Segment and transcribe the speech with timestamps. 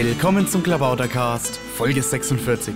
[0.00, 2.72] Willkommen zum Klabautercast, Folge 46.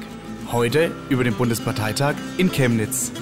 [0.51, 3.13] Heute über den Bundesparteitag in Chemnitz.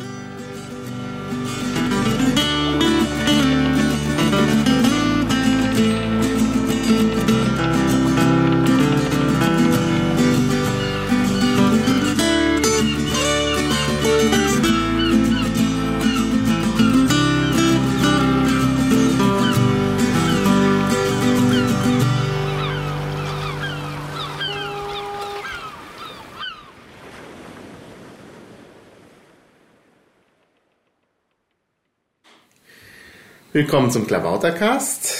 [33.62, 35.14] Willkommen zum Klabautercast.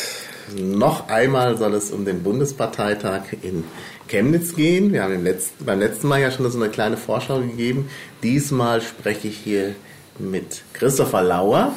[0.56, 3.64] Noch einmal soll es um den Bundesparteitag in
[4.08, 4.94] Chemnitz gehen.
[4.94, 7.90] Wir haben letzten, beim letzten Mal ja schon so eine kleine Vorschau gegeben.
[8.22, 9.74] Diesmal spreche ich hier
[10.18, 11.74] mit Christopher Lauer.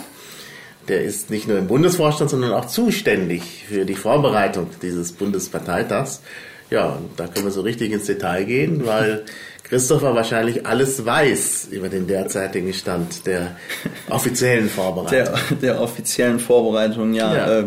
[0.87, 6.21] Der ist nicht nur im Bundesvorstand, sondern auch zuständig für die Vorbereitung dieses Bundesparteitags.
[6.69, 9.25] Ja, und da können wir so richtig ins Detail gehen, weil
[9.73, 13.55] Christopher wahrscheinlich alles weiß über den derzeitigen Stand der
[14.11, 15.33] offiziellen Vorbereitung.
[15.49, 17.35] Der, der offiziellen Vorbereitung, ja.
[17.35, 17.59] ja.
[17.61, 17.63] Äh,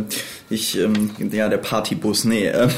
[0.48, 2.46] ich, ähm, ja, der Partybus, nee.
[2.46, 2.68] Äh,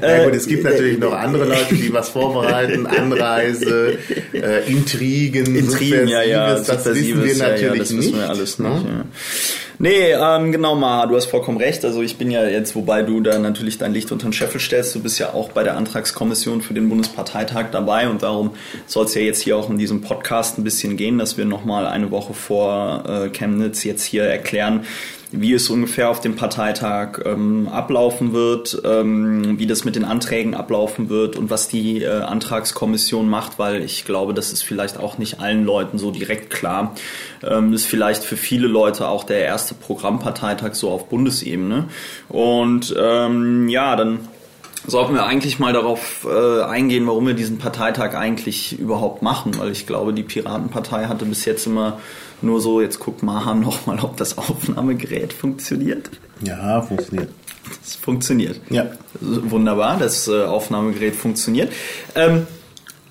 [0.00, 3.98] ja gut, es gibt natürlich noch andere Leute, die was vorbereiten, Anreise,
[4.32, 7.98] äh, Intrigen, Intrigen, ja, ja, das wissen wir natürlich ja, ja, das nicht.
[7.98, 8.84] Wissen wir alles nicht ne?
[8.86, 9.04] ja.
[9.82, 11.86] Nee, ähm, genau, Ma, du hast vollkommen recht.
[11.86, 14.94] Also ich bin ja jetzt, wobei du da natürlich dein Licht unter den Scheffel stellst,
[14.94, 18.50] du bist ja auch bei der Antragskommission für den Bundesparteitag dabei und darum
[18.86, 21.86] soll es ja jetzt hier auch in diesem Podcast ein bisschen gehen, dass wir nochmal
[21.86, 24.84] eine Woche vor äh, Chemnitz jetzt hier erklären,
[25.32, 30.54] wie es ungefähr auf dem Parteitag ähm, ablaufen wird, ähm, wie das mit den Anträgen
[30.54, 35.18] ablaufen wird und was die äh, Antragskommission macht, weil ich glaube, das ist vielleicht auch
[35.18, 36.94] nicht allen Leuten so direkt klar.
[37.42, 41.88] Ähm, ist vielleicht für viele Leute auch der erste Programmparteitag so auf Bundesebene.
[42.28, 44.20] Und ähm, ja, dann
[44.86, 49.70] sollten wir eigentlich mal darauf äh, eingehen, warum wir diesen Parteitag eigentlich überhaupt machen, weil
[49.70, 52.00] ich glaube, die Piratenpartei hatte bis jetzt immer
[52.42, 56.10] nur so, jetzt guckt Mahan nochmal, ob das Aufnahmegerät funktioniert.
[56.42, 57.28] Ja, funktioniert.
[57.84, 58.60] Es funktioniert.
[58.70, 58.90] Ja.
[59.20, 61.72] Wunderbar, das äh, Aufnahmegerät funktioniert.
[62.14, 62.46] Ähm,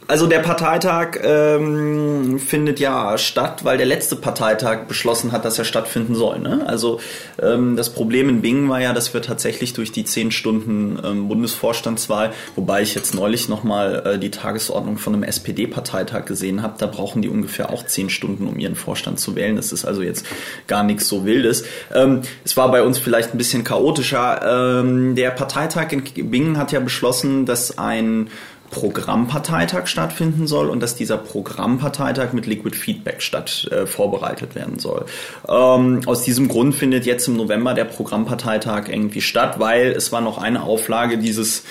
[0.09, 5.65] also der Parteitag ähm, findet ja statt, weil der letzte Parteitag beschlossen hat, dass er
[5.65, 6.39] stattfinden soll.
[6.39, 6.63] Ne?
[6.65, 6.99] Also
[7.39, 11.27] ähm, das Problem in Bingen war ja, dass wir tatsächlich durch die zehn Stunden ähm,
[11.27, 16.87] Bundesvorstandswahl, wobei ich jetzt neulich nochmal äh, die Tagesordnung von einem SPD-Parteitag gesehen habe, da
[16.87, 19.57] brauchen die ungefähr auch zehn Stunden, um ihren Vorstand zu wählen.
[19.57, 20.25] Das ist also jetzt
[20.65, 21.65] gar nichts so Wildes.
[21.93, 24.79] Ähm, es war bei uns vielleicht ein bisschen chaotischer.
[24.81, 28.31] Ähm, der Parteitag in Bingen hat ja beschlossen, dass ein
[28.71, 35.05] Programmparteitag stattfinden soll und dass dieser Programmparteitag mit Liquid Feedback statt äh, vorbereitet werden soll.
[35.47, 40.21] Ähm, aus diesem Grund findet jetzt im November der Programmparteitag irgendwie statt, weil es war
[40.21, 41.63] noch eine Auflage dieses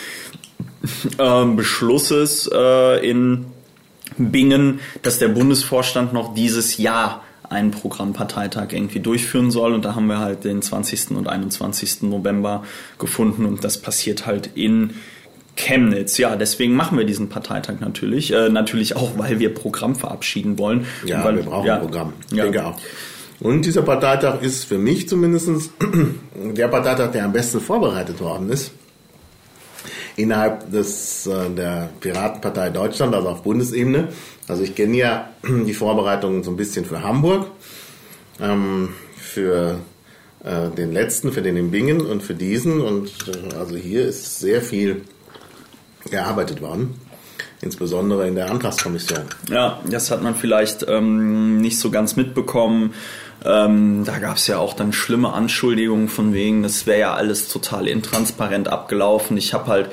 [1.18, 3.46] äh, Beschlusses äh, in
[4.16, 9.72] Bingen, dass der Bundesvorstand noch dieses Jahr einen Programmparteitag irgendwie durchführen soll.
[9.72, 11.12] Und da haben wir halt den 20.
[11.12, 12.02] und 21.
[12.02, 12.64] November
[12.98, 14.94] gefunden und das passiert halt in
[15.58, 18.32] Chemnitz, ja, deswegen machen wir diesen Parteitag natürlich.
[18.32, 20.86] Äh, natürlich auch, weil wir Programm verabschieden wollen.
[21.04, 22.12] Ja, weil, wir brauchen ja, ein Programm.
[22.30, 22.44] Ich ja.
[22.44, 22.78] denke auch.
[23.40, 25.48] Und dieser Parteitag ist für mich zumindest
[26.34, 28.70] der Parteitag, der am besten vorbereitet worden ist.
[30.16, 34.08] Innerhalb des, äh, der Piratenpartei Deutschland, also auf Bundesebene.
[34.46, 37.48] Also ich kenne ja die Vorbereitungen so ein bisschen für Hamburg,
[38.40, 39.80] ähm, für
[40.44, 42.80] äh, den letzten, für den in Bingen und für diesen.
[42.80, 45.02] Und äh, also hier ist sehr viel
[46.10, 46.94] gearbeitet worden,
[47.60, 49.22] insbesondere in der Antragskommission.
[49.50, 52.94] Ja, das hat man vielleicht ähm, nicht so ganz mitbekommen.
[53.44, 57.48] Ähm, da gab es ja auch dann schlimme Anschuldigungen von wegen, das wäre ja alles
[57.48, 59.36] total intransparent abgelaufen.
[59.36, 59.90] Ich habe halt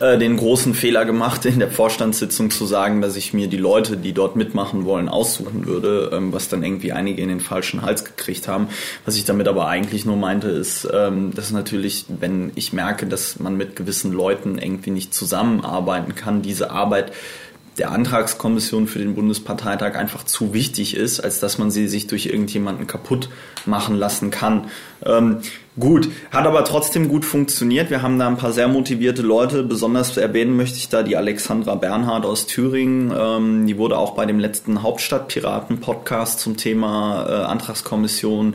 [0.00, 3.98] äh, den großen Fehler gemacht, in der Vorstandssitzung zu sagen, dass ich mir die Leute,
[3.98, 8.04] die dort mitmachen wollen, aussuchen würde, ähm, was dann irgendwie einige in den falschen Hals
[8.04, 8.68] gekriegt haben.
[9.04, 13.38] Was ich damit aber eigentlich nur meinte, ist, ähm, dass natürlich, wenn ich merke, dass
[13.38, 17.12] man mit gewissen Leuten irgendwie nicht zusammenarbeiten kann, diese Arbeit
[17.78, 22.26] der Antragskommission für den Bundesparteitag einfach zu wichtig ist, als dass man sie sich durch
[22.26, 23.28] irgendjemanden kaputt
[23.64, 24.70] machen lassen kann.
[25.04, 25.38] Ähm,
[25.78, 27.90] gut, hat aber trotzdem gut funktioniert.
[27.90, 29.62] Wir haben da ein paar sehr motivierte Leute.
[29.62, 33.12] Besonders erwähnen möchte ich da die Alexandra Bernhard aus Thüringen.
[33.16, 38.54] Ähm, die wurde auch bei dem letzten Hauptstadtpiraten-Podcast zum Thema äh, Antragskommission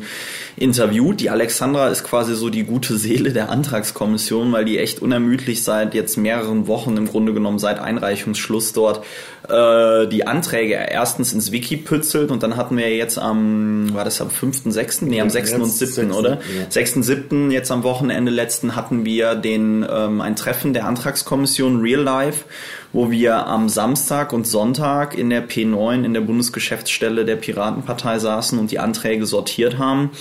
[0.58, 1.22] interviewt.
[1.22, 5.94] Die Alexandra ist quasi so die gute Seele der Antragskommission, weil die echt unermüdlich seit
[5.94, 9.04] jetzt mehreren Wochen, im Grunde genommen seit Einreichungsschluss dort,
[9.50, 14.22] äh, die Anträge erstens ins Wiki pützelt und dann hatten wir jetzt am, war das
[14.22, 15.54] am 5., 6., nee, am 6.
[15.54, 16.36] und 7., oder?
[16.36, 16.40] Ja.
[16.70, 22.02] 6., 6.7., jetzt am Wochenende letzten, hatten wir den, ähm, ein Treffen der Antragskommission Real
[22.02, 22.46] Life,
[22.94, 28.58] wo wir am Samstag und Sonntag in der P9 in der Bundesgeschäftsstelle der Piratenpartei saßen
[28.58, 30.12] und die Anträge sortiert haben.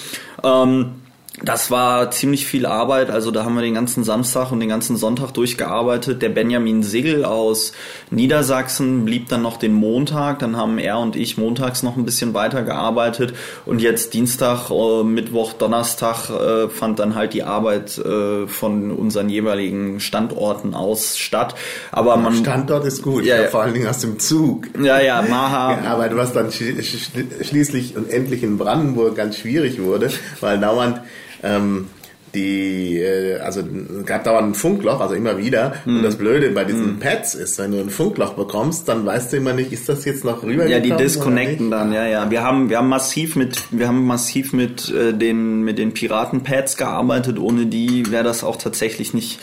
[0.42, 1.03] Ähm,
[1.42, 4.96] das war ziemlich viel Arbeit, also da haben wir den ganzen Samstag und den ganzen
[4.96, 6.22] Sonntag durchgearbeitet.
[6.22, 7.72] Der Benjamin Sigel aus
[8.10, 12.34] Niedersachsen blieb dann noch den Montag, dann haben er und ich montags noch ein bisschen
[12.34, 13.34] weiter gearbeitet
[13.66, 19.28] und jetzt Dienstag, äh, Mittwoch, Donnerstag äh, fand dann halt die Arbeit äh, von unseren
[19.28, 21.56] jeweiligen Standorten aus statt.
[21.90, 23.48] Aber man Standort ist gut, ja, ja.
[23.48, 24.68] vor allen Dingen aus dem Zug.
[24.80, 25.78] Ja, ja, Maha.
[25.88, 30.10] aber was dann schließlich und endlich in Brandenburg ganz schwierig wurde,
[30.40, 31.00] weil dauernd
[31.44, 31.88] ähm,
[32.34, 33.62] die, äh, also
[34.04, 35.74] gab dauernd ein Funkloch, also immer wieder.
[35.84, 35.98] Mhm.
[35.98, 36.98] Und das Blöde bei diesen mhm.
[36.98, 40.24] Pads ist, wenn du ein Funkloch bekommst, dann weißt du immer nicht, ist das jetzt
[40.24, 40.66] noch rüber?
[40.66, 42.30] Ja, die disconnecten dann, ja, ja.
[42.30, 46.76] Wir haben, wir haben massiv mit, wir haben massiv mit äh, den, mit den Piraten-Pads
[46.76, 47.38] gearbeitet.
[47.38, 49.40] Ohne die wäre das auch tatsächlich nicht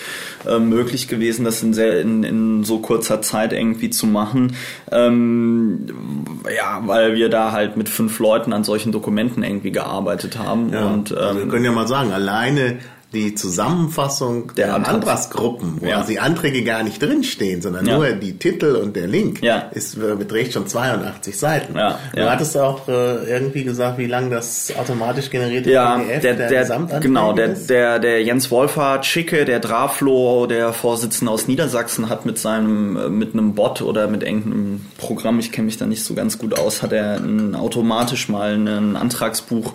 [0.47, 4.55] äh, möglich gewesen, das in, sehr, in, in so kurzer Zeit irgendwie zu machen.
[4.91, 5.85] Ähm,
[6.55, 10.71] ja, weil wir da halt mit fünf Leuten an solchen Dokumenten irgendwie gearbeitet haben.
[10.73, 12.79] Ja, und, ähm, wir können ja mal sagen, alleine
[13.13, 16.03] die Zusammenfassung der, der Antragsgruppen, wo ja.
[16.03, 17.97] die Anträge gar nicht drinstehen, sondern ja.
[17.97, 19.69] nur die Titel und der Link, ja.
[19.73, 21.77] ist, äh, beträgt schon 82 Seiten.
[21.77, 21.99] Ja.
[22.15, 26.99] Du hattest auch äh, irgendwie gesagt, wie lang das automatisch generierte PDF der, der, der
[27.01, 32.39] Genau, der, der, der Jens Wolfhard Schicke, der Draflo, der Vorsitzende aus Niedersachsen, hat mit
[32.39, 36.13] seinem, äh, mit einem Bot oder mit irgendeinem Programm, ich kenne mich da nicht so
[36.13, 39.73] ganz gut aus, hat er ein, automatisch mal ein Antragsbuch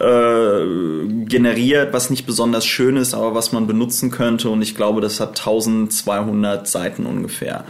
[0.00, 4.48] äh, generiert, was nicht besonders schön aber was man benutzen könnte.
[4.50, 7.64] Und ich glaube, das hat 1200 Seiten ungefähr.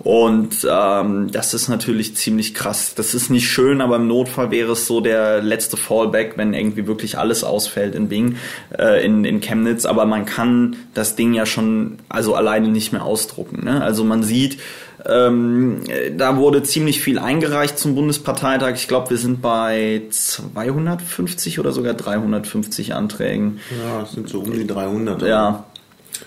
[0.00, 2.94] Und ähm, das ist natürlich ziemlich krass.
[2.94, 6.86] Das ist nicht schön, aber im Notfall wäre es so der letzte Fallback, wenn irgendwie
[6.86, 8.36] wirklich alles ausfällt in Bing,
[8.78, 9.84] äh, in, in Chemnitz.
[9.86, 13.64] Aber man kann das Ding ja schon also alleine nicht mehr ausdrucken.
[13.64, 13.82] Ne?
[13.82, 14.58] Also man sieht,
[15.06, 15.82] ähm,
[16.16, 18.74] da wurde ziemlich viel eingereicht zum Bundesparteitag.
[18.74, 23.60] Ich glaube, wir sind bei 250 oder sogar 350 Anträgen.
[23.82, 25.22] Ja, es sind so um die 300.
[25.22, 25.64] Ja,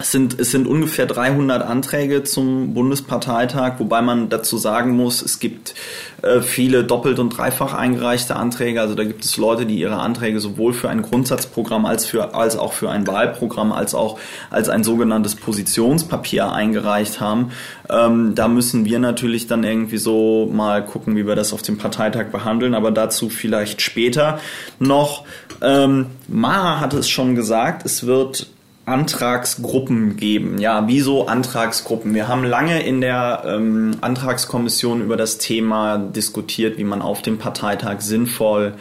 [0.02, 5.40] es sind, es sind ungefähr 300 Anträge zum Bundesparteitag, wobei man dazu sagen muss, es
[5.40, 5.76] gibt
[6.24, 8.82] äh, viele doppelt und dreifach eingereichte Anträge.
[8.82, 12.58] Also da gibt es Leute, die ihre Anträge sowohl für ein Grundsatzprogramm als, für, als
[12.58, 14.18] auch für ein Wahlprogramm als auch
[14.50, 17.52] als ein sogenanntes Positionspapier eingereicht haben.
[17.90, 21.78] Ähm, da müssen wir natürlich dann irgendwie so mal gucken, wie wir das auf dem
[21.78, 24.40] Parteitag behandeln, aber dazu vielleicht später
[24.80, 25.26] noch.
[25.62, 28.48] Ähm, Maha hat es schon gesagt, es wird
[28.86, 30.58] Antragsgruppen geben.
[30.60, 32.14] Ja, wieso Antragsgruppen?
[32.14, 37.38] Wir haben lange in der ähm, Antragskommission über das Thema diskutiert, wie man auf dem
[37.38, 38.74] Parteitag sinnvoll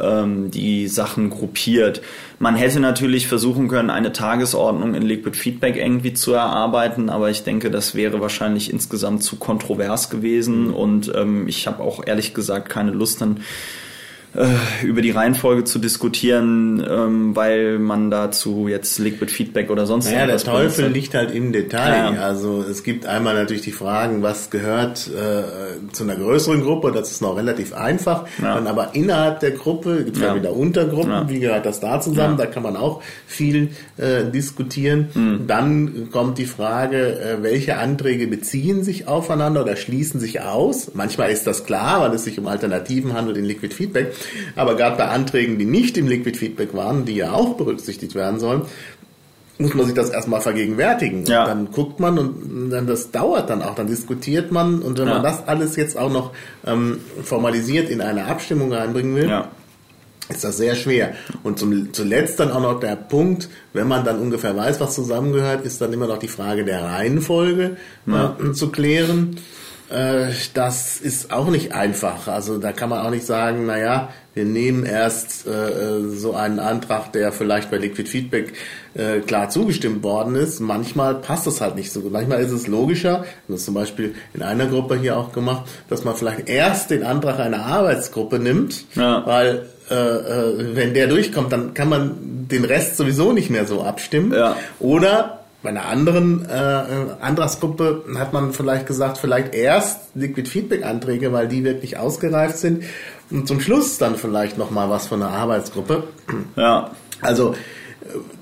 [0.00, 2.00] ähm, die Sachen gruppiert.
[2.38, 7.44] Man hätte natürlich versuchen können, eine Tagesordnung in Liquid Feedback irgendwie zu erarbeiten, aber ich
[7.44, 12.68] denke, das wäre wahrscheinlich insgesamt zu kontrovers gewesen und ähm, ich habe auch ehrlich gesagt
[12.68, 13.40] keine Lust dann
[14.82, 20.26] über die Reihenfolge zu diskutieren, ähm, weil man dazu jetzt Liquid Feedback oder sonst naja,
[20.26, 22.14] der Teufel liegt halt im Detail.
[22.14, 22.22] Ja.
[22.22, 27.10] Also es gibt einmal natürlich die Fragen, was gehört äh, zu einer größeren Gruppe, das
[27.10, 28.24] ist noch relativ einfach.
[28.40, 28.54] Ja.
[28.54, 30.30] Dann aber innerhalb der Gruppe gibt es ja.
[30.30, 32.38] ja wieder Untergruppen, wie gehört das da zusammen?
[32.38, 35.08] Da kann man auch viel äh, diskutieren.
[35.12, 35.46] Mhm.
[35.46, 40.92] Dann kommt die Frage, äh, welche Anträge beziehen sich aufeinander oder schließen sich aus?
[40.94, 44.14] Manchmal ist das klar, weil es sich um Alternativen handelt in Liquid Feedback.
[44.56, 48.40] Aber gerade bei Anträgen, die nicht im Liquid Feedback waren, die ja auch berücksichtigt werden
[48.40, 48.62] sollen,
[49.58, 51.24] muss man sich das erstmal vergegenwärtigen.
[51.24, 51.46] Ja.
[51.46, 55.14] dann guckt man und dann das dauert dann auch, dann diskutiert man und wenn ja.
[55.14, 56.32] man das alles jetzt auch noch
[56.66, 59.48] ähm, formalisiert in eine Abstimmung reinbringen will, ja.
[60.28, 61.14] ist das sehr schwer.
[61.42, 65.64] Und zum, zuletzt dann auch noch der Punkt, wenn man dann ungefähr weiß, was zusammengehört,
[65.64, 67.76] ist dann immer noch die Frage der Reihenfolge
[68.06, 69.36] äh, zu klären.
[69.92, 72.26] Äh, das ist auch nicht einfach.
[72.26, 77.12] Also da kann man auch nicht sagen, naja, wir nehmen erst äh, so einen Antrag,
[77.12, 78.54] der vielleicht bei Liquid Feedback
[78.94, 80.60] äh, klar zugestimmt worden ist.
[80.60, 82.12] Manchmal passt das halt nicht so gut.
[82.12, 86.16] Manchmal ist es logischer, das zum Beispiel in einer Gruppe hier auch gemacht, dass man
[86.16, 89.26] vielleicht erst den Antrag einer Arbeitsgruppe nimmt, ja.
[89.26, 93.82] weil äh, äh, wenn der durchkommt, dann kann man den Rest sowieso nicht mehr so
[93.82, 94.32] abstimmen.
[94.32, 94.56] Ja.
[94.80, 101.32] Oder bei einer anderen äh, Antragsgruppe hat man vielleicht gesagt, vielleicht erst Liquid Feedback Anträge,
[101.32, 102.84] weil die wirklich ausgereift sind
[103.30, 106.04] und zum Schluss dann vielleicht noch mal was von einer Arbeitsgruppe.
[106.56, 106.90] Ja.
[107.20, 107.54] Also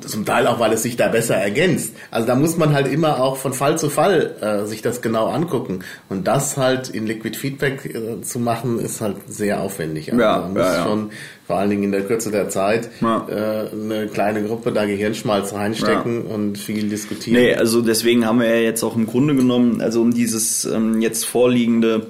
[0.01, 1.95] zum Teil auch, weil es sich da besser ergänzt.
[2.11, 5.27] Also da muss man halt immer auch von Fall zu Fall äh, sich das genau
[5.29, 5.81] angucken.
[6.09, 10.11] Und das halt in Liquid Feedback äh, zu machen, ist halt sehr aufwendig.
[10.13, 10.85] Also Ja, man muss ja, ja.
[10.85, 11.11] schon
[11.51, 13.27] vor allen Dingen in der Kürze der Zeit Ja.
[13.29, 17.43] äh, eine kleine Gruppe da Gehirnschmalz reinstecken und viel diskutieren.
[17.43, 21.01] Nee, also deswegen haben wir ja jetzt auch im Grunde genommen, also um dieses ähm,
[21.01, 22.07] jetzt vorliegende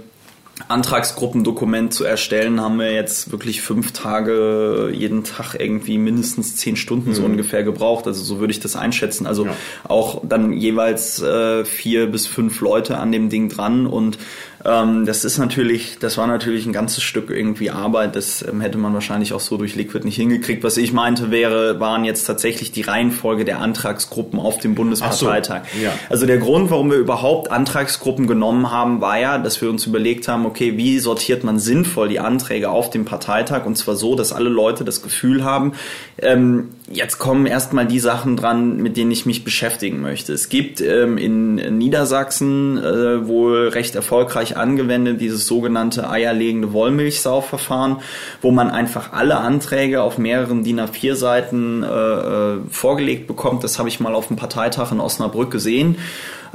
[0.69, 7.15] Antragsgruppendokument zu erstellen, haben wir jetzt wirklich fünf Tage, jeden Tag irgendwie mindestens zehn Stunden
[7.15, 8.07] so ungefähr gebraucht.
[8.07, 9.27] Also so würde ich das einschätzen.
[9.27, 9.57] Also Ja.
[9.89, 14.19] auch dann jeweils äh, vier bis fünf Leute an dem Ding dran und
[14.65, 18.15] ähm, das ist natürlich, das war natürlich ein ganzes Stück irgendwie Arbeit.
[18.15, 20.63] Das ähm, hätte man wahrscheinlich auch so durch Liquid nicht hingekriegt.
[20.63, 25.63] Was ich meinte wäre, waren jetzt tatsächlich die Reihenfolge der Antragsgruppen auf dem Bundesparteitag.
[25.73, 25.93] So, ja.
[26.11, 30.29] Also der Grund, warum wir überhaupt Antragsgruppen genommen haben, war ja, dass wir uns überlegt
[30.29, 34.33] haben, okay, wie sortiert man sinnvoll die Anträge auf dem Parteitag und zwar so, dass
[34.33, 35.73] alle Leute das Gefühl haben,
[36.19, 40.33] ähm, jetzt kommen erstmal die Sachen dran, mit denen ich mich beschäftigen möchte.
[40.33, 47.99] Es gibt ähm, in Niedersachsen äh, wohl recht erfolgreich angewendet dieses sogenannte eierlegende Wollmilchsau-Verfahren,
[48.43, 53.65] wo man einfach alle Anträge auf mehreren DIN A4 Seiten äh, äh, vorgelegt bekommt.
[53.65, 55.97] Das habe ich mal auf dem Parteitag in Osnabrück gesehen.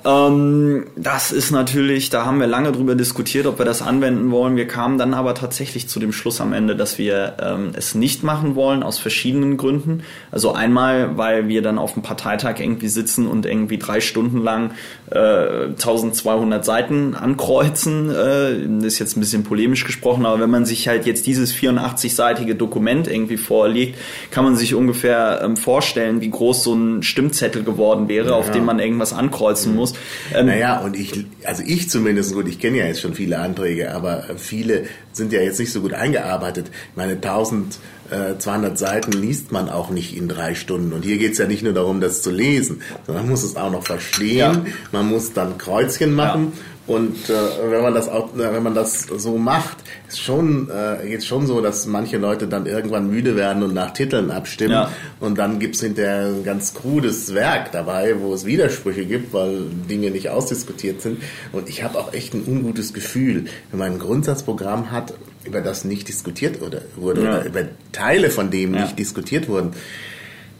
[0.03, 4.55] Ähm, das ist natürlich, da haben wir lange drüber diskutiert, ob wir das anwenden wollen.
[4.55, 8.23] Wir kamen dann aber tatsächlich zu dem Schluss am Ende, dass wir ähm, es nicht
[8.23, 10.03] machen wollen, aus verschiedenen Gründen.
[10.31, 14.71] Also einmal, weil wir dann auf dem Parteitag irgendwie sitzen und irgendwie drei Stunden lang
[15.11, 18.09] äh, 1200 Seiten ankreuzen.
[18.09, 21.53] Äh, das ist jetzt ein bisschen polemisch gesprochen, aber wenn man sich halt jetzt dieses
[21.53, 23.97] 84-seitige Dokument irgendwie vorlegt,
[24.31, 28.53] kann man sich ungefähr ähm, vorstellen, wie groß so ein Stimmzettel geworden wäre, auf Ja.
[28.53, 29.84] dem man irgendwas ankreuzen muss.
[30.33, 33.93] Ähm, Naja, und ich, also ich zumindest, gut, ich kenne ja jetzt schon viele Anträge,
[33.93, 36.67] aber viele sind ja jetzt nicht so gut eingearbeitet.
[36.91, 40.93] Ich meine, 1200 Seiten liest man auch nicht in drei Stunden.
[40.93, 43.71] Und hier geht's ja nicht nur darum, das zu lesen, sondern man muss es auch
[43.71, 44.37] noch verstehen.
[44.37, 44.65] Ja.
[44.91, 46.53] Man muss dann Kreuzchen machen.
[46.87, 49.77] Und äh, wenn man das auch, äh, wenn man das so macht,
[50.07, 53.91] ist schon äh, jetzt schon so, dass manche Leute dann irgendwann müde werden und nach
[53.91, 54.73] Titeln abstimmen.
[54.73, 54.91] Ja.
[55.19, 60.11] Und dann gibt's hinterher ein ganz krudes Werk dabei, wo es Widersprüche gibt, weil Dinge
[60.11, 61.23] nicht ausdiskutiert sind.
[61.51, 65.13] Und ich habe auch echt ein ungutes Gefühl, wenn man ein Grundsatzprogramm hat,
[65.43, 67.29] über das nicht diskutiert oder, wurde Ja.
[67.29, 67.61] oder über
[67.93, 68.81] Teile von dem Ja.
[68.81, 69.71] nicht diskutiert wurden.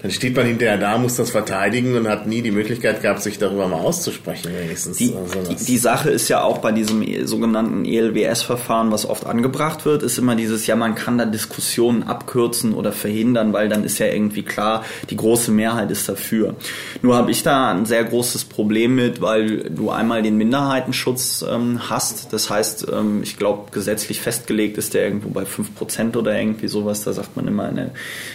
[0.06, 3.40] Dann steht man hinterher da, muss das verteidigen und hat nie die Möglichkeit gehabt, sich
[3.40, 4.98] darüber mal auszusprechen, wenigstens.
[4.98, 9.84] Die, Also die, die Sache ist ja auch bei diesem sogenannten ELWS-Verfahren, was oft angebracht
[9.84, 13.98] wird, ist immer dieses, ja, man kann da Diskussionen abkürzen oder verhindern, weil dann ist
[13.98, 16.54] ja irgendwie klar, die große Mehrheit ist dafür.
[17.02, 21.90] Nur habe ich da ein sehr großes Problem mit, weil du einmal den Minderheitenschutz ähm,
[21.90, 22.32] hast.
[22.32, 27.04] Das heißt, ähm, ich glaube, gesetzlich festgelegt ist der irgendwo bei 5% oder irgendwie sowas.
[27.04, 27.90] Da sagt man immer, ne,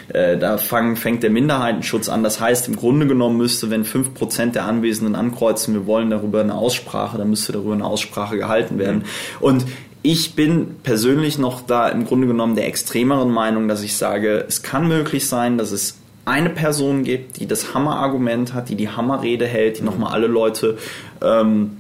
[0.09, 2.23] äh, da fang, fängt der Minderheitenschutz an.
[2.23, 6.55] Das heißt, im Grunde genommen müsste, wenn 5% der Anwesenden ankreuzen, wir wollen darüber eine
[6.55, 9.05] Aussprache, dann müsste darüber eine Aussprache gehalten werden.
[9.41, 9.67] Und
[10.03, 14.63] ich bin persönlich noch da im Grunde genommen der extremeren Meinung, dass ich sage, es
[14.63, 19.47] kann möglich sein, dass es eine Person gibt, die das Hammerargument hat, die die Hammerrede
[19.47, 20.79] hält, die nochmal alle Leute
[21.23, 21.80] ähm,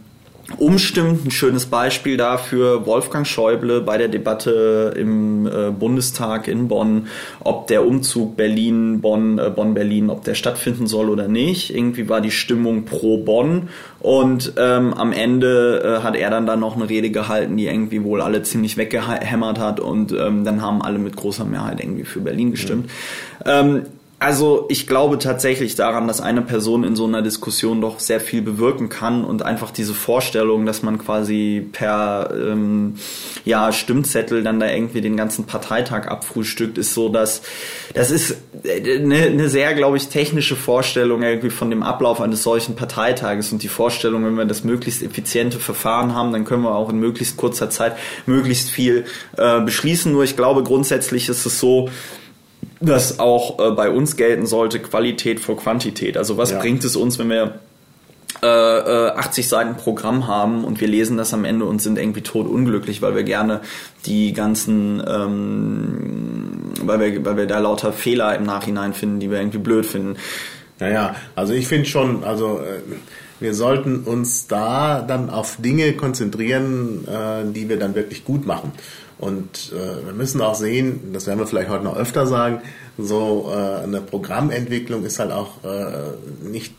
[0.56, 1.24] umstimmt.
[1.24, 7.08] Ein schönes Beispiel dafür Wolfgang Schäuble bei der Debatte im äh, Bundestag in Bonn,
[7.40, 11.74] ob der Umzug Berlin, Bonn, äh, Bonn-Berlin, ob der stattfinden soll oder nicht.
[11.74, 13.68] Irgendwie war die Stimmung pro Bonn
[14.00, 18.02] und ähm, am Ende äh, hat er dann da noch eine Rede gehalten, die irgendwie
[18.02, 22.20] wohl alle ziemlich weggehämmert hat und ähm, dann haben alle mit großer Mehrheit irgendwie für
[22.20, 22.90] Berlin gestimmt.
[23.44, 23.82] Ähm,
[24.20, 28.42] also ich glaube tatsächlich daran, dass eine Person in so einer Diskussion doch sehr viel
[28.42, 32.96] bewirken kann und einfach diese Vorstellung, dass man quasi per ähm,
[33.46, 37.40] ja, Stimmzettel dann da irgendwie den ganzen Parteitag abfrühstückt, ist so, dass
[37.94, 42.76] das ist eine, eine sehr, glaube ich, technische Vorstellung irgendwie von dem Ablauf eines solchen
[42.76, 46.90] Parteitages und die Vorstellung, wenn wir das möglichst effiziente Verfahren haben, dann können wir auch
[46.90, 47.96] in möglichst kurzer Zeit
[48.26, 49.06] möglichst viel
[49.38, 50.12] äh, beschließen.
[50.12, 51.88] Nur ich glaube, grundsätzlich ist es so,
[52.80, 56.16] dass auch äh, bei uns gelten sollte Qualität vor Quantität.
[56.16, 56.60] Also was Ja.
[56.60, 57.60] bringt es uns, wenn wir
[58.42, 62.22] äh, äh, 80 Seiten Programm haben und wir lesen das am Ende und sind irgendwie
[62.22, 63.60] tot unglücklich, weil wir gerne
[64.06, 69.38] die ganzen, ähm, weil wir, weil wir da lauter Fehler im Nachhinein finden, die wir
[69.38, 70.16] irgendwie blöd finden.
[70.78, 72.80] Naja, also ich finde schon, also äh,
[73.40, 78.72] wir sollten uns da dann auf Dinge konzentrieren, äh, die wir dann wirklich gut machen.
[79.20, 82.62] Und äh, wir müssen auch sehen, das werden wir vielleicht heute noch öfter sagen,
[82.96, 86.74] so äh, eine Programmentwicklung ist halt auch äh, nicht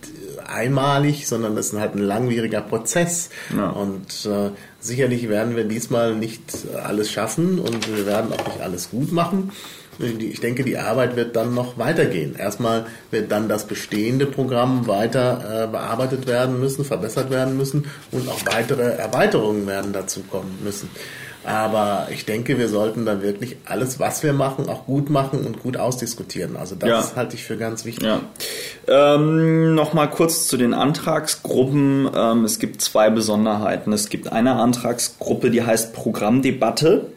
[0.47, 3.29] einmalig, sondern das ist halt ein langwieriger Prozess.
[3.55, 3.69] Ja.
[3.69, 6.41] Und äh, sicherlich werden wir diesmal nicht
[6.83, 9.51] alles schaffen und wir werden auch nicht alles gut machen.
[9.99, 12.35] ich denke, die Arbeit wird dann noch weitergehen.
[12.35, 18.27] Erstmal wird dann das bestehende Programm weiter äh, bearbeitet werden müssen, verbessert werden müssen und
[18.29, 20.89] auch weitere Erweiterungen werden dazu kommen müssen.
[21.43, 25.63] Aber ich denke, wir sollten dann wirklich alles, was wir machen, auch gut machen und
[25.63, 26.55] gut ausdiskutieren.
[26.55, 27.15] Also das ja.
[27.15, 28.07] halte ich für ganz wichtig.
[28.07, 28.21] Ja.
[29.15, 32.09] Ähm, Nochmal kurz zu den Antragsgruppen.
[32.15, 33.91] Ähm, es gibt zwei Besonderheiten.
[33.91, 37.07] Es gibt eine Antragsgruppe, die heißt Programmdebatte.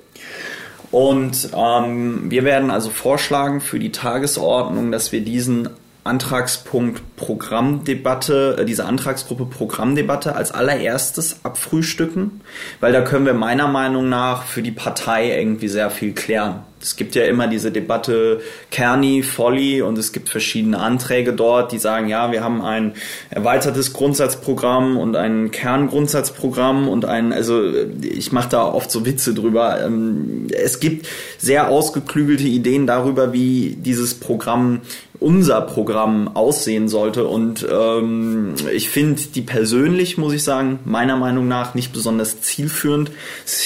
[0.91, 5.69] Und ähm, wir werden also vorschlagen für die Tagesordnung, dass wir diesen
[6.05, 12.43] Antragspunkt Programmdebatte, äh, diese Antragsgruppe Programmdebatte als allererstes abfrühstücken,
[12.81, 16.61] weil da können wir meiner Meinung nach für die Partei irgendwie sehr viel klären.
[16.85, 21.79] Es gibt ja immer diese Debatte Kerni, Folly und es gibt verschiedene Anträge dort, die
[21.79, 22.93] sagen, ja, wir haben ein
[23.31, 27.63] erweitertes Grundsatzprogramm und ein Kerngrundsatzprogramm und ein, also
[28.03, 29.83] ich mache da oft so Witze drüber.
[29.83, 34.83] Ähm, es gibt sehr ausgeklügelte Ideen darüber, wie dieses Programm
[35.21, 37.27] unser Programm aussehen sollte.
[37.27, 43.11] Und ähm, ich finde die persönlich, muss ich sagen, meiner Meinung nach nicht besonders zielführend.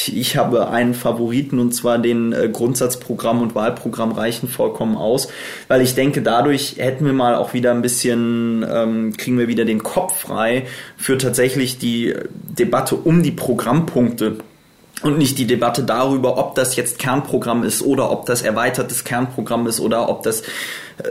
[0.06, 5.29] Ich habe einen Favoriten und zwar den äh, Grundsatzprogramm und Wahlprogramm reichen vollkommen aus,
[5.69, 9.65] weil ich denke, dadurch hätten wir mal auch wieder ein bisschen, ähm, kriegen wir wieder
[9.65, 14.38] den Kopf frei für tatsächlich die Debatte um die Programmpunkte
[15.03, 19.67] und nicht die Debatte darüber, ob das jetzt Kernprogramm ist oder ob das erweitertes Kernprogramm
[19.67, 20.43] ist oder ob das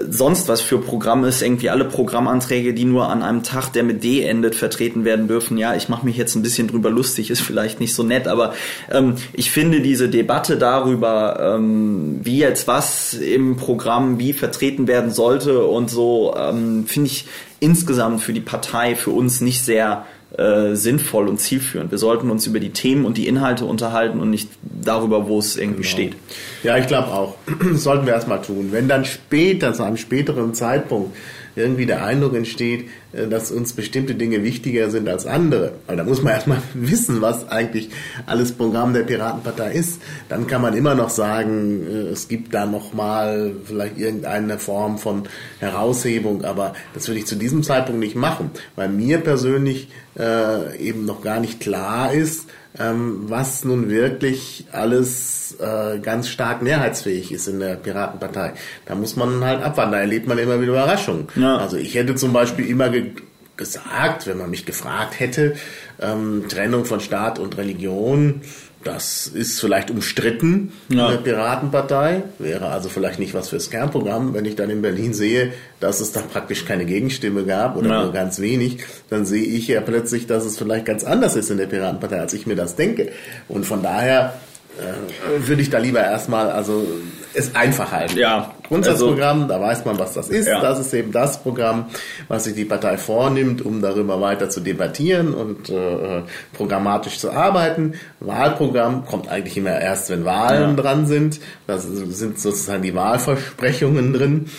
[0.10, 4.04] sonst was für Programm ist, irgendwie alle Programmanträge, die nur an einem Tag, der mit
[4.04, 5.58] D endet, vertreten werden dürfen.
[5.58, 8.54] Ja, ich mache mich jetzt ein bisschen drüber lustig, ist vielleicht nicht so nett, aber
[8.92, 15.12] ähm, ich finde diese Debatte darüber, ähm, wie jetzt was im Programm wie vertreten werden
[15.12, 17.26] sollte und so, ähm, finde ich
[17.60, 20.06] insgesamt für die Partei, für uns nicht sehr
[20.38, 21.92] äh, sinnvoll und zielführend.
[21.92, 25.56] Wir sollten uns über die Themen und die Inhalte unterhalten und nicht darüber, wo es
[25.56, 25.92] irgendwie genau.
[25.92, 26.16] steht.
[26.64, 27.36] Ja, ich glaube auch.
[27.72, 28.70] Das sollten wir erstmal tun.
[28.72, 31.16] Wenn dann später, zu einem späteren Zeitpunkt,
[31.58, 35.74] irgendwie der Eindruck entsteht, äh, dass uns bestimmte Dinge wichtiger sind als andere.
[35.88, 37.90] Weil da muss man erstmal wissen, was eigentlich
[38.26, 40.02] alles Programm der Piratenpartei ist.
[40.30, 45.24] Dann kann man immer noch sagen, äh, es gibt da nochmal vielleicht irgendeine Form von
[45.60, 51.06] Heraushebung, aber das würde ich zu diesem Zeitpunkt nicht machen, weil mir persönlich äh, eben
[51.06, 52.48] noch gar nicht klar ist,
[52.80, 58.54] ähm, was nun wirklich alles äh, ganz stark mehrheitsfähig ist in der Piratenpartei.
[58.86, 61.28] Da muss man halt abwarten, da erlebt man immer wieder Überraschungen.
[61.36, 61.58] Ja.
[61.58, 63.12] Also ich hätte zum Beispiel immer ge
[63.56, 65.56] gesagt, wenn man mich gefragt hätte,
[66.00, 68.42] ähm, Trennung von Staat und Religion,
[68.88, 71.08] das ist vielleicht umstritten ja.
[71.08, 74.34] in der Piratenpartei, wäre also vielleicht nicht was fürs Kernprogramm.
[74.34, 78.04] Wenn ich dann in Berlin sehe, dass es da praktisch keine Gegenstimme gab oder ja.
[78.04, 81.58] nur ganz wenig, dann sehe ich ja plötzlich, dass es vielleicht ganz anders ist in
[81.58, 83.12] der Piratenpartei, als ich mir das denke.
[83.50, 84.40] Und von daher
[84.78, 86.86] äh, würde ich da lieber erstmal also
[87.34, 88.18] es einfach halten.
[88.18, 90.48] Ja, Grundsatzprogramm, also, da weiß man, was das ist.
[90.48, 90.62] Ja.
[90.62, 91.86] Das ist eben das Programm,
[92.28, 97.94] was sich die Partei vornimmt, um darüber weiter zu debattieren und äh, programmatisch zu arbeiten.
[98.20, 100.82] Wahlprogramm kommt eigentlich immer erst, wenn Wahlen ja.
[100.82, 101.40] dran sind.
[101.68, 104.50] Da sind sozusagen die Wahlversprechungen drin.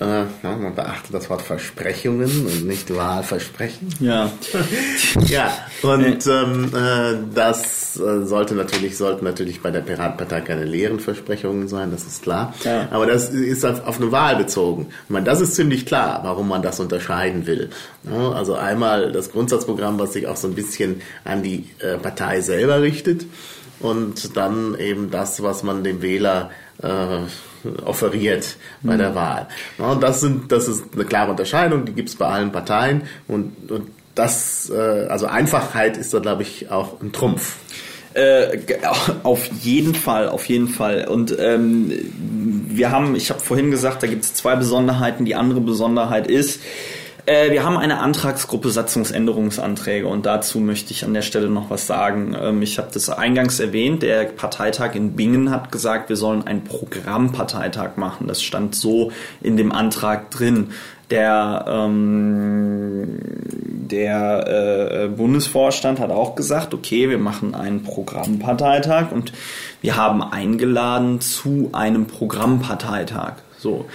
[0.00, 3.88] Äh, man beachtet das Wort Versprechungen und nicht Wahlversprechen.
[3.98, 4.30] Ja.
[5.26, 5.50] ja,
[5.82, 11.66] und ähm, äh, das äh, sollte natürlich, sollten natürlich bei der Piratenpartei keine leeren Versprechungen
[11.66, 12.54] sein, das ist klar.
[12.64, 12.86] Ja.
[12.92, 14.88] Aber das ist auf, auf eine Wahl bezogen.
[15.04, 17.70] Ich meine, das ist ziemlich klar, warum man das unterscheiden will.
[18.04, 22.40] Ja, also einmal das Grundsatzprogramm, was sich auch so ein bisschen an die äh, Partei
[22.40, 23.26] selber richtet
[23.80, 26.50] und dann eben das, was man dem Wähler
[26.82, 28.98] äh, offeriert bei mhm.
[28.98, 29.48] der Wahl.
[29.78, 33.02] Ja, und das sind, das ist eine klare Unterscheidung, die gibt es bei allen Parteien
[33.26, 37.56] und, und das, äh, also Einfachheit ist da, glaube ich, auch ein Trumpf.
[38.14, 38.58] Äh,
[39.22, 41.06] auf jeden Fall, auf jeden Fall.
[41.06, 41.92] Und ähm,
[42.68, 45.24] wir haben, ich habe vorhin gesagt, da gibt es zwei Besonderheiten.
[45.24, 46.60] Die andere Besonderheit ist,
[47.28, 51.86] äh, wir haben eine Antragsgruppe Satzungsänderungsanträge und dazu möchte ich an der Stelle noch was
[51.86, 52.34] sagen.
[52.40, 56.64] Ähm, ich habe das eingangs erwähnt, der Parteitag in Bingen hat gesagt, wir sollen einen
[56.64, 58.26] Programmparteitag machen.
[58.26, 59.12] Das stand so
[59.42, 60.70] in dem Antrag drin.
[61.10, 63.18] Der, ähm,
[63.62, 69.32] der äh, Bundesvorstand hat auch gesagt, okay, wir machen einen Programmparteitag und
[69.80, 73.34] wir haben eingeladen zu einem Programmparteitag.
[73.58, 73.86] So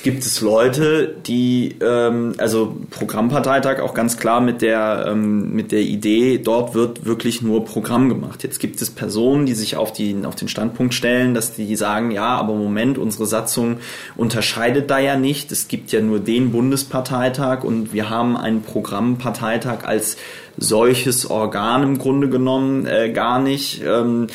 [0.00, 5.82] gibt es Leute, die, ähm, also Programmparteitag auch ganz klar mit der, ähm, mit der
[5.82, 8.42] Idee, dort wird wirklich nur Programm gemacht.
[8.42, 12.10] Jetzt gibt es Personen, die sich auf, die, auf den Standpunkt stellen, dass die sagen,
[12.10, 13.78] ja, aber Moment, unsere Satzung
[14.16, 15.52] unterscheidet da ja nicht.
[15.52, 20.16] Es gibt ja nur den Bundesparteitag und wir haben einen Programmparteitag als
[20.56, 23.82] solches Organ im Grunde genommen äh, gar nicht.
[23.84, 24.28] Ähm,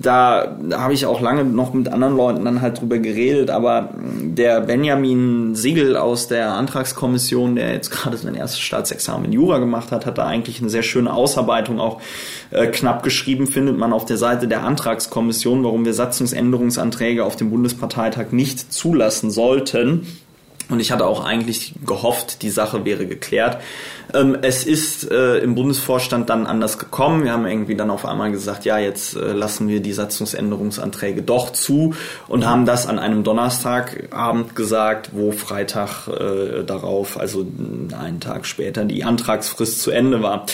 [0.00, 4.62] da habe ich auch lange noch mit anderen Leuten dann halt drüber geredet, aber der
[4.62, 10.06] Benjamin Siegel aus der Antragskommission, der jetzt gerade sein erstes Staatsexamen in Jura gemacht hat,
[10.06, 12.00] hat da eigentlich eine sehr schöne Ausarbeitung auch
[12.50, 17.50] äh, knapp geschrieben, findet man auf der Seite der Antragskommission, warum wir Satzungsänderungsanträge auf dem
[17.50, 20.06] Bundesparteitag nicht zulassen sollten.
[20.70, 23.58] Und ich hatte auch eigentlich gehofft, die Sache wäre geklärt.
[24.14, 27.24] Ähm, es ist äh, im Bundesvorstand dann anders gekommen.
[27.24, 31.50] Wir haben irgendwie dann auf einmal gesagt, ja, jetzt äh, lassen wir die Satzungsänderungsanträge doch
[31.50, 31.94] zu
[32.28, 37.46] und haben das an einem Donnerstagabend gesagt, wo Freitag äh, darauf, also
[37.98, 40.46] einen Tag später, die Antragsfrist zu Ende war.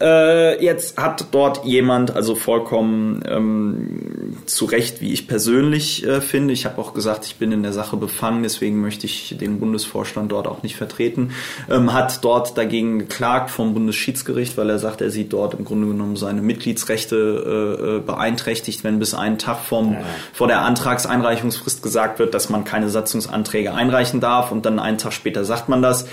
[0.00, 6.52] Äh, jetzt hat dort jemand, also vollkommen ähm, zu Recht, wie ich persönlich äh, finde,
[6.52, 10.32] ich habe auch gesagt, ich bin in der Sache befangen, deswegen möchte ich den Bundesvorstand
[10.32, 11.30] dort auch nicht vertreten,
[11.70, 15.86] ähm, hat dort dagegen geklagt vom Bundesschiedsgericht, weil er sagt, er sieht dort im Grunde
[15.86, 20.00] genommen seine Mitgliedsrechte äh, äh beeinträchtigt, wenn bis einen Tag vom, ja.
[20.32, 25.12] vor der Antragseinreichungsfrist gesagt wird, dass man keine Satzungsanträge einreichen darf und dann einen Tag
[25.12, 26.06] später sagt man das.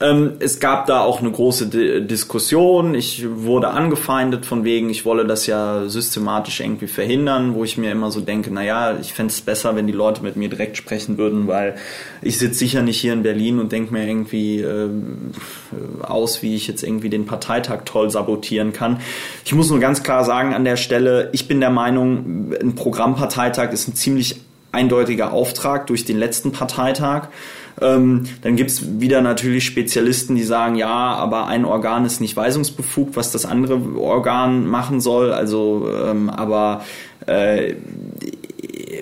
[0.00, 2.94] Ähm, es gab da auch eine große D Diskussion.
[2.94, 7.92] Ich wurde angefeindet von wegen, ich wolle das ja systematisch irgendwie verhindern, wo ich mir
[7.92, 11.18] immer so denke, naja, ich fände es besser, wenn die Leute mit mir direkt sprechen
[11.18, 11.76] würden, weil
[12.22, 14.88] ich sitze sicher nicht hier in Berlin und denke mir irgendwie äh,
[16.02, 19.00] aus, wie ich jetzt irgendwie den Parteitag toll sabotieren kann.
[19.44, 23.72] Ich muss nur ganz klar sagen an der Stelle, ich bin der Meinung, ein Programmparteitag
[23.72, 24.40] ist ein ziemlich
[24.72, 27.28] eindeutiger Auftrag durch den letzten Parteitag.
[27.80, 33.16] Ähm, dann gibt's wieder natürlich Spezialisten, die sagen, ja, aber ein Organ ist nicht weisungsbefugt,
[33.16, 35.32] was das andere Organ machen soll.
[35.32, 36.84] Also, ähm, aber
[37.26, 37.74] äh,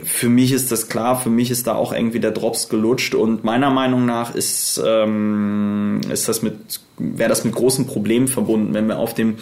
[0.02, 3.44] für mich ist das klar, für mich ist da auch irgendwie der Drops gelutscht und
[3.44, 8.86] meiner Meinung nach ist, ähm, ist das mit, wäre das mit großen Problemen verbunden, wenn
[8.86, 9.36] wir auf dem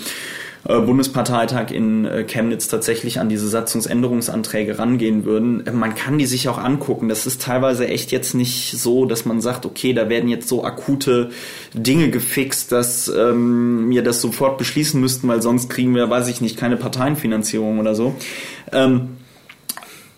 [0.65, 5.67] Bundesparteitag in äh, Chemnitz tatsächlich an diese Satzungsänderungsanträge rangehen würden.
[5.67, 7.09] Äh, man kann die sich auch angucken.
[7.09, 10.65] Das ist teilweise echt jetzt nicht so, dass man sagt, okay, da werden jetzt so
[10.65, 11.31] akute
[11.75, 16.41] Dinge gefixt, dass ähm, wir das sofort beschließen müssten, weil sonst kriegen wir, weiß ich
[16.41, 18.15] nicht, keine Parteienfinanzierung oder so.
[18.73, 19.17] Ähm,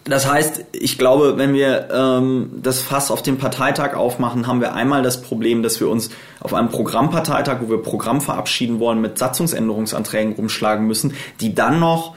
[0.05, 4.75] das heißt, ich glaube, wenn wir ähm, das Fass auf dem Parteitag aufmachen, haben wir
[4.75, 9.17] einmal das Problem, dass wir uns auf einem Programmparteitag, wo wir Programm verabschieden wollen, mit
[9.17, 12.15] Satzungsänderungsanträgen rumschlagen müssen, die dann noch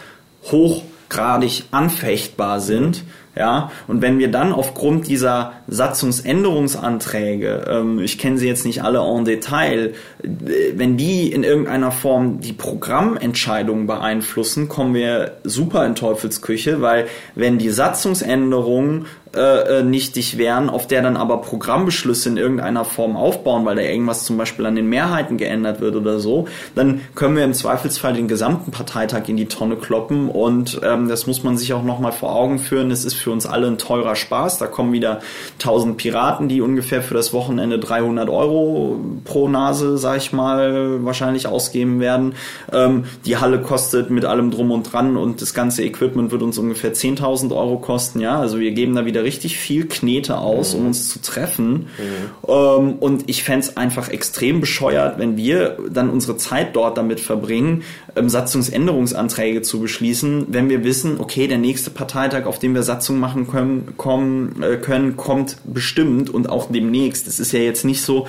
[0.52, 3.06] hochgradig anfechtbar sind.
[3.38, 9.00] Ja, und wenn wir dann aufgrund dieser Satzungsänderungsanträge, ähm, ich kenne sie jetzt nicht alle
[9.00, 10.28] en Detail, äh,
[10.76, 17.60] wenn die in irgendeiner Form die Programmentscheidungen beeinflussen, kommen wir super in Teufelsküche, weil wenn
[17.60, 23.66] die Satzungsänderungen äh, äh, nichtig wären, auf der dann aber Programmbeschlüsse in irgendeiner Form aufbauen,
[23.66, 27.44] weil da irgendwas zum Beispiel an den Mehrheiten geändert wird oder so, dann können wir
[27.44, 31.74] im Zweifelsfall den gesamten Parteitag in die Tonne kloppen und ähm, das muss man sich
[31.74, 32.92] auch nochmal vor Augen führen.
[32.92, 34.58] Es ist für uns alle ein teurer Spaß.
[34.58, 35.22] Da kommen wieder
[35.60, 41.48] 1000 Piraten, die ungefähr für das Wochenende 300 Euro pro Nase, sag ich mal, wahrscheinlich
[41.48, 42.36] ausgeben werden.
[42.72, 46.58] Ähm, die Halle kostet mit allem drum und dran und das ganze Equipment wird uns
[46.58, 48.20] ungefähr 10.000 Euro kosten.
[48.20, 50.80] Ja, also wir geben da wieder richtig viel Knete aus, mhm.
[50.80, 51.88] um uns zu treffen.
[51.98, 52.48] Mhm.
[52.48, 57.20] Ähm, und ich fände es einfach extrem bescheuert, wenn wir dann unsere Zeit dort damit
[57.20, 57.84] verbringen,
[58.16, 63.20] ähm, Satzungsänderungsanträge zu beschließen, wenn wir wissen, okay, der nächste Parteitag, auf dem wir Satzungen
[63.20, 67.28] machen können, kommen, äh, können kommt bestimmt und auch demnächst.
[67.28, 68.28] Es ist ja jetzt nicht so,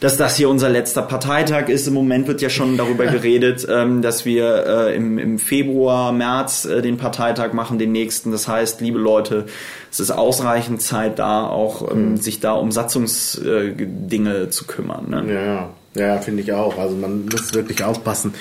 [0.00, 1.86] dass das hier unser letzter Parteitag ist.
[1.86, 6.64] Im Moment wird ja schon darüber geredet, ähm, dass wir äh, im, im Februar, März
[6.64, 8.32] äh, den Parteitag machen, den nächsten.
[8.32, 9.46] Das heißt, liebe Leute,
[9.90, 12.16] es ist ausreichend Zeit da, auch ähm, mhm.
[12.18, 15.06] sich da um Satzungsdinge äh, zu kümmern.
[15.08, 15.32] Ne?
[15.32, 16.78] Ja, ja, finde ich auch.
[16.78, 18.34] Also man muss wirklich aufpassen.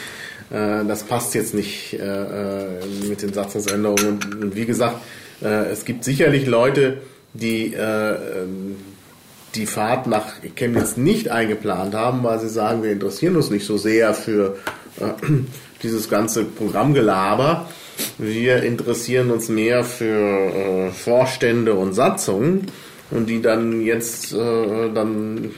[0.52, 2.66] Äh, das passt jetzt nicht äh, äh,
[3.08, 4.20] mit den Satzungsänderungen.
[4.42, 4.98] Und, wie gesagt,
[5.42, 7.02] es gibt sicherlich Leute,
[7.34, 8.78] die ähm,
[9.56, 13.78] die Fahrt nach Chemnitz nicht eingeplant haben, weil sie sagen, wir interessieren uns nicht so
[13.78, 14.58] sehr für
[15.00, 15.14] äh,
[15.84, 17.70] dieses ganze Programmgelaber.
[18.18, 22.68] Wir interessieren uns mehr für äh, Vorstände und Satzungen
[23.12, 25.52] und die dann jetzt äh, dann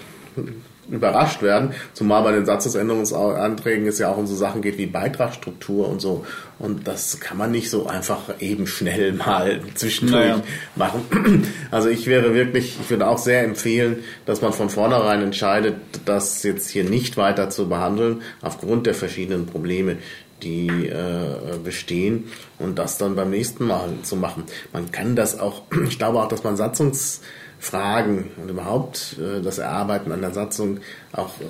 [0.89, 5.87] überrascht werden, zumal bei den Satzungsänderungsanträgen es ja auch um so Sachen geht wie Beitragsstruktur
[5.89, 6.25] und so.
[6.59, 10.43] Und das kann man nicht so einfach eben schnell mal zwischendurch naja.
[10.75, 11.01] machen.
[11.71, 16.43] Also ich wäre wirklich, ich würde auch sehr empfehlen, dass man von vornherein entscheidet, das
[16.43, 19.97] jetzt hier nicht weiter zu behandeln, aufgrund der verschiedenen Probleme,
[20.43, 22.25] die äh, bestehen
[22.59, 24.43] und das dann beim nächsten Mal zu machen.
[24.71, 27.21] Man kann das auch, ich glaube auch, dass man Satzungs
[27.59, 30.79] Fragen und überhaupt äh, das Erarbeiten einer Satzung
[31.11, 31.45] auch äh,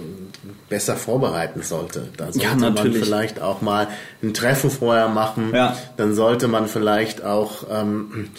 [0.69, 2.07] besser vorbereiten sollte.
[2.17, 3.87] Da sollte Ja, man vielleicht auch mal
[4.23, 5.51] ein Treffen vorher machen.
[5.53, 5.75] Ja.
[5.97, 8.29] Dann sollte man vielleicht auch ähm,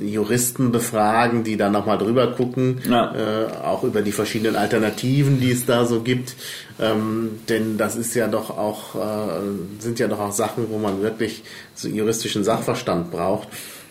[0.00, 3.14] Juristen befragen, die da nochmal drüber gucken, Ja.
[3.14, 6.34] äh, auch über die verschiedenen Alternativen, die es da so gibt.
[6.80, 11.02] Ähm, denn das ist ja doch auch, äh, sind ja doch auch Sachen, wo man
[11.02, 13.48] wirklich so juristischen Sachverstand braucht.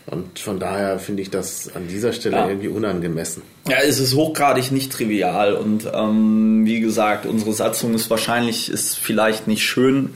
[0.07, 2.47] Und von daher finde ich das an dieser Stelle Ja.
[2.47, 3.41] irgendwie unangemessen.
[3.67, 8.99] Ja, es ist hochgradig nicht trivial und ähm, wie gesagt, unsere Satzung ist wahrscheinlich, ist
[8.99, 10.11] vielleicht nicht schön,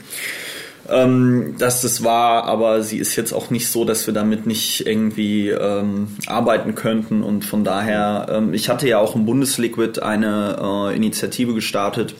[0.88, 4.86] ähm, dass das war, aber sie ist jetzt auch nicht so, dass wir damit nicht
[4.86, 10.90] irgendwie ähm, arbeiten könnten und von daher, ähm, ich hatte ja auch im Bundesliquid eine
[10.90, 12.14] äh, Initiative gestartet,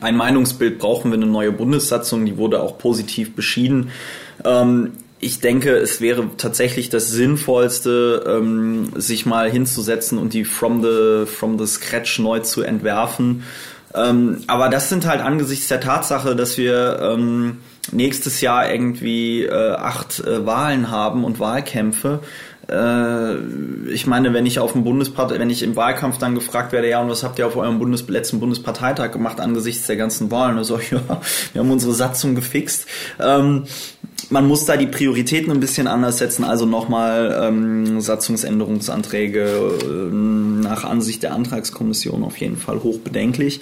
[0.00, 3.90] ein Meinungsbild brauchen wir eine neue Bundessatzung, die wurde auch positiv beschieden.
[4.44, 10.82] Ähm, ich denke, es wäre tatsächlich das Sinnvollste, ähm, sich mal hinzusetzen und die from
[10.82, 13.42] the, from the scratch neu zu entwerfen.
[13.94, 17.58] Ähm, aber das sind halt angesichts der Tatsache, dass wir ähm,
[17.90, 22.20] nächstes Jahr irgendwie äh, acht äh, Wahlen haben und Wahlkämpfe,
[22.70, 23.36] äh,
[23.90, 27.00] ich meine, wenn ich auf dem Bundespart wenn ich im Wahlkampf dann gefragt werde, ja,
[27.00, 30.58] und was habt ihr auf eurem Bundes letzten Bundesparteitag gemacht angesichts der ganzen Wahlen?
[30.58, 31.00] Also, ja,
[31.52, 32.86] wir haben unsere Satzung gefixt.
[33.20, 33.64] Ähm,
[34.30, 40.84] man muss da die Prioritäten ein bisschen anders setzen, also nochmal ähm, Satzungsänderungsanträge äh, nach
[40.84, 43.60] Ansicht der Antragskommission auf jeden Fall hochbedenklich.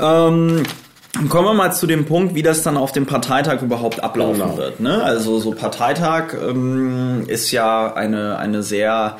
[0.00, 0.62] Ähm,
[1.30, 4.56] Kommen wir mal zu dem Punkt, wie das dann auf dem Parteitag überhaupt ablaufen Genau.
[4.56, 4.78] wird.
[4.78, 5.02] Ne?
[5.02, 9.16] Also so Parteitag ähm, ist ja eine, eine sehr,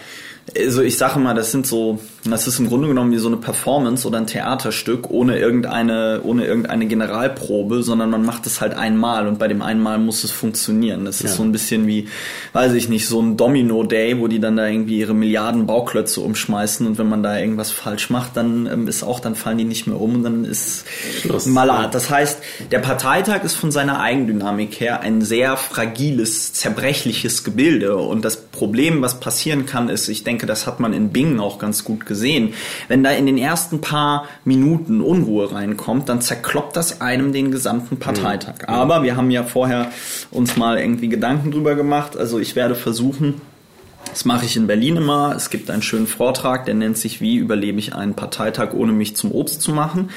[0.57, 3.37] also ich sage mal, das sind so, das ist im Grunde genommen wie so eine
[3.37, 9.27] Performance oder ein Theaterstück ohne irgendeine, ohne irgendeine Generalprobe, sondern man macht es halt einmal
[9.29, 11.05] und bei dem einmal muss es funktionieren.
[11.05, 11.37] Das ist Ja.
[11.37, 12.09] so ein bisschen wie,
[12.53, 16.87] weiß ich nicht, so ein Domino-Day, wo die dann da irgendwie ihre Milliarden Bauklötze umschmeißen
[16.87, 19.87] und wenn man da irgendwas falsch macht, dann ähm, ist auch, dann fallen die nicht
[19.87, 20.85] mehr um und dann ist
[21.23, 21.47] Schluss.
[21.47, 21.95] Malat.
[21.95, 22.39] Das heißt,
[22.71, 27.97] der Parteitag ist von seiner Eigendynamik her ein sehr fragiles, zerbrechliches Gebilde.
[27.97, 31.59] Und das Problem, was passieren kann, ist, ich denke, das hat man in Bingen auch
[31.59, 32.18] ganz gut gesehen,
[32.89, 37.99] wenn da in den ersten paar Minuten Unruhe reinkommt, dann zerkloppt das einem den gesamten
[37.99, 38.67] Parteitag.
[38.67, 39.91] Aber wir haben ja vorher
[40.31, 42.17] uns mal irgendwie Gedanken drüber gemacht.
[42.17, 43.41] Also ich werde versuchen,
[44.11, 45.35] das mache ich in Berlin immer.
[45.37, 49.17] Es gibt einen schönen Vortrag, der nennt sich Wie überlebe ich einen Parteitag, ohne mich
[49.17, 50.11] zum Obst zu machen.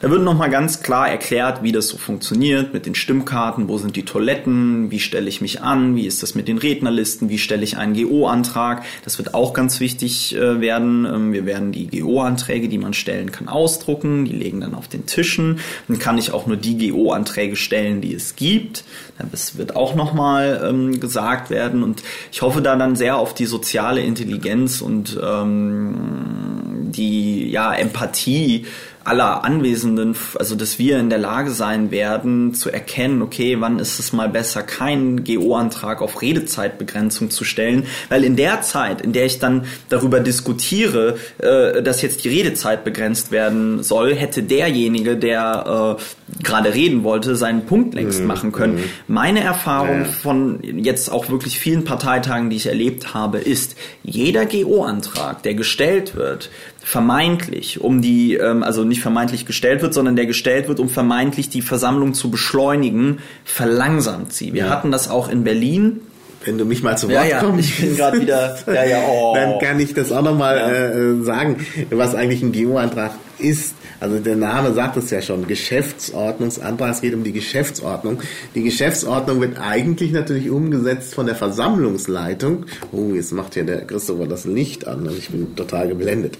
[0.00, 3.96] Da wird nochmal ganz klar erklärt, wie das so funktioniert mit den Stimmkarten, wo sind
[3.96, 7.62] die Toiletten, wie stelle ich mich an, wie ist das mit den Rednerlisten, wie stelle
[7.62, 8.82] ich einen GO-Antrag.
[9.04, 11.04] Das wird auch ganz wichtig äh, werden.
[11.04, 14.24] Ähm, wir werden die GO-Anträge, die man stellen kann, ausdrucken.
[14.24, 15.60] Die legen dann auf den Tischen.
[15.88, 18.84] Dann kann ich auch nur die GO-Anträge stellen, die es gibt.
[19.30, 21.82] Das wird auch nochmal ähm, gesagt werden.
[21.82, 28.66] Und ich hoffe da dann sehr auf die soziale Intelligenz und ähm, die ja, Empathie
[29.02, 33.98] aller Anwesenden, also dass wir in der Lage sein werden zu erkennen, okay, wann ist
[33.98, 39.24] es mal besser, keinen GO-Antrag auf Redezeitbegrenzung zu stellen, weil in der Zeit, in der
[39.24, 45.98] ich dann darüber diskutiere, äh, dass jetzt die Redezeit begrenzt werden soll, hätte derjenige, der
[45.98, 48.78] äh, gerade reden wollte, seinen Punkt längst machen können.
[49.06, 50.04] Meine Erfahrung Ja.
[50.04, 56.16] von jetzt auch wirklich vielen Parteitagen, die ich erlebt habe, ist, jeder GO-Antrag, der gestellt
[56.16, 56.50] wird,
[56.82, 61.48] vermeintlich, um die, ähm, also nicht vermeintlich gestellt wird, sondern der gestellt wird, um vermeintlich
[61.50, 64.54] die Versammlung zu beschleunigen, verlangsamt sie.
[64.54, 64.70] Wir Ja.
[64.70, 66.00] hatten das auch in Berlin.
[66.44, 68.98] Wenn du mich mal zu Ja, Wort ja, kommst, ich bin gerade wieder, ja, ja,
[69.08, 69.34] oh.
[69.34, 70.70] dann kann ich das auch nochmal Ja.
[70.70, 73.74] äh, sagen, was eigentlich ein GO-Antrag ist.
[74.04, 78.20] Also der Name sagt es ja schon, Geschäftsordnungsantrag, es geht um die Geschäftsordnung.
[78.54, 82.66] Die Geschäftsordnung wird eigentlich natürlich umgesetzt von der Versammlungsleitung.
[82.92, 86.36] Oh, jetzt macht hier der Christopher das Licht an, also ich bin total geblendet.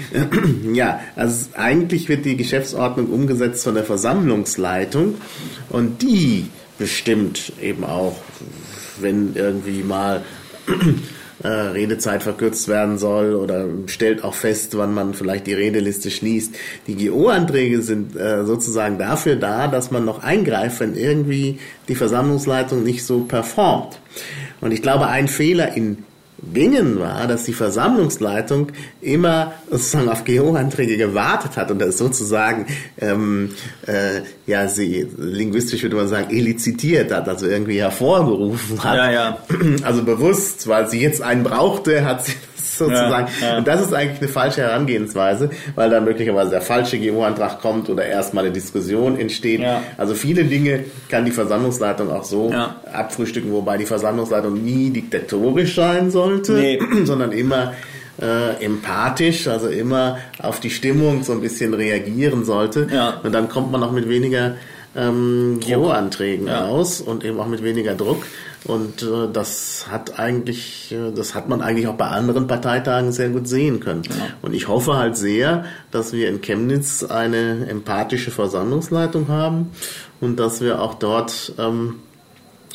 [0.74, 5.14] ja, also eigentlich wird die Geschäftsordnung umgesetzt von der Versammlungsleitung
[5.70, 8.16] und die bestimmt eben auch,
[9.00, 10.20] wenn irgendwie mal
[11.42, 16.54] äh, Redezeit verkürzt werden soll oder stellt auch fest, wann man vielleicht die Redeliste schließt.
[16.86, 22.82] Die GO-Anträge sind äh, sozusagen dafür da, dass man noch eingreift, wenn irgendwie die Versammlungsleitung
[22.84, 23.98] nicht so performt.
[24.60, 26.04] Und ich glaube, ein Fehler in
[26.42, 32.66] Bingen war, dass die Versammlungsleitung immer sozusagen auf GO-Anträge gewartet hat und das sozusagen
[33.00, 33.50] ähm,
[33.86, 38.96] äh, ja sie linguistisch würde man sagen elizitiert hat, also irgendwie hervorgerufen hat.
[38.96, 39.38] Ja, ja.
[39.82, 42.32] Also bewusst, weil sie jetzt einen brauchte, hat sie
[42.84, 43.28] sozusagen.
[43.40, 43.58] Ja, ja.
[43.58, 48.04] Und das ist eigentlich eine falsche Herangehensweise, weil dann möglicherweise der falsche GO-Antrag kommt oder
[48.04, 49.60] erstmal eine Diskussion entsteht.
[49.60, 49.82] Ja.
[49.96, 52.50] Also viele Dinge kann die Versammlungsleitung auch so
[52.92, 56.78] abfrühstücken, wobei die Versammlungsleitung nie diktatorisch sein sollte, Nee.
[57.04, 57.72] sondern immer
[58.20, 62.86] äh, empathisch, also immer auf die Stimmung so ein bisschen reagieren sollte.
[63.22, 64.56] Und dann kommt man auch mit weniger
[64.94, 68.24] ähm, GO-Anträgen aus und eben auch mit weniger Druck.
[68.64, 73.30] Und äh, das hat eigentlich, äh, das hat man eigentlich auch bei anderen Parteitagen sehr
[73.30, 74.02] gut sehen können.
[74.40, 79.70] Und ich hoffe halt sehr, dass wir in Chemnitz eine empathische Versammlungsleitung haben
[80.20, 81.96] und dass wir auch dort ähm,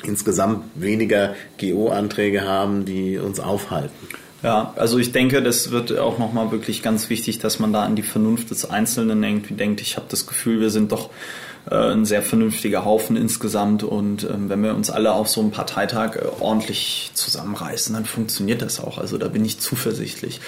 [0.03, 4.07] insgesamt weniger GO-Anträge haben, die uns aufhalten.
[4.43, 7.95] Ja, also ich denke, das wird auch nochmal wirklich ganz wichtig, dass man da an
[7.95, 9.81] die Vernunft des Einzelnen irgendwie denkt.
[9.81, 11.09] Ich habe das Gefühl, wir sind doch
[11.75, 16.15] ein sehr vernünftiger Haufen insgesamt und ähm, wenn wir uns alle auf so einem Parteitag
[16.15, 18.97] äh, ordentlich zusammenreißen, dann funktioniert das auch.
[18.97, 20.39] Also da bin ich zuversichtlich.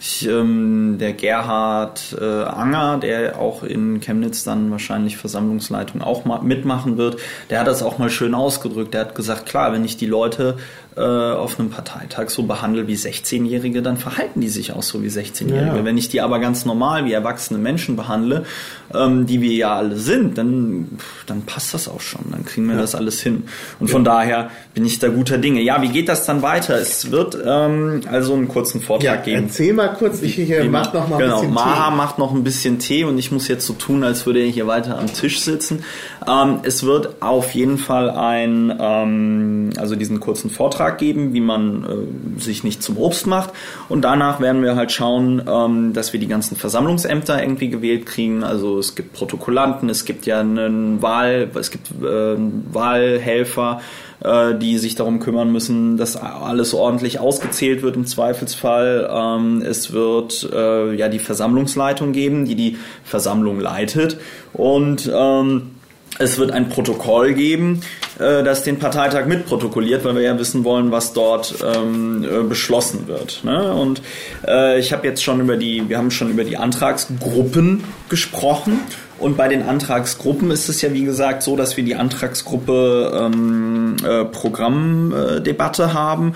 [0.00, 6.40] Ich, ähm, der Gerhard äh, Anger, der auch in Chemnitz dann wahrscheinlich Versammlungsleitung auch mal
[6.40, 7.18] mitmachen wird,
[7.50, 8.94] der hat das auch mal schön ausgedrückt.
[8.94, 10.56] Der hat gesagt, klar, wenn ich die Leute
[10.98, 15.08] äh, auf einem Parteitag so behandle wie 16-Jährige, dann verhalten die sich auch so wie
[15.08, 15.76] 16-Jährige.
[15.76, 15.84] Ja.
[15.84, 18.44] Wenn ich die aber ganz normal wie erwachsene Menschen behandle,
[18.92, 22.22] ähm, die wir ja alle sind, dann, dann passt das auch schon.
[22.32, 23.44] Dann kriegen wir das alles hin.
[23.78, 25.60] Und von daher bin ich da guter Dinge.
[25.60, 26.76] Ja, wie geht das dann weiter?
[26.76, 29.44] Es wird ähm, also einen kurzen Vortrag geben.
[29.44, 31.96] erzähl mal kurz, ich hier Wie mach noch mal ein genau, bisschen Maha Tee.
[31.96, 34.66] macht noch ein bisschen Tee und ich muss jetzt so tun, als würde er hier
[34.66, 35.84] weiter am Tisch sitzen.
[36.26, 41.84] Ähm, es wird auf jeden Fall ein, ähm, also diesen kurzen Vortrag geben, wie man
[41.84, 43.50] äh, sich nicht zum Obst macht.
[43.88, 48.44] Und danach werden wir halt schauen, ähm, dass wir die ganzen Versammlungsämter irgendwie gewählt kriegen.
[48.44, 52.36] Also es gibt Protokollanten, es gibt ja einen Wahl, es gibt äh,
[52.72, 53.80] Wahlhelfer
[54.24, 59.08] äh, die sich darum kümmern müssen, dass alles ordentlich ausgezählt wird im Zweifelsfall.
[59.12, 64.18] Ähm, es wird äh, ja die Versammlungsleitung geben, die die Versammlung leitet
[64.52, 65.70] und ähm,
[66.18, 67.80] es wird ein Protokoll geben,
[68.18, 73.06] äh, das den Parteitag mitprotokolliert, weil wir ja wissen wollen, was dort ähm, äh, beschlossen
[73.06, 73.44] wird.
[73.44, 73.72] Ne?
[73.72, 74.02] Und
[74.46, 78.80] äh, ich habe jetzt schon über die, wir haben schon über die Antragsgruppen gesprochen.
[79.18, 83.96] Und bei den Antragsgruppen ist es ja wie gesagt so, dass wir die Antragsgruppe ähm,
[84.04, 86.34] äh, Programmdebatte haben.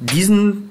[0.00, 0.70] Diesen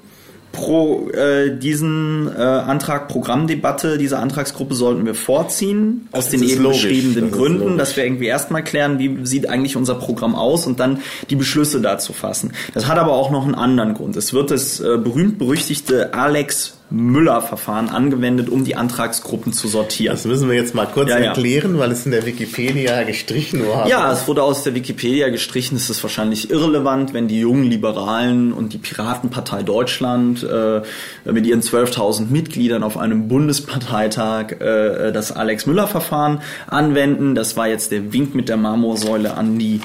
[0.54, 6.62] Pro, äh, diesen äh, Antrag Programmdebatte, diese Antragsgruppe sollten wir vorziehen, aus Das den eben
[6.62, 10.68] logisch, beschriebenen das Gründen, dass wir irgendwie erstmal klären, wie sieht eigentlich unser Programm aus
[10.68, 12.52] und dann die Beschlüsse dazu fassen.
[12.72, 14.16] Das hat aber auch noch einen anderen Grund.
[14.16, 20.14] Es wird das äh, berühmt-berüchtigte Alex Müller-Verfahren angewendet, um die Antragsgruppen zu sortieren.
[20.14, 21.24] Das müssen wir jetzt mal kurz Ja, ja.
[21.26, 23.88] erklären, weil es in der Wikipedia gestrichen war.
[23.88, 25.76] Ja, es wurde aus der Wikipedia gestrichen.
[25.76, 30.82] Es ist wahrscheinlich irrelevant, wenn die jungen Liberalen und die Piratenpartei Deutschland äh,
[31.24, 37.34] mit ihren 12.000 Mitgliedern auf einem Bundesparteitag äh, das Alex-Müller-Verfahren anwenden.
[37.34, 39.80] Das war jetzt der Wink mit der Marmorsäule an die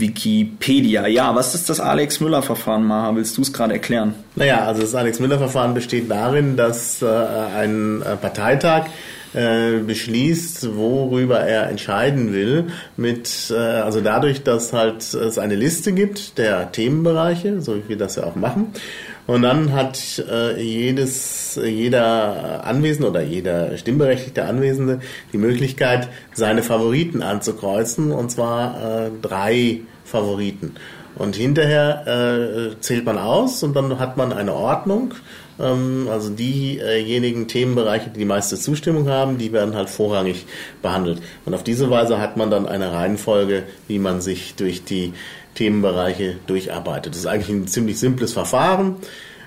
[0.00, 1.06] Wikipedia.
[1.06, 3.14] Ja, was ist das Alex-Müller-Verfahren, Maha?
[3.14, 4.14] Willst du es gerade erklären?
[4.36, 8.86] Naja, also das Alex-Müller-Verfahren besteht darin, dass äh, ein äh, Parteitag
[9.34, 12.66] äh, beschließt, worüber er entscheiden will,
[12.96, 17.98] mit äh, also dadurch, dass halt es eine Liste gibt der Themenbereiche, so wie wir
[17.98, 18.72] das ja auch machen.
[19.26, 25.00] Und dann hat äh, jedes, jeder Anwesende oder jeder stimmberechtigte Anwesende
[25.32, 30.74] die Möglichkeit, seine Favoriten anzukreuzen, und zwar äh, drei Favoriten.
[31.14, 35.14] Und hinterher äh, zählt man aus und dann hat man eine Ordnung.
[35.60, 40.46] Ähm, also diejenigen Themenbereiche, die die meiste Zustimmung haben, die werden halt vorrangig
[40.80, 41.22] behandelt.
[41.44, 45.12] Und auf diese Weise hat man dann eine Reihenfolge, wie man sich durch die
[45.54, 47.14] Themenbereiche durcharbeitet.
[47.14, 48.96] Das ist eigentlich ein ziemlich simples Verfahren.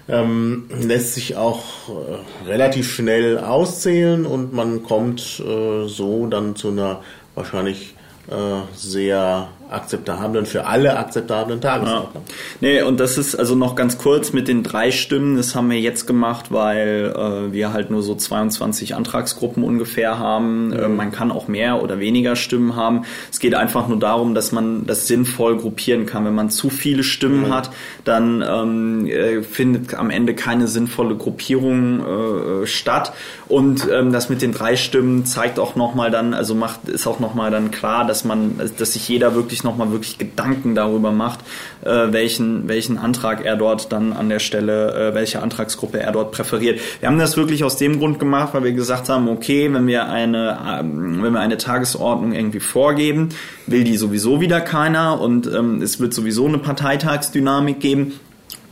[0.07, 6.69] Ähm, lässt sich auch äh, relativ schnell auszählen und man kommt äh, so dann zu
[6.69, 7.01] einer
[7.33, 7.95] wahrscheinlich
[8.29, 12.23] äh, sehr akzeptablen, für alle akzeptablen Tagesordnung.
[12.61, 15.37] Nee, und das ist also noch ganz kurz mit den drei Stimmen.
[15.37, 20.71] Das haben wir jetzt gemacht, weil äh, wir halt nur so 22 Antragsgruppen ungefähr haben.
[20.71, 23.05] Äh, man kann auch mehr oder weniger Stimmen haben.
[23.31, 26.25] Es geht einfach nur darum, dass man das sinnvoll gruppieren kann.
[26.25, 27.71] Wenn man zu viele Stimmen hat,
[28.03, 33.13] dann ähm, äh, findet am Ende keine sinnvolle Gruppierung äh, statt.
[33.47, 37.19] Und ähm, das mit den drei Stimmen zeigt auch nochmal dann, also macht, ist auch
[37.19, 41.39] nochmal dann klar, dass man, dass sich jeder wirklich nochmal wirklich Gedanken darüber macht,
[41.83, 46.31] äh, welchen, welchen Antrag er dort dann an der Stelle, äh, welche Antragsgruppe er dort
[46.31, 46.79] präferiert.
[46.99, 50.09] Wir haben das wirklich aus dem Grund gemacht, weil wir gesagt haben, okay, wenn wir
[50.09, 53.29] eine, ähm, wenn wir eine Tagesordnung irgendwie vorgeben,
[53.67, 58.19] will die sowieso wieder keiner und ähm, es wird sowieso eine Parteitagsdynamik geben.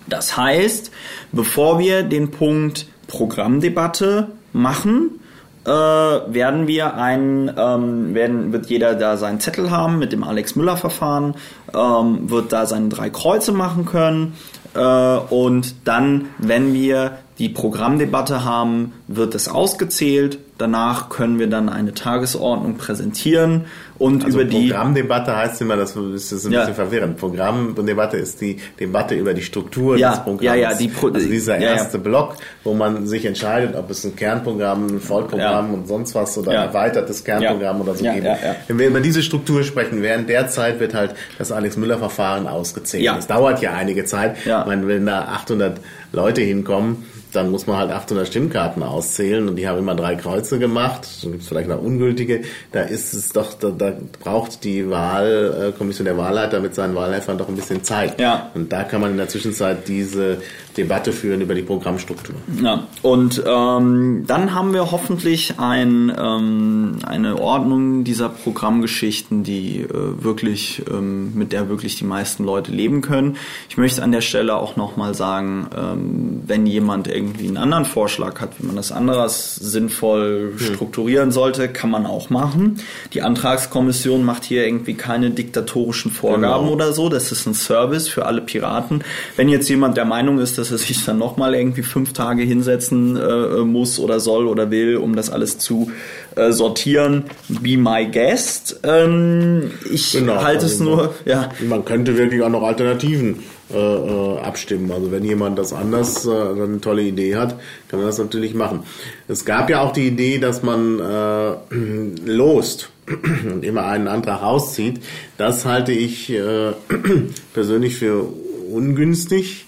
[0.07, 0.91] Das heißt,
[1.31, 5.19] bevor wir den Punkt Programmdebatte machen,
[5.65, 10.55] äh, werden wir ein, ähm, werden, wird jeder da seinen Zettel haben mit dem Alex
[10.55, 11.35] Müller Verfahren,
[11.73, 14.33] ähm, wird da seine drei Kreuze machen können
[14.73, 20.39] äh, und dann, wenn wir die Programmdebatte haben, wird es ausgezählt.
[20.63, 23.65] Danach können wir dann eine Tagesordnung präsentieren
[23.99, 26.61] und Also über die Programmdebatte heißt immer, das ist ein Ja.
[26.61, 27.17] bisschen verwirrend.
[27.17, 30.43] Programmdebatte ist die Debatte über die Struktur Ja, des Programms.
[30.43, 34.15] ja, ja, die Pro- also dieser erste Block, wo man sich entscheidet, ob es ein
[34.15, 38.25] Kernprogramm, ein Vollprogramm und sonst was oder ein erweitertes Kernprogramm oder so geben.
[38.69, 43.05] Wenn wir über diese Struktur sprechen, während der Zeit wird halt das Alex-Müller-Verfahren ausgezählt.
[43.07, 44.37] Das dauert ja einige Zeit.
[44.45, 44.61] Ja.
[44.61, 45.77] Ich meine, wenn da 800
[46.13, 47.03] Leute hinkommen,
[47.33, 51.07] dann muss man halt 800 Stimmkarten auszählen und die haben immer drei Kreuze gemacht.
[51.21, 52.41] Dann gibt es vielleicht noch ungültige.
[52.71, 57.49] Da ist es doch, da, da braucht die Wahlkommission der Wahlleiter mit seinen Wahlhelfern doch
[57.49, 58.19] ein bisschen Zeit.
[58.19, 58.51] Ja.
[58.53, 60.37] Und da kann man in der Zwischenzeit diese
[60.77, 62.35] Debatte führen über die Programmstruktur.
[62.61, 70.23] Ja, und ähm, dann haben wir hoffentlich ein, ähm, eine Ordnung dieser Programmgeschichten, die äh,
[70.23, 73.37] wirklich, ähm, mit der wirklich die meisten Leute leben können.
[73.69, 78.39] Ich möchte an der Stelle auch nochmal sagen, ähm, wenn jemand irgendwie einen anderen Vorschlag
[78.41, 82.79] hat, wie man das anderes sinnvoll strukturieren sollte, kann man auch machen.
[83.13, 86.73] Die Antragskommission macht hier irgendwie keine diktatorischen Vorgaben Genau.
[86.73, 87.09] oder so.
[87.09, 89.03] Das ist ein Service für alle Piraten.
[89.35, 93.15] Wenn jetzt jemand der Meinung ist, dass er sich dann nochmal irgendwie fünf Tage hinsetzen
[93.17, 95.91] äh, muss oder soll oder will, um das alles zu
[96.35, 98.79] äh, sortieren, be my guest.
[98.83, 103.39] Ähm, ich Genau, halte es also nur, ja, Man könnte wirklich auch noch Alternativen
[103.73, 104.91] äh, äh, abstimmen.
[104.91, 108.83] Also wenn jemand das anders, äh, eine tolle Idee hat, kann man das natürlich machen.
[109.27, 111.53] Es gab ja auch die Idee, dass man äh,
[112.25, 112.89] lost
[113.51, 115.01] und immer einen Antrag rauszieht.
[115.37, 116.73] Das halte ich äh,
[117.53, 118.25] persönlich für
[118.71, 119.65] ungünstig,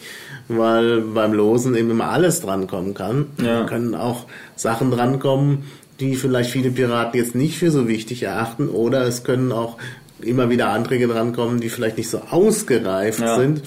[0.48, 3.28] weil beim Losen eben immer alles drankommen kann.
[3.40, 3.62] Ja.
[3.62, 4.26] Da können auch
[4.56, 5.64] Sachen drankommen,
[6.00, 9.78] die vielleicht viele Piraten jetzt nicht für so wichtig erachten oder es können auch
[10.22, 13.38] immer wieder Anträge drankommen, die vielleicht nicht so ausgereift Ja.
[13.38, 13.62] sind,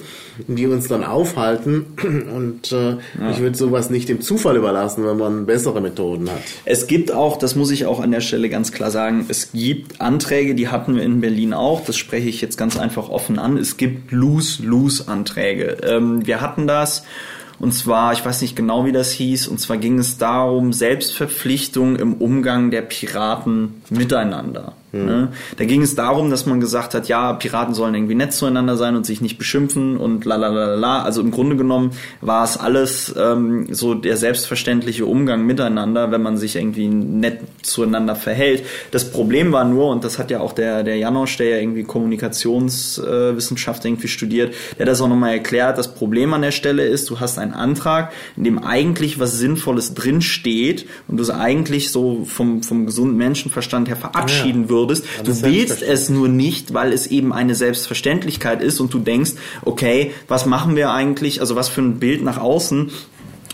[0.47, 1.85] die uns dann aufhalten
[2.35, 2.97] und äh,
[3.31, 6.41] ich würde sowas nicht dem Zufall überlassen, wenn man bessere Methoden hat.
[6.65, 10.01] Es gibt auch, das muss ich auch an der Stelle ganz klar sagen, es gibt
[10.01, 13.57] Anträge, die hatten wir in Berlin auch, das spreche ich jetzt ganz einfach offen an.
[13.57, 15.77] Es gibt Lose-Lose-Anträge.
[15.83, 17.03] Ähm, wir hatten das.
[17.59, 21.97] Und zwar, ich weiß nicht genau, wie das hieß, und zwar ging es darum, Selbstverpflichtung
[21.97, 24.73] im Umgang der Piraten miteinander.
[24.91, 25.29] Ne?
[25.57, 28.95] Da ging es darum, dass man gesagt hat, ja, Piraten sollen irgendwie nett zueinander sein
[28.95, 31.03] und sich nicht beschimpfen und la la la la.
[31.03, 36.37] Also im Grunde genommen war es alles ähm, so der selbstverständliche Umgang miteinander, wenn man
[36.37, 38.63] sich irgendwie nett zueinander verhält.
[38.89, 41.83] Das Problem war nur, und das hat ja auch der, der Janosch, der ja irgendwie
[41.83, 47.07] Kommunikationswissenschaft irgendwie studiert, der hat das auch nochmal erklärt, das Problem an der Stelle ist,
[47.11, 52.25] du hast einen Antrag, in dem eigentlich was Sinnvolles drinsteht und du es eigentlich so
[52.25, 54.78] vom, vom gesunden Menschenverstand her verabschieden würdest.
[54.85, 59.31] Du ist willst es nur nicht, weil es eben eine Selbstverständlichkeit ist und du denkst,
[59.63, 62.91] okay, was machen wir eigentlich, also was für ein Bild nach außen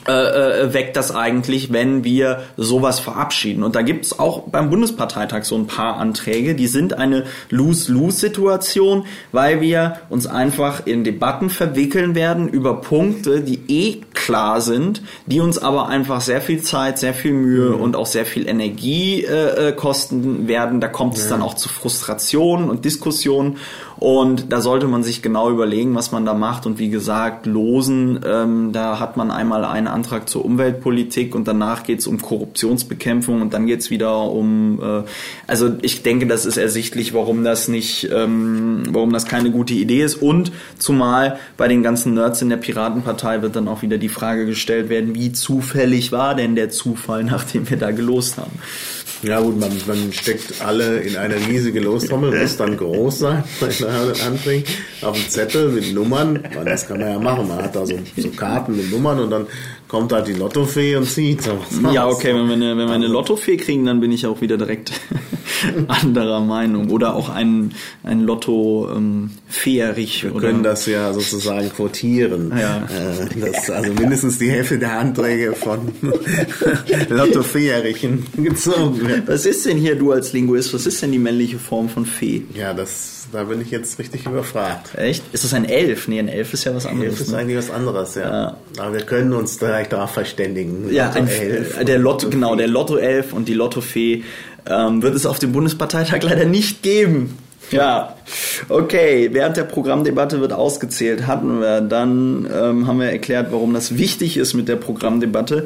[0.07, 3.63] äh, äh, weckt das eigentlich, wenn wir sowas verabschieden.
[3.63, 9.05] Und da gibt es auch beim Bundesparteitag so ein paar Anträge, die sind eine Lose-Lose-Situation,
[9.31, 15.39] weil wir uns einfach in Debatten verwickeln werden über Punkte, die eh klar sind, die
[15.39, 19.69] uns aber einfach sehr viel Zeit, sehr viel Mühe und auch sehr viel Energie äh,
[19.69, 20.81] äh, kosten werden.
[20.81, 23.57] Da kommt es dann auch zu Frustrationen und Diskussionen.
[23.97, 26.65] Und da sollte man sich genau überlegen, was man da macht.
[26.65, 31.83] Und wie gesagt, losen, ähm, da hat man einmal einen Antrag zur Umweltpolitik und danach
[31.83, 35.03] geht es um Korruptionsbekämpfung und dann geht es wieder um, äh,
[35.47, 40.03] also ich denke, das ist ersichtlich, warum das nicht, ähm, warum das keine gute Idee
[40.03, 40.15] ist.
[40.15, 44.45] Und zumal bei den ganzen Nerds in der Piratenpartei wird dann auch wieder die Frage
[44.45, 48.59] gestellt werden, wie zufällig war denn der Zufall, nachdem wir da gelost haben.
[49.25, 53.43] Ja gut, man, man steckt alle in eine riesige Lostrommel, muss dann groß sein,
[54.25, 54.65] Anträgen,
[55.01, 58.29] auf dem Zettel mit Nummern, das kann man ja machen, man hat da so, so
[58.29, 59.47] Karten mit Nummern und dann
[59.87, 61.43] kommt halt die Lottofee und zieht.
[61.43, 64.25] So, was Ja, okay, wenn wir eine, wenn wir eine Lottofee kriegen, dann bin ich
[64.25, 64.91] auch wieder direkt
[65.87, 66.89] anderer Meinung.
[66.89, 67.73] Oder auch ein,
[68.03, 70.23] ein Lotto ähm, Feerich.
[70.23, 72.51] Wir oder können das ja sozusagen quotieren.
[72.57, 72.87] Ja.
[72.87, 75.91] Äh, Das, also mindestens die Hälfte der Anträge von
[77.09, 79.27] Lotto Feerichen gezogen wird.
[79.27, 82.43] Was ist denn hier, du als Linguist, was ist denn die männliche Form von Fee?
[82.53, 84.95] Ja, das, da bin ich jetzt richtig überfragt.
[84.97, 85.23] Echt?
[85.33, 86.07] Ist das ein Elf?
[86.07, 87.21] Nee, ein Elf ist ja was Elf anderes.
[87.21, 87.37] ist Ne?
[87.37, 88.57] eigentlich was anderes, ja.
[88.77, 90.91] Aber wir können uns direkt darauf verständigen.
[90.91, 94.23] Ja, Lotto ein, Elf äh, der Lotto, genau, der Lotto Elf und die Lottofee
[94.67, 97.37] ähm, wird es auf dem Bundesparteitag leider nicht geben.
[97.71, 98.15] Ja,
[98.69, 99.29] okay.
[99.31, 101.81] Während der Programmdebatte wird ausgezählt, hatten wir.
[101.81, 105.65] Dann ähm, haben wir erklärt, warum das wichtig ist mit der Programmdebatte.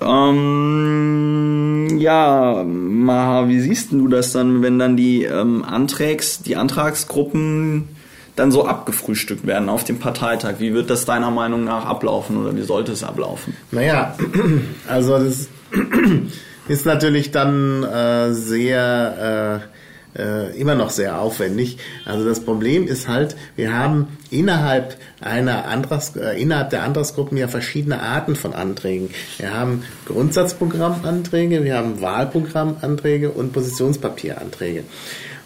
[0.00, 2.64] Ähm, ja,
[3.08, 7.88] Maha, wie siehst du das dann, wenn dann die ähm, Antrags, die Antragsgruppen
[8.36, 10.56] dann so abgefrühstückt werden auf dem Parteitag?
[10.58, 13.56] Wie wird das deiner Meinung nach ablaufen oder wie sollte es ablaufen?
[13.70, 14.14] Naja,
[14.88, 15.48] also das
[16.68, 19.78] ist natürlich dann äh, sehr äh,
[20.16, 21.78] äh, immer noch sehr aufwendig.
[22.04, 27.48] Also das Problem ist halt, wir haben innerhalb einer Antrags, äh, innerhalb der Antragsgruppen ja
[27.48, 29.10] verschiedene Arten von Anträgen.
[29.38, 34.84] Wir haben Grundsatzprogrammanträge, wir haben Wahlprogrammanträge und Positionspapieranträge.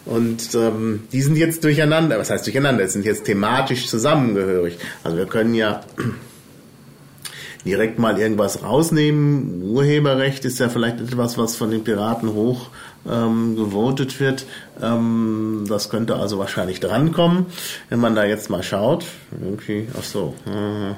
[0.05, 2.19] Und ähm, die sind jetzt durcheinander.
[2.19, 2.85] Was heißt durcheinander?
[2.85, 4.79] Es sind jetzt thematisch zusammengehörig.
[5.05, 5.83] Also wir können ja
[7.65, 9.63] direkt mal irgendwas rausnehmen.
[9.63, 12.71] Urheberrecht ist ja vielleicht etwas, was von den Piraten hoch
[13.11, 14.47] ähm, gewotet wird.
[14.81, 17.47] Ähm, das könnte also wahrscheinlich drankommen,
[17.89, 19.05] wenn man da jetzt mal schaut.
[19.41, 20.35] Irgendwie, ach so.
[20.47, 20.95] Äh,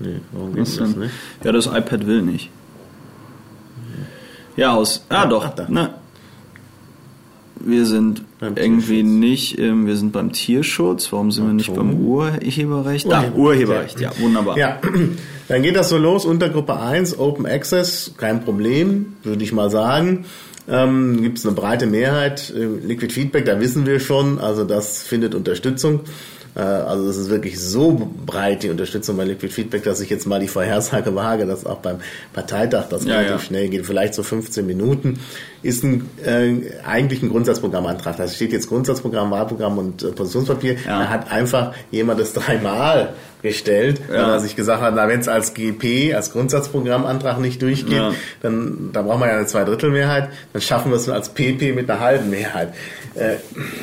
[0.00, 1.12] nee, warum geht das nicht?
[1.44, 2.50] Ja, das iPad will nicht.
[4.56, 5.04] Ja, aus.
[5.08, 5.44] Ah, doch.
[5.44, 5.94] Ach, ne,
[7.60, 11.12] wir sind beim irgendwie nicht, ähm, wir sind beim Tierschutz.
[11.12, 13.10] Warum sind wir nicht beim Urheberrecht?
[13.10, 14.56] Da, Urheberrecht, ja, wunderbar.
[14.56, 14.78] Ja,
[15.48, 16.24] dann geht das so los.
[16.24, 20.24] Untergruppe 1, Open Access, kein Problem, würde ich mal sagen.
[20.68, 22.52] Ähm, Gibt es eine breite Mehrheit.
[22.54, 26.00] Liquid Feedback, da wissen wir schon, also das findet Unterstützung.
[26.54, 30.26] Äh, also es ist wirklich so breit die Unterstützung bei Liquid Feedback, dass ich jetzt
[30.26, 31.98] mal die Vorhersage wage, dass auch beim
[32.32, 33.38] Parteitag das ja, relativ ja.
[33.38, 35.20] schnell geht, vielleicht so 15 Minuten,
[35.62, 38.16] ist ein, äh, eigentlich ein Grundsatzprogrammantrag.
[38.16, 40.74] Da steht jetzt Grundsatzprogramm, Wahlprogramm und äh, Positionspapier.
[40.84, 41.00] Ja.
[41.00, 44.14] Da hat einfach jemand das dreimal gestellt, ja.
[44.14, 48.12] weil er sich gesagt hat, na wenn es als GP, als Grundsatzprogrammantrag nicht durchgeht, ja.
[48.42, 52.00] dann da brauchen wir ja eine Zweidrittelmehrheit, dann schaffen wir es als PP mit einer
[52.00, 52.74] halben Mehrheit.
[53.14, 53.36] Äh,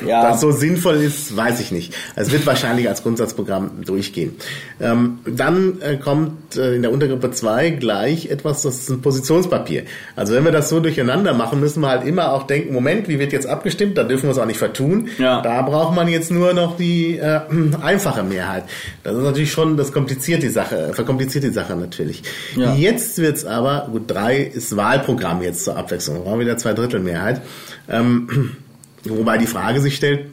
[0.07, 0.23] ja.
[0.23, 1.93] Was so sinnvoll ist, weiß ich nicht.
[2.15, 4.35] Es wird wahrscheinlich als Grundsatzprogramm durchgehen.
[4.79, 9.83] Ähm, dann äh, kommt äh, in der Untergruppe 2 gleich etwas, das ist ein Positionspapier.
[10.15, 13.19] Also wenn wir das so durcheinander machen, müssen wir halt immer auch denken, Moment, wie
[13.19, 13.97] wird jetzt abgestimmt?
[13.97, 15.09] Da dürfen wir es auch nicht vertun.
[15.17, 15.41] Ja.
[15.41, 17.41] Da braucht man jetzt nur noch die äh,
[17.81, 18.63] einfache Mehrheit.
[19.03, 22.23] Das ist natürlich schon, das kompliziert die Sache, verkompliziert die Sache natürlich.
[22.55, 22.73] Ja.
[22.73, 26.73] Jetzt wird's aber, gut, drei ist Wahlprogramm jetzt zur Abwechslung, da brauchen wir wieder zwei
[26.73, 27.41] Drittel Mehrheit.
[27.89, 28.57] Ähm,
[29.05, 30.27] Wobei die Frage sich stellt,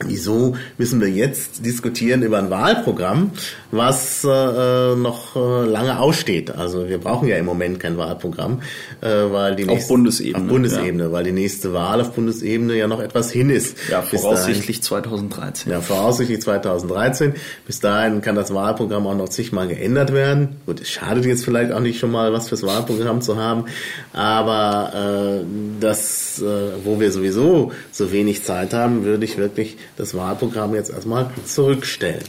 [0.00, 3.30] Wieso müssen wir jetzt diskutieren über ein Wahlprogramm,
[3.70, 6.50] was äh, noch äh, lange aussteht?
[6.50, 8.62] Also wir brauchen ja im Moment kein Wahlprogramm,
[9.00, 11.12] äh, weil die nächste, auf Bundesebene, auf Bundesebene, ja.
[11.12, 13.76] weil die nächste Wahl auf Bundesebene ja noch etwas hin ist.
[13.90, 15.72] Ja, voraussichtlich dahin, 2013.
[15.72, 17.34] Ja, voraussichtlich 2013.
[17.66, 20.56] Bis dahin kann das Wahlprogramm auch noch zigmal geändert werden.
[20.66, 23.66] Gut, es schadet jetzt vielleicht auch nicht schon mal, was fürs Wahlprogramm zu haben,
[24.12, 25.44] aber äh,
[25.80, 30.90] das, äh, wo wir sowieso so wenig Zeit haben, würde ich wirklich das Wahlprogramm jetzt
[30.90, 32.22] erstmal zurückstellen.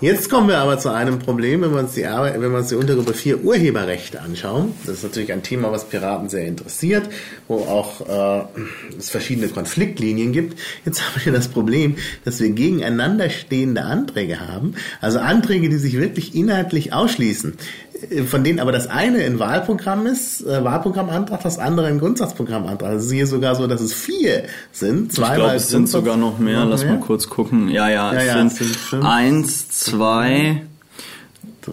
[0.00, 2.68] Jetzt kommen wir aber zu einem Problem, wenn wir uns die, Arbeit, wenn wir uns
[2.68, 4.74] die Untergruppe 4 Urheberrechte anschauen.
[4.84, 7.08] Das ist natürlich ein Thema, was Piraten sehr interessiert,
[7.48, 8.44] wo auch äh,
[8.98, 10.58] es verschiedene Konfliktlinien gibt.
[10.84, 15.98] Jetzt haben wir das Problem, dass wir gegeneinander stehende Anträge haben, also Anträge, die sich
[15.98, 17.54] wirklich inhaltlich ausschließen
[18.26, 22.90] von denen aber das eine ein Wahlprogramm ist, äh, Wahlprogrammantrag, das andere ein Grundsatzprogrammantrag.
[22.90, 25.12] Also hier sogar so, dass es vier sind.
[25.12, 26.60] Zwei ich glaube, es sind sogar noch mehr.
[26.60, 26.94] Noch Lass mehr?
[26.94, 27.68] mal kurz gucken.
[27.68, 30.62] Ja, ja, ja es, ja, sind, es sind eins, zwei,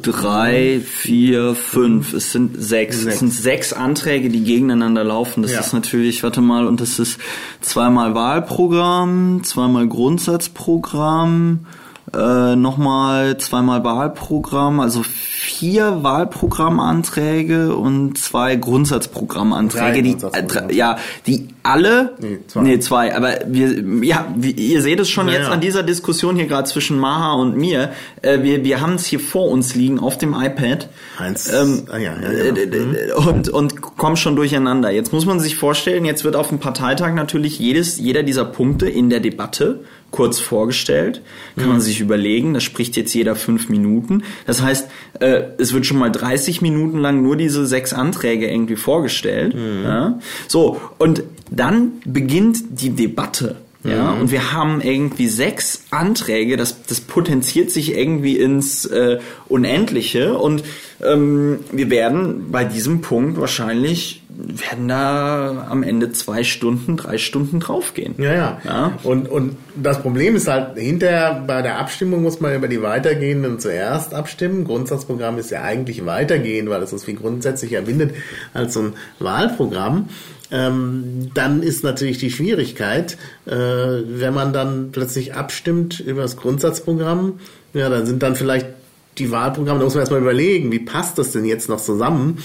[0.02, 2.14] drei, vier, fünf.
[2.14, 3.02] Es sind sechs.
[3.02, 3.14] sechs.
[3.14, 5.44] Es sind sechs Anträge, die gegeneinander laufen.
[5.44, 5.60] Das ja.
[5.60, 7.20] ist natürlich, warte mal, und das ist
[7.62, 11.66] zweimal Wahlprogramm, zweimal Grundsatzprogramm,
[12.14, 22.16] äh, nochmal zweimal Wahlprogramm, also vier Wahlprogrammanträge und zwei Grundsatzprogrammanträge, die äh, ja, die alle
[22.20, 22.62] nee zwei.
[22.62, 26.36] nee, zwei, aber wir ja, wie, ihr seht es schon ja, jetzt an dieser Diskussion
[26.36, 27.92] hier gerade zwischen Maha und mir,
[28.22, 30.90] äh, wir wir haben es hier vor uns liegen auf dem iPad.
[31.18, 31.52] Eins.
[31.52, 32.52] Ähm, ah, ja, ja, ja.
[32.52, 33.22] Genau.
[33.22, 33.28] Mhm.
[33.28, 34.92] Und und kommen schon durcheinander.
[34.92, 38.90] Jetzt muss man sich vorstellen, jetzt wird auf dem Parteitag natürlich jedes jeder dieser Punkte
[38.90, 39.80] in der Debatte
[40.14, 41.22] kurz vorgestellt.
[41.56, 41.72] Kann mhm.
[41.72, 44.24] man sich überlegen, das spricht jetzt jeder fünf Minuten.
[44.46, 44.88] Das heißt,
[45.20, 49.56] äh, es wird schon mal 30 Minuten lang nur diese sechs Anträge irgendwie vorgestellt.
[49.56, 49.84] Mhm.
[49.84, 50.20] Ja?
[50.48, 51.24] So, und
[51.56, 53.58] dann beginnt die Debatte.
[53.84, 54.22] Ja, mhm.
[54.22, 60.64] und wir haben irgendwie sechs Anträge, das, das potenziert sich irgendwie ins äh, Unendliche und
[61.04, 67.60] ähm, wir werden bei diesem Punkt wahrscheinlich werden da am Ende zwei Stunden, drei Stunden
[67.60, 68.16] draufgehen.
[68.18, 68.62] Ja, ja.
[68.64, 69.00] ja?
[69.04, 73.60] Und, und das Problem ist halt, hinterher bei der Abstimmung muss man über die weitergehenden
[73.60, 74.66] zuerst abstimmen.
[74.66, 78.16] Grundsatzprogramm ist ja eigentlich weitergehend, weil es das viel grundsätzlicher bindet
[78.54, 80.10] als so ein Wahlprogramm.
[80.54, 87.40] Ähm, dann ist natürlich die Schwierigkeit, äh, wenn man dann plötzlich abstimmt über das Grundsatzprogramm,
[87.74, 88.68] ja, dann sind dann vielleicht
[89.18, 92.38] die Wahlprogramme, da muss man erstmal überlegen, wie passt das denn jetzt noch zusammen?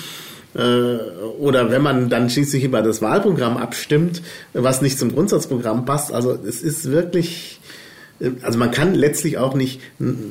[0.55, 0.97] Äh,
[1.39, 4.23] oder wenn man dann schließlich über das Wahlprogramm abstimmt,
[4.55, 6.11] was nicht zum Grundsatzprogramm passt.
[6.11, 7.58] Also es ist wirklich
[8.43, 9.81] also man kann letztlich auch nicht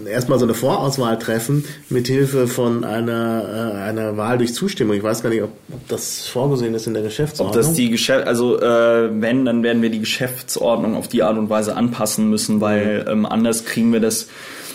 [0.05, 4.95] erstmal so eine Vorauswahl treffen mit Hilfe von einer, äh, einer Wahl durch Zustimmung.
[4.95, 7.55] Ich weiß gar nicht, ob, ob das vorgesehen ist in der Geschäftsordnung.
[7.55, 11.37] Ob das die Geschäft, also äh, wenn, dann werden wir die Geschäftsordnung auf die Art
[11.37, 14.27] und Weise anpassen müssen, weil ähm, anders kriegen wir das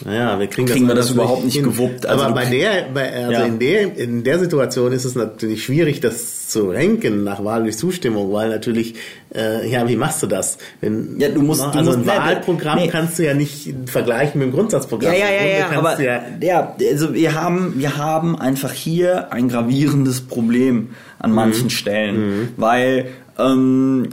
[0.05, 1.65] ja, wir kriegen, kriegen das, wir das überhaupt nicht hin.
[1.65, 2.07] gewuppt.
[2.07, 3.45] Also Aber bei der, bei, also ja.
[3.45, 7.79] in der, in der Situation ist es natürlich schwierig, das zu ranken nach Wahl durch
[7.79, 8.95] Zustimmung, weil natürlich,
[9.35, 10.59] äh, ja, wie machst du das?
[10.81, 12.89] Wenn, ja, du musst, also du musst, ein Wahlprogramm nee.
[12.89, 15.13] kannst du ja nicht vergleichen mit dem Grundsatzprogramm.
[15.13, 19.49] Ja, ja, ja, ja, aber, ja, ja, also wir haben, wir haben einfach hier ein
[19.49, 21.71] gravierendes Problem an manchen mhm.
[21.71, 22.49] Stellen, mhm.
[22.57, 23.07] weil
[23.43, 24.09] ähm,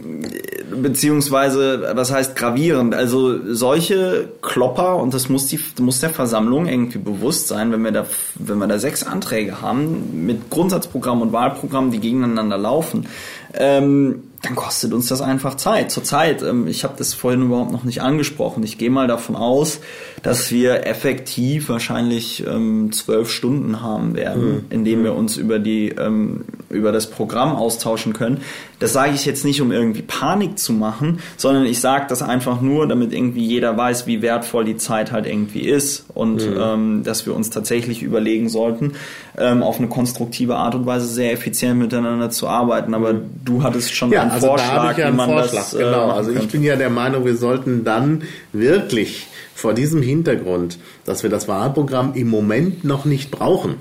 [0.82, 2.94] beziehungsweise, was heißt gravierend?
[2.96, 7.92] Also solche Klopper, und das muss, die, muss der Versammlung irgendwie bewusst sein, wenn wir,
[7.92, 8.06] da,
[8.36, 13.08] wenn wir da sechs Anträge haben mit Grundsatzprogramm und Wahlprogramm, die gegeneinander laufen,
[13.54, 15.92] ähm, dann kostet uns das einfach Zeit.
[15.92, 18.64] Zurzeit, ähm, ich habe das vorhin überhaupt noch nicht angesprochen.
[18.64, 19.80] Ich gehe mal davon aus,
[20.24, 24.66] dass wir effektiv wahrscheinlich ähm, zwölf Stunden haben werden, mhm.
[24.70, 28.42] in denen wir uns über die ähm, über das Programm austauschen können.
[28.80, 32.62] Das sage ich jetzt nicht, um irgendwie Panik zu machen, sondern ich sage das einfach
[32.62, 36.58] nur, damit irgendwie jeder weiß, wie wertvoll die Zeit halt irgendwie ist und mhm.
[36.60, 38.94] ähm, dass wir uns tatsächlich überlegen sollten,
[39.38, 42.94] ähm, auf eine konstruktive Art und Weise sehr effizient miteinander zu arbeiten.
[42.94, 43.30] Aber mhm.
[43.44, 46.12] du hattest schon ja, einen also Vorschlag, ja wie man Vorschlag, das äh, genau.
[46.12, 51.30] Also ich bin ja der Meinung, wir sollten dann wirklich vor diesem Hintergrund, dass wir
[51.30, 53.76] das Wahlprogramm im Moment noch nicht brauchen,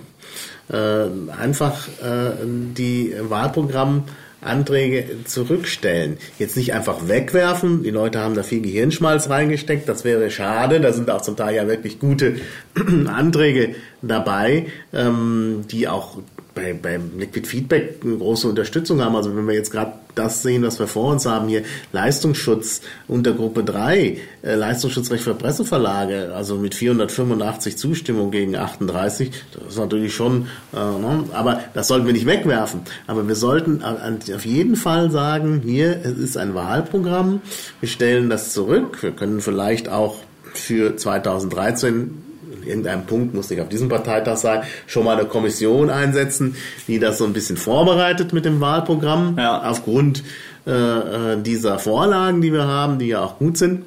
[0.74, 4.04] einfach äh, die Wahlprogramm
[4.40, 6.16] Anträge zurückstellen.
[6.38, 7.82] Jetzt nicht einfach wegwerfen.
[7.82, 9.88] Die Leute haben da viel Gehirnschmalz reingesteckt.
[9.88, 10.80] Das wäre schade.
[10.80, 12.36] Da sind auch zum Teil ja wirklich gute
[13.06, 16.18] Anträge dabei, ähm, die auch
[16.58, 19.16] bei, beim Liquid Feedback eine große Unterstützung haben.
[19.16, 23.32] Also wenn wir jetzt gerade das sehen, was wir vor uns haben, hier Leistungsschutz unter
[23.32, 30.14] Gruppe 3, äh, Leistungsschutzrecht für Presseverlage, also mit 485 Zustimmung gegen 38, das ist natürlich
[30.14, 31.24] schon, äh, ne?
[31.32, 32.80] aber das sollten wir nicht wegwerfen.
[33.06, 37.40] Aber wir sollten auf jeden Fall sagen, hier es ist ein Wahlprogramm,
[37.80, 40.16] wir stellen das zurück, wir können vielleicht auch
[40.54, 42.27] für 2013
[42.68, 46.56] irgendeinem Punkt, muss nicht auf diesem Parteitag sein, schon mal eine Kommission einsetzen,
[46.86, 49.62] die das so ein bisschen vorbereitet mit dem Wahlprogramm, ja.
[49.62, 50.22] aufgrund
[50.66, 53.84] äh, äh dieser Vorlagen, die wir haben, die ja auch gut sind.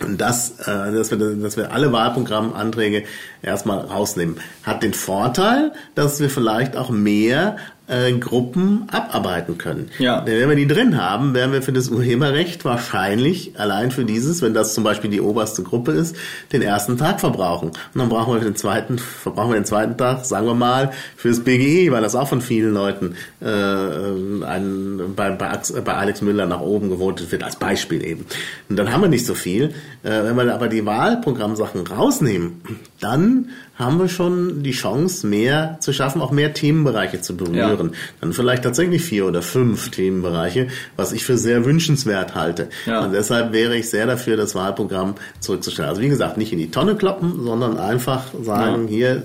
[0.00, 3.04] Und das, äh, dass, wir, dass wir alle Wahlprogrammanträge
[3.42, 7.56] erstmal rausnehmen, hat den Vorteil, dass wir vielleicht auch mehr
[7.88, 9.90] äh, Gruppen abarbeiten können.
[9.98, 10.20] Ja.
[10.20, 14.42] Denn wenn wir die drin haben, werden wir für das Urheberrecht wahrscheinlich allein für dieses,
[14.42, 16.16] wenn das zum Beispiel die oberste Gruppe ist,
[16.52, 17.68] den ersten Tag verbrauchen.
[17.68, 21.40] Und dann brauchen wir den zweiten, verbrauchen wir den zweiten Tag, sagen wir mal, fürs
[21.40, 26.60] BGE, weil das auch von vielen Leuten äh, ein, bei, bei, bei Alex Müller nach
[26.60, 28.26] oben gewotet wird, als Beispiel eben.
[28.68, 29.74] Und dann haben wir nicht so viel.
[30.02, 32.62] Äh, wenn wir aber die Wahlprogrammsachen rausnehmen,
[33.00, 33.35] dann
[33.76, 37.90] haben wir schon die Chance, mehr zu schaffen, auch mehr Themenbereiche zu berühren.
[37.92, 37.98] Ja.
[38.20, 42.68] Dann vielleicht tatsächlich vier oder fünf Themenbereiche, was ich für sehr wünschenswert halte.
[42.86, 43.04] Ja.
[43.04, 45.88] Und deshalb wäre ich sehr dafür, das Wahlprogramm zurückzustellen.
[45.88, 48.94] Also wie gesagt, nicht in die Tonne kloppen, sondern einfach sagen, ja.
[48.94, 49.22] hier,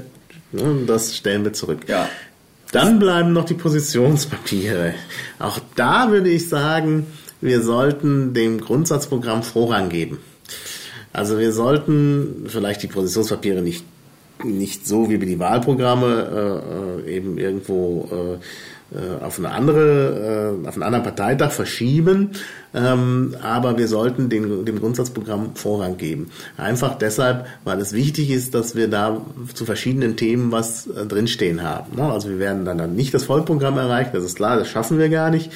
[0.51, 1.82] ne, das stellen wir zurück.
[1.88, 2.09] Ja.
[2.72, 4.93] Dann bleiben noch die Positionspapiere.
[5.39, 7.05] Auch da würde ich sagen,
[7.41, 10.20] wir sollten dem Grundsatzprogramm Vorrang geben.
[11.12, 13.84] Also wir sollten vielleicht die Positionspapiere nicht
[14.44, 18.46] nicht so wie die Wahlprogramme äh, äh, eben irgendwo äh,
[18.94, 22.32] äh, auf eine andere, äh, auf einen anderen Parteitag verschieben,
[22.74, 26.30] ähm, aber wir sollten den, dem Grundsatzprogramm Vorrang geben.
[26.58, 29.22] Einfach deshalb, weil es wichtig ist, dass wir da
[29.54, 31.96] zu verschiedenen Themen was äh, drinstehen haben.
[31.96, 32.04] Ne?
[32.04, 35.08] Also wir werden dann, dann nicht das Vollprogramm erreichen, das ist klar, das schaffen wir
[35.08, 35.52] gar nicht.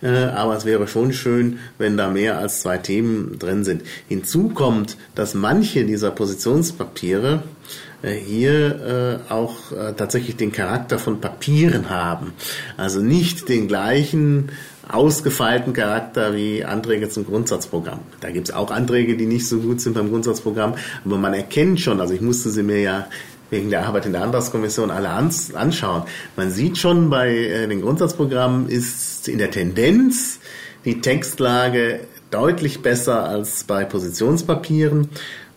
[0.00, 3.82] Äh, aber es wäre schon schön, wenn da mehr als zwei Themen drin sind.
[4.08, 7.42] Hinzu kommt, dass manche dieser Positionspapiere
[8.06, 12.32] hier äh, auch äh, tatsächlich den Charakter von Papieren haben.
[12.76, 14.50] Also nicht den gleichen
[14.88, 18.00] ausgefeilten Charakter wie Anträge zum Grundsatzprogramm.
[18.20, 20.74] Da gibt es auch Anträge, die nicht so gut sind beim Grundsatzprogramm,
[21.04, 23.06] aber man erkennt schon, also ich musste sie mir ja
[23.50, 26.02] wegen der Arbeit in der Antragskommission alle anschauen.
[26.36, 30.38] Man sieht schon bei den Grundsatzprogrammen ist in der Tendenz
[30.84, 35.08] die Textlage deutlich besser als bei Positionspapieren.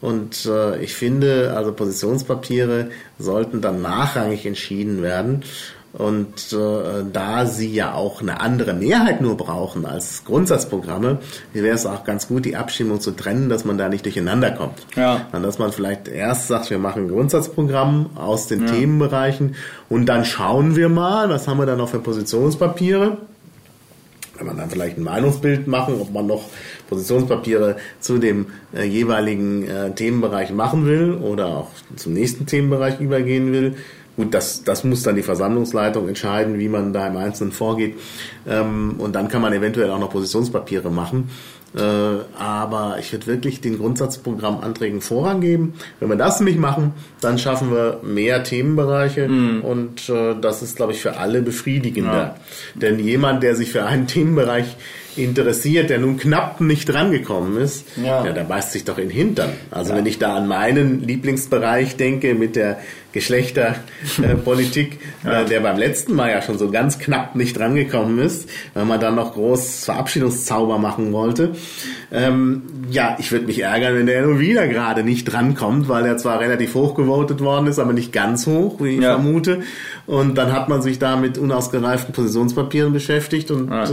[0.02, 2.90] Und äh, ich finde, also Positionspapiere
[3.20, 5.44] sollten dann nachrangig entschieden werden.
[5.94, 11.20] Und äh, da sie ja auch eine andere Mehrheit nur brauchen als Grundsatzprogramme,
[11.52, 14.86] wäre es auch ganz gut, die Abstimmung zu trennen, dass man da nicht durcheinander kommt.
[14.96, 15.28] Ja.
[15.34, 18.74] Und dass man vielleicht erst sagt, wir machen ein Grundsatzprogramm aus den ja.
[18.74, 19.56] Themenbereichen
[19.90, 23.18] und dann schauen wir mal, was haben wir da noch für Positionspapiere
[24.42, 26.46] kann man dann vielleicht ein Meinungsbild machen, ob man noch
[26.92, 33.54] Positionspapiere zu dem äh, jeweiligen äh, Themenbereich machen will oder auch zum nächsten Themenbereich übergehen
[33.54, 33.76] will.
[34.18, 37.96] Gut, das, das muss dann die Versammlungsleitung entscheiden, wie man da im Einzelnen vorgeht.
[38.46, 41.30] Ähm, und dann kann man eventuell auch noch Positionspapiere machen.
[41.74, 41.80] Äh,
[42.38, 45.76] aber ich würde wirklich den Grundsatzprogrammanträgen Vorrang geben.
[46.02, 49.62] Wenn wir das nämlich machen, dann schaffen wir mehr Themenbereiche mm.
[49.62, 52.12] und äh, das ist, glaube ich, für alle befriedigender.
[52.12, 52.36] Ja.
[52.76, 54.76] Denn jemand, der sich für einen Themenbereich
[55.18, 58.26] interessiert, der nun knapp nicht drangekommen ist, ja.
[58.26, 59.52] ja, der beißt sich doch in den Hintern.
[59.70, 59.98] Also ja.
[59.98, 62.80] wenn ich da an meinen Lieblingsbereich denke mit der
[63.14, 65.42] Geschlechterpolitik, äh, ja.
[65.42, 69.00] äh, der beim letzten Mal ja schon so ganz knapp nicht drangekommen ist, weil man
[69.00, 71.56] dann noch groß Verabschiedungszauber machen wollte.
[72.12, 76.18] Ähm, ja, ich würde mich ärgern, wenn der nur wieder gerade nicht drankommt, weil er
[76.18, 79.62] zwar relativ hoch gewotet worden ist, aber nicht ganz hoch, wie ich vermute.
[80.08, 83.88] Und dann hat man sich da mit unausgereiften Positionspapieren beschäftigt und ja.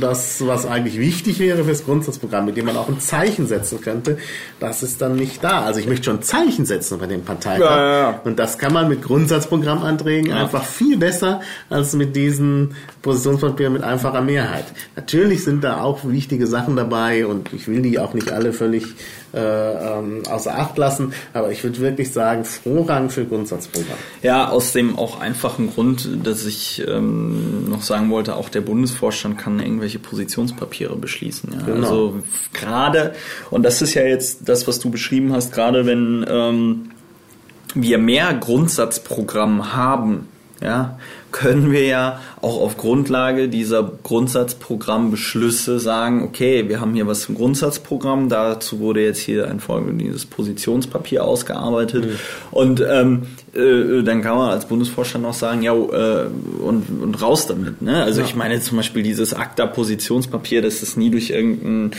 [0.00, 4.18] das, was eigentlich wichtig wäre fürs Grundsatzprogramm, mit dem man auch ein Zeichen setzen könnte,
[4.60, 5.62] das ist dann nicht da.
[5.62, 7.08] Also ich möchte schon Zeichen setzen bei.
[7.60, 11.40] Ja, ja, und das kann man mit Grundsatzprogrammanträgen einfach viel besser
[11.70, 14.64] als mit diesen Positionspapieren mit einfacher Mehrheit.
[14.96, 18.84] Natürlich sind da auch wichtige Sachen dabei und ich will die auch nicht alle völlig
[19.34, 21.12] äh, ähm, außer Acht lassen.
[21.32, 23.98] Aber ich würde wirklich sagen, Vorrang für Grundsatzprogramm.
[24.22, 29.38] Ja, aus dem auch einfachen Grund, dass ich ähm, noch sagen wollte, auch der Bundesvorstand
[29.38, 31.52] kann irgendwelche Positionspapiere beschließen.
[31.52, 31.64] Ja?
[31.66, 31.86] Genau.
[31.86, 32.14] Also
[32.52, 33.14] gerade,
[33.50, 36.90] und das ist ja jetzt das, was du beschrieben hast, gerade wenn ähm,
[37.74, 40.28] wir mehr Grundsatzprogramm haben,
[40.60, 40.98] ja,
[41.32, 47.34] können wir ja auch auf Grundlage dieser Grundsatzprogrammbeschlüsse sagen, okay, wir haben hier was im
[47.34, 52.10] Grundsatzprogramm, dazu wurde jetzt hier ein Folge dieses Positionspapier ausgearbeitet mhm.
[52.50, 53.22] und ähm,
[53.54, 56.26] äh, dann kann man als Bundesvorstand auch sagen, ja, äh,
[56.60, 57.82] und, und raus damit.
[57.82, 58.02] Ne?
[58.02, 58.26] Also ja.
[58.26, 61.90] ich meine zum Beispiel dieses ACTA-Positionspapier, das ist nie durch irgendein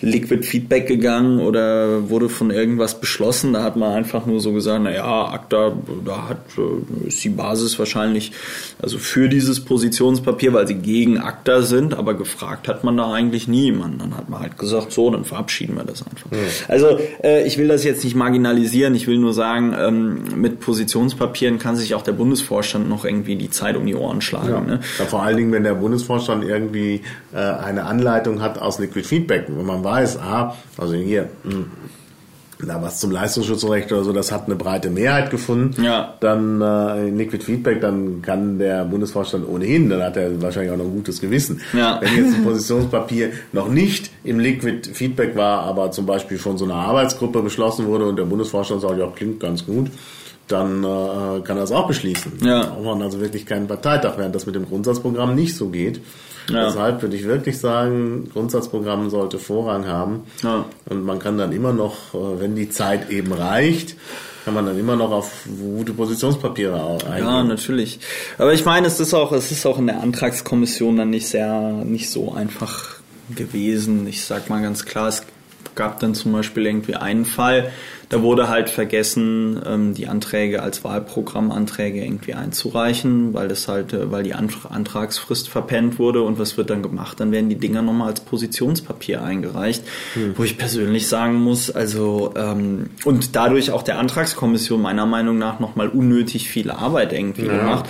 [0.00, 3.52] Liquid Feedback gegangen oder wurde von irgendwas beschlossen.
[3.52, 5.72] Da hat man einfach nur so gesagt, naja, ACTA,
[6.04, 8.32] da hat, äh, ist die Basis wahrscheinlich
[8.80, 13.48] also für dieses Positionspapier, weil sie gegen ACTA sind, aber gefragt hat man da eigentlich
[13.48, 13.98] niemanden.
[13.98, 16.30] Dann hat man halt gesagt, so, dann verabschieden wir das einfach.
[16.32, 16.38] Ja.
[16.68, 21.58] Also äh, ich will das jetzt nicht marginalisieren, ich will nur sagen, ähm, mit Positionspapieren
[21.58, 24.48] kann sich auch der Bundesvorstand noch irgendwie die Zeit um die Ohren schlagen.
[24.48, 24.60] Ja.
[24.60, 24.80] Ne?
[24.98, 27.02] Ja, vor allen Dingen, wenn der Bundesvorstand irgendwie
[27.34, 31.66] äh, eine Anleitung hat aus Liquid Feedback, wenn man weiß, ah, also hier, hm,
[32.66, 36.14] da was zum Leistungsschutzrecht oder so, das hat eine breite Mehrheit gefunden, ja.
[36.20, 40.86] dann äh, Liquid Feedback, dann kann der Bundesvorstand ohnehin, dann hat er wahrscheinlich auch noch
[40.86, 41.60] ein gutes Gewissen.
[41.72, 42.00] Ja.
[42.00, 46.64] Wenn jetzt ein Positionspapier noch nicht im Liquid Feedback war, aber zum Beispiel von so
[46.64, 49.90] einer Arbeitsgruppe beschlossen wurde und der Bundesvorstand sagt, ja, klingt ganz gut,
[50.48, 52.32] dann äh, kann er es auch beschließen.
[52.42, 52.62] Ja.
[52.62, 56.00] Dann braucht man also wirklich keinen Parteitag, während das mit dem Grundsatzprogramm nicht so geht.
[56.50, 56.66] Ja.
[56.66, 60.22] Deshalb würde ich wirklich sagen, Grundsatzprogramm sollte Vorrang haben.
[60.42, 60.64] Ja.
[60.88, 63.96] Und man kann dann immer noch, äh, wenn die Zeit eben reicht,
[64.44, 67.18] kann man dann immer noch auf gute Positionspapiere eingehen.
[67.18, 68.00] Ja, natürlich.
[68.38, 71.70] Aber ich meine, es ist auch, es ist auch in der Antragskommission dann nicht sehr,
[71.84, 72.96] nicht so einfach
[73.34, 74.06] gewesen.
[74.06, 75.22] Ich sag mal ganz klar, es
[75.74, 77.70] gab dann zum Beispiel irgendwie einen Fall,
[78.08, 84.10] da wurde halt vergessen, ähm, die Anträge als Wahlprogrammanträge irgendwie einzureichen, weil das halt, äh,
[84.10, 87.20] weil die Antragsfrist verpennt wurde und was wird dann gemacht?
[87.20, 89.82] Dann werden die Dinger nochmal als Positionspapier eingereicht,
[90.14, 90.34] hm.
[90.36, 95.60] wo ich persönlich sagen muss, also ähm, und dadurch auch der Antragskommission meiner Meinung nach
[95.60, 97.58] nochmal unnötig viel Arbeit irgendwie ja.
[97.58, 97.86] gemacht.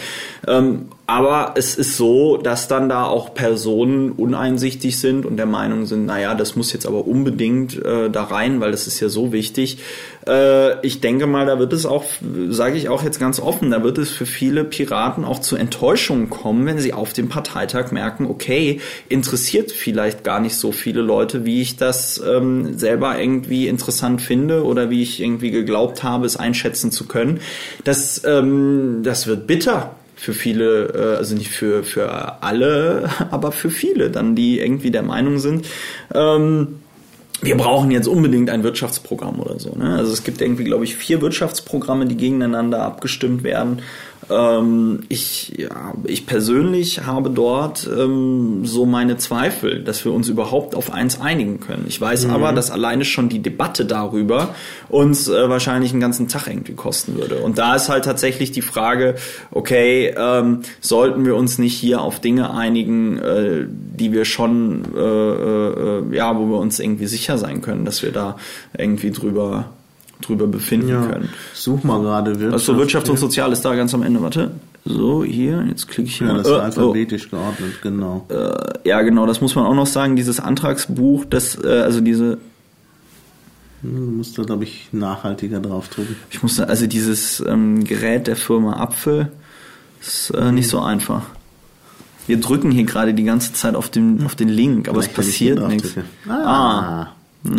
[0.46, 5.86] Ähm, aber es ist so, dass dann da auch Personen uneinsichtig sind und der Meinung
[5.86, 9.32] sind, naja, das muss jetzt aber unbedingt äh, da rein, weil das ist ja so
[9.32, 9.78] wichtig.
[10.28, 12.04] Äh, ich denke mal, da wird es auch,
[12.50, 16.28] sage ich auch jetzt ganz offen, da wird es für viele Piraten auch zu Enttäuschungen
[16.28, 21.44] kommen, wenn sie auf dem Parteitag merken, okay, interessiert vielleicht gar nicht so viele Leute,
[21.44, 26.36] wie ich das ähm, selber irgendwie interessant finde oder wie ich irgendwie geglaubt habe, es
[26.36, 27.40] einschätzen zu können.
[27.84, 33.70] Das, ähm, das wird bitter für viele, äh, also nicht für, für alle, aber für
[33.70, 35.66] viele dann, die irgendwie der Meinung sind,
[36.12, 36.80] ähm,
[37.41, 39.70] wir brauchen jetzt unbedingt ein Wirtschaftsprogramm oder so.
[39.76, 39.97] Ne?
[39.97, 43.82] Also es gibt irgendwie, glaube ich, vier Wirtschaftsprogramme, die gegeneinander abgestimmt werden.
[44.30, 50.74] Ähm, ich, ja, ich persönlich habe dort ähm, so meine Zweifel, dass wir uns überhaupt
[50.74, 51.84] auf eins einigen können.
[51.88, 52.32] Ich weiß mhm.
[52.32, 54.54] aber, dass alleine schon die Debatte darüber
[54.88, 57.38] uns äh, wahrscheinlich einen ganzen Tag irgendwie kosten würde.
[57.38, 59.14] Und da ist halt tatsächlich die Frage,
[59.50, 65.00] okay, ähm, sollten wir uns nicht hier auf Dinge einigen, äh, die wir schon, äh,
[65.00, 68.36] äh, ja, wo wir uns irgendwie sicher sein können, dass wir da
[68.76, 69.70] irgendwie drüber
[70.20, 71.02] drüber befinden ja.
[71.06, 71.28] können.
[71.54, 72.52] Such mal gerade Wirtschaft.
[72.52, 74.50] Also Wirtschaft und Sozial ist da ganz am Ende, warte.
[74.84, 76.38] So, hier, jetzt klicke ich hier Ja, mal.
[76.42, 78.24] das ist Äh, alphabetisch geordnet, genau.
[78.28, 80.16] oh, äh, ja, genau, das muss man auch noch sagen.
[80.16, 82.38] Dieses Antragsbuch, das, äh, also diese,
[83.80, 86.16] Du musst da, glaube ich, nachhaltiger draufdrücken.
[86.30, 89.30] ich muss, also dieses ähm, Gerät der Firma Apfel
[90.00, 91.22] ist äh, nicht so einfach.
[92.26, 95.30] Wir drücken hier gerade die ganze Zeit auf den, auf den Link, aber es Vielleicht,
[95.30, 95.94] hier passiert nichts.
[95.94, 96.44] draufdrücke.
[96.44, 97.12] Ah.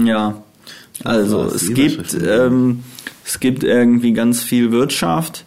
[0.03, 0.43] Ja.
[1.03, 2.83] Also es gibt, ähm,
[3.25, 5.45] es gibt irgendwie ganz viel Wirtschaft.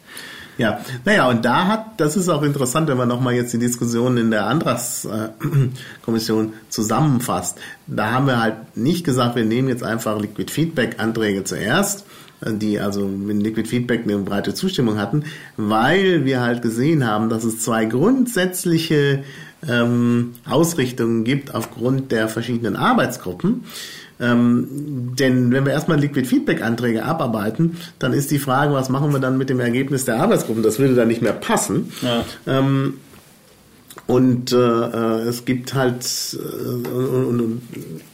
[0.59, 4.19] Ja, naja, und da hat, das ist auch interessant, wenn man nochmal jetzt die Diskussion
[4.19, 7.59] in der Antragskommission zusammenfasst.
[7.87, 12.05] Da haben wir halt nicht gesagt, wir nehmen jetzt einfach Liquid Feedback Anträge zuerst,
[12.47, 15.25] die also mit Liquid Feedback eine breite Zustimmung hatten,
[15.57, 19.25] weil wir halt gesehen haben, dass es zwei grundsätzliche
[19.69, 23.65] ähm, Ausrichtungen gibt aufgrund der verschiedenen Arbeitsgruppen.
[24.23, 29.13] Ähm, denn wenn wir erstmal Liquid Feedback Anträge abarbeiten, dann ist die Frage, was machen
[29.13, 30.63] wir dann mit dem Ergebnis der Arbeitsgruppen?
[30.63, 31.93] Das würde dann nicht mehr passen.
[32.03, 32.25] Ja.
[32.47, 32.95] Ähm,
[34.07, 37.63] und äh, äh, es gibt halt äh, und, und,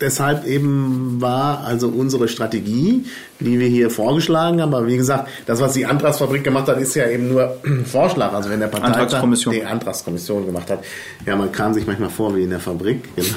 [0.01, 3.07] deshalb eben war also unsere Strategie,
[3.41, 4.75] die wir hier vorgeschlagen haben.
[4.75, 8.33] Aber wie gesagt, das, was die Antragsfabrik gemacht hat, ist ja eben nur Vorschlag.
[8.35, 9.55] Also wenn der Parteitag Antragskommission.
[9.55, 10.85] die Antragskommission gemacht hat,
[11.25, 13.29] ja, man kam sich manchmal vor wie in der Fabrik, genau.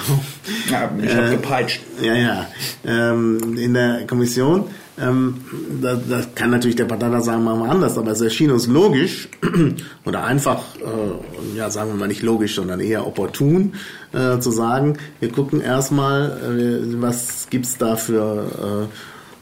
[0.70, 1.82] Ja, ich hab gepeitscht.
[2.02, 2.48] Ja, ja.
[2.86, 4.66] Ähm, in der Kommission,
[5.00, 5.36] ähm,
[5.82, 9.30] da, da kann natürlich der Parteitag sagen, machen wir anders, aber es erschien uns logisch
[10.06, 13.74] oder einfach, äh, ja, sagen wir mal nicht logisch, sondern eher opportun,
[14.12, 18.90] äh, zu sagen, wir gucken erstmal, äh, was gibt's da für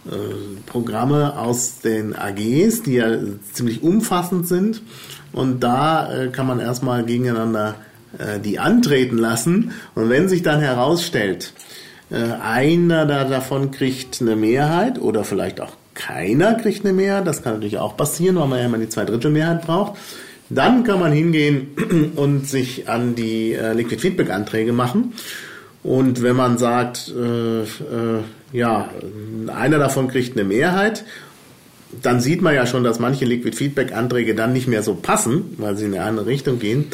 [0.08, 3.18] äh, äh, Programme aus den AGs, die ja
[3.52, 4.82] ziemlich umfassend sind.
[5.34, 7.76] Und da äh, kann man erstmal gegeneinander
[8.18, 9.72] äh, die antreten lassen.
[9.96, 11.54] Und wenn sich dann herausstellt,
[12.12, 17.54] einer da davon kriegt eine Mehrheit oder vielleicht auch keiner kriegt eine Mehrheit, das kann
[17.54, 20.00] natürlich auch passieren, weil man ja immer die Zweidrittelmehrheit braucht,
[20.50, 25.14] dann kann man hingehen und sich an die äh, Liquid Feedback Anträge machen.
[25.84, 27.66] Und wenn man sagt, äh, äh,
[28.54, 28.90] ja,
[29.48, 31.04] einer davon kriegt eine Mehrheit,
[32.02, 35.56] dann sieht man ja schon, dass manche Liquid Feedback Anträge dann nicht mehr so passen,
[35.58, 36.86] weil sie in eine andere Richtung gehen.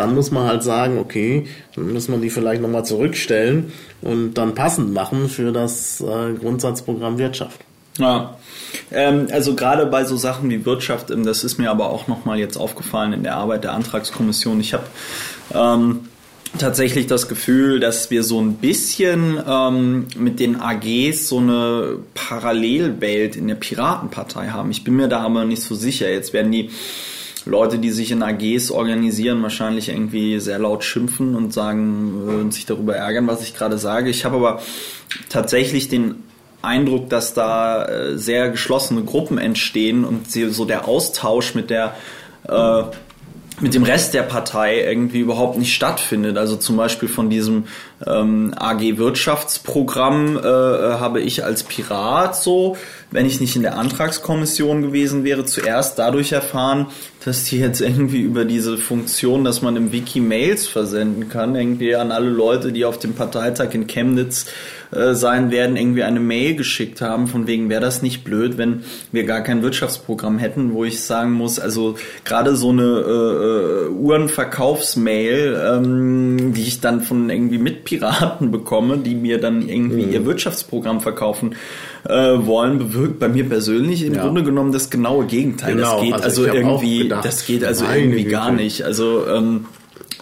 [0.00, 1.46] Dann muss man halt sagen, okay,
[1.76, 3.70] dann muss man die vielleicht nochmal zurückstellen
[4.00, 7.60] und dann passend machen für das äh, Grundsatzprogramm Wirtschaft.
[7.98, 8.38] Ja,
[8.90, 12.38] ähm, also gerade bei so Sachen wie Wirtschaft, ähm, das ist mir aber auch nochmal
[12.38, 14.58] jetzt aufgefallen in der Arbeit der Antragskommission.
[14.60, 14.84] Ich habe
[15.52, 16.08] ähm,
[16.56, 23.36] tatsächlich das Gefühl, dass wir so ein bisschen ähm, mit den AGs so eine Parallelwelt
[23.36, 24.70] in der Piratenpartei haben.
[24.70, 26.10] Ich bin mir da aber nicht so sicher.
[26.10, 26.70] Jetzt werden die
[27.46, 32.66] Leute, die sich in AGs organisieren, wahrscheinlich irgendwie sehr laut schimpfen und sagen und sich
[32.66, 34.10] darüber ärgern, was ich gerade sage.
[34.10, 34.60] Ich habe aber
[35.28, 36.16] tatsächlich den
[36.62, 41.94] Eindruck, dass da äh, sehr geschlossene Gruppen entstehen und so der Austausch mit der
[42.48, 42.82] äh,
[43.60, 46.38] mit dem Rest der Partei irgendwie überhaupt nicht stattfindet.
[46.38, 47.64] Also zum Beispiel von diesem
[48.06, 52.76] ähm, AG Wirtschaftsprogramm äh, äh, habe ich als Pirat so,
[53.10, 56.86] wenn ich nicht in der Antragskommission gewesen wäre, zuerst dadurch erfahren,
[57.24, 61.94] dass die jetzt irgendwie über diese Funktion, dass man im Wiki Mails versenden kann, irgendwie
[61.94, 64.46] an alle Leute, die auf dem Parteitag in Chemnitz
[64.90, 68.84] äh, sein werden, irgendwie eine Mail geschickt haben, von wegen wäre das nicht blöd, wenn
[69.12, 73.88] wir gar kein Wirtschaftsprogramm hätten, wo ich sagen muss, also gerade so eine äh, äh,
[73.90, 81.00] Uhrenverkaufsmail, ähm, die ich dann von irgendwie Mitpiraten bekomme, die mir dann irgendwie ihr Wirtschaftsprogramm
[81.02, 81.54] verkaufen
[82.08, 82.12] äh,
[82.46, 84.22] wollen, bewirkt bei mir persönlich im Ja.
[84.22, 85.76] Grunde genommen das genaue Gegenteil.
[85.76, 88.30] Genau, das geht also also, irgendwie, gedacht, das geht also meine irgendwie Güte.
[88.30, 88.82] gar nicht.
[88.82, 89.66] Also ähm,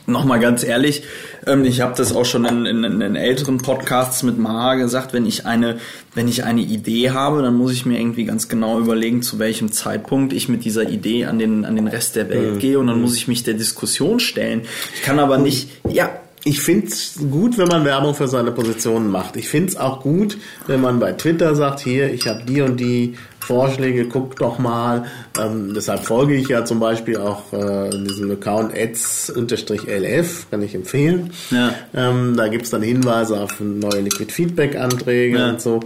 [0.09, 1.03] Nochmal ganz ehrlich,
[1.47, 5.26] ähm, ich habe das auch schon in, in, in älteren Podcasts mit Mara gesagt, wenn
[5.26, 5.80] ich eine,
[6.14, 9.70] wenn ich eine Idee habe, dann muss ich mir irgendwie ganz genau überlegen, zu welchem
[9.70, 13.03] Zeitpunkt ich mit dieser Idee an den, an den Rest der Welt gehe und dann
[13.03, 14.62] muss ich mich der Diskussion stellen.
[14.95, 16.09] Ich kann aber nicht, ja,
[16.45, 19.36] Ich find's gut, wenn man Werbung für seine Positionen macht.
[19.36, 23.16] Ich find's auch gut, wenn man bei Twitter sagt, hier, ich habe die und die
[23.41, 25.05] Vorschläge, guck doch mal.
[25.41, 31.30] Ähm, deshalb folge ich ja zum Beispiel auch äh, diesem Account ads-lf, kann ich empfehlen.
[31.51, 31.72] Ja.
[31.95, 35.51] Ähm, da gibt's dann Hinweise auf neue Liquid Feedback Anträge Ja.
[35.51, 35.80] und so.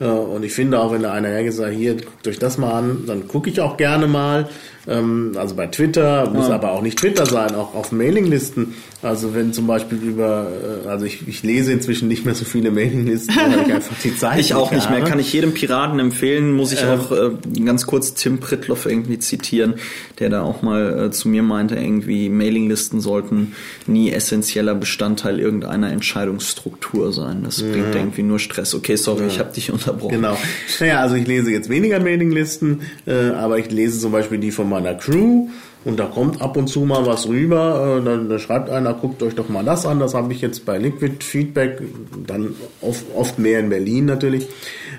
[0.00, 2.72] Äh, und ich finde auch, wenn da einer hergeht, sagt, hier, guckt euch das mal
[2.72, 4.48] an, dann gucke ich auch gerne mal.
[4.88, 6.54] Ähm, also bei Twitter, muss Ja.
[6.56, 8.74] aber auch nicht Twitter sein, auch auf Mailinglisten.
[9.00, 10.48] Also wenn zum Beispiel über,
[10.84, 14.16] äh, also ich, ich lese inzwischen nicht mehr so viele Mailinglisten, weil ich einfach die
[14.16, 15.00] Zeit ich auch nicht mehr.
[15.00, 15.08] habe.
[15.08, 17.30] Kann ich jedem Piraten empfehlen, muss ich auch äh,
[17.64, 19.74] ganz kurz Tim Pritloff irgendwie zitieren,
[20.18, 23.54] der da auch mal äh, zu mir meinte, irgendwie Mailinglisten sollten
[23.86, 27.42] nie essentieller Bestandteil irgendeiner Entscheidungsstruktur sein.
[27.44, 28.74] Das bringt irgendwie nur Stress.
[28.74, 30.16] Okay, sorry, ich habe dich unterbrochen.
[30.16, 30.36] Genau.
[30.80, 34.68] Naja, also ich lese jetzt weniger Mailinglisten, äh, aber ich lese zum Beispiel die von
[34.68, 35.48] meiner Crew.
[35.84, 39.22] Und da kommt ab und zu mal was rüber, äh, dann, dann schreibt einer, guckt
[39.22, 41.82] euch doch mal das an, das habe ich jetzt bei Liquid Feedback,
[42.26, 44.46] dann oft, oft mehr in Berlin natürlich,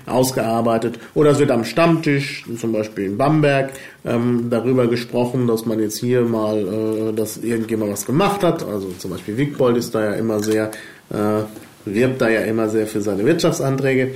[0.04, 0.98] ausgearbeitet.
[1.14, 3.70] Oder es wird am Stammtisch, zum Beispiel in Bamberg,
[4.04, 8.62] ähm, darüber gesprochen, dass man jetzt hier mal, äh, dass irgendjemand was gemacht hat.
[8.62, 10.70] Also zum Beispiel Wigbold ist da ja immer sehr,
[11.08, 11.44] äh,
[11.86, 14.10] wirbt da ja immer sehr für seine Wirtschaftsanträge.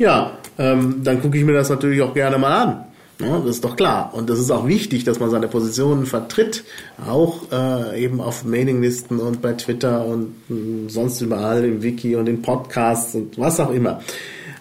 [0.00, 2.84] Ja, ähm, dann gucke ich mir das natürlich auch gerne mal an.
[3.20, 4.14] Ja, das ist doch klar.
[4.14, 6.64] Und das ist auch wichtig, dass man seine Positionen vertritt,
[7.06, 12.30] auch äh, eben auf Mailinglisten und bei Twitter und mh, sonst überall im Wiki und
[12.30, 14.00] in Podcasts und was auch immer.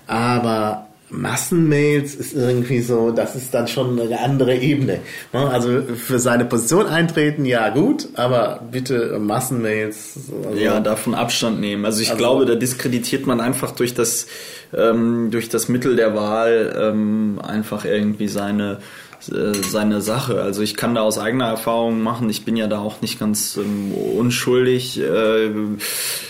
[0.07, 4.99] Aber Massenmails ist irgendwie so, das ist dann schon eine andere Ebene.
[5.33, 5.49] Ne?
[5.49, 10.19] Also für seine Position eintreten, ja gut, aber bitte Massenmails.
[10.45, 11.85] Also ja, davon Abstand nehmen.
[11.85, 14.27] Also ich also, glaube, da diskreditiert man einfach durch das
[14.75, 18.77] ähm, durch das Mittel der Wahl ähm, einfach irgendwie seine
[19.21, 20.41] seine Sache.
[20.41, 23.57] Also ich kann da aus eigener Erfahrung machen, ich bin ja da auch nicht ganz
[23.57, 24.99] ähm, unschuldig.
[24.99, 25.49] Äh,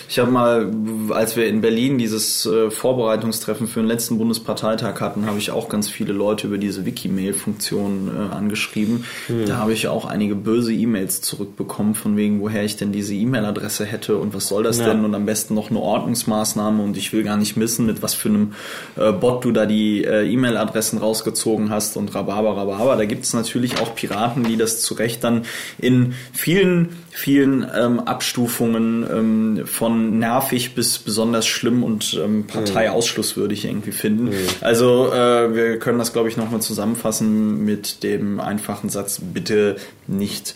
[0.08, 0.72] ich habe mal,
[1.10, 5.68] als wir in Berlin dieses äh, Vorbereitungstreffen für den letzten Bundesparteitag hatten, habe ich auch
[5.68, 9.04] ganz viele Leute über diese Wikimail-Funktion äh, angeschrieben.
[9.28, 9.46] Mhm.
[9.46, 13.84] Da habe ich auch einige böse E-Mails zurückbekommen, von wegen, woher ich denn diese E-Mail-Adresse
[13.84, 14.86] hätte und was soll das ja.
[14.86, 18.14] denn und am besten noch eine Ordnungsmaßnahme und ich will gar nicht missen, mit was
[18.14, 18.54] für einem
[18.96, 22.56] äh, Bot du da die äh, E-Mail-Adressen rausgezogen hast und Rhabarber,
[22.90, 22.96] Rhabarber.
[22.96, 25.44] Da gibt es natürlich auch Piraten, die das zu Recht dann
[25.78, 33.92] in vielen vielen ähm, Abstufungen ähm, von nervig bis besonders schlimm und ähm, parteiausschlusswürdig irgendwie
[33.92, 34.26] finden.
[34.26, 34.48] Mhm.
[34.60, 39.76] Also äh, wir können das, glaube ich, nochmal zusammenfassen mit dem einfachen Satz, bitte
[40.06, 40.54] nicht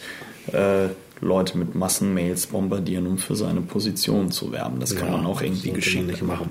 [0.52, 0.88] äh,
[1.24, 4.78] Leute mit Massenmails bombardieren, um für seine Position zu werben.
[4.78, 6.50] Das kann ja, man auch irgendwie geschickt machen.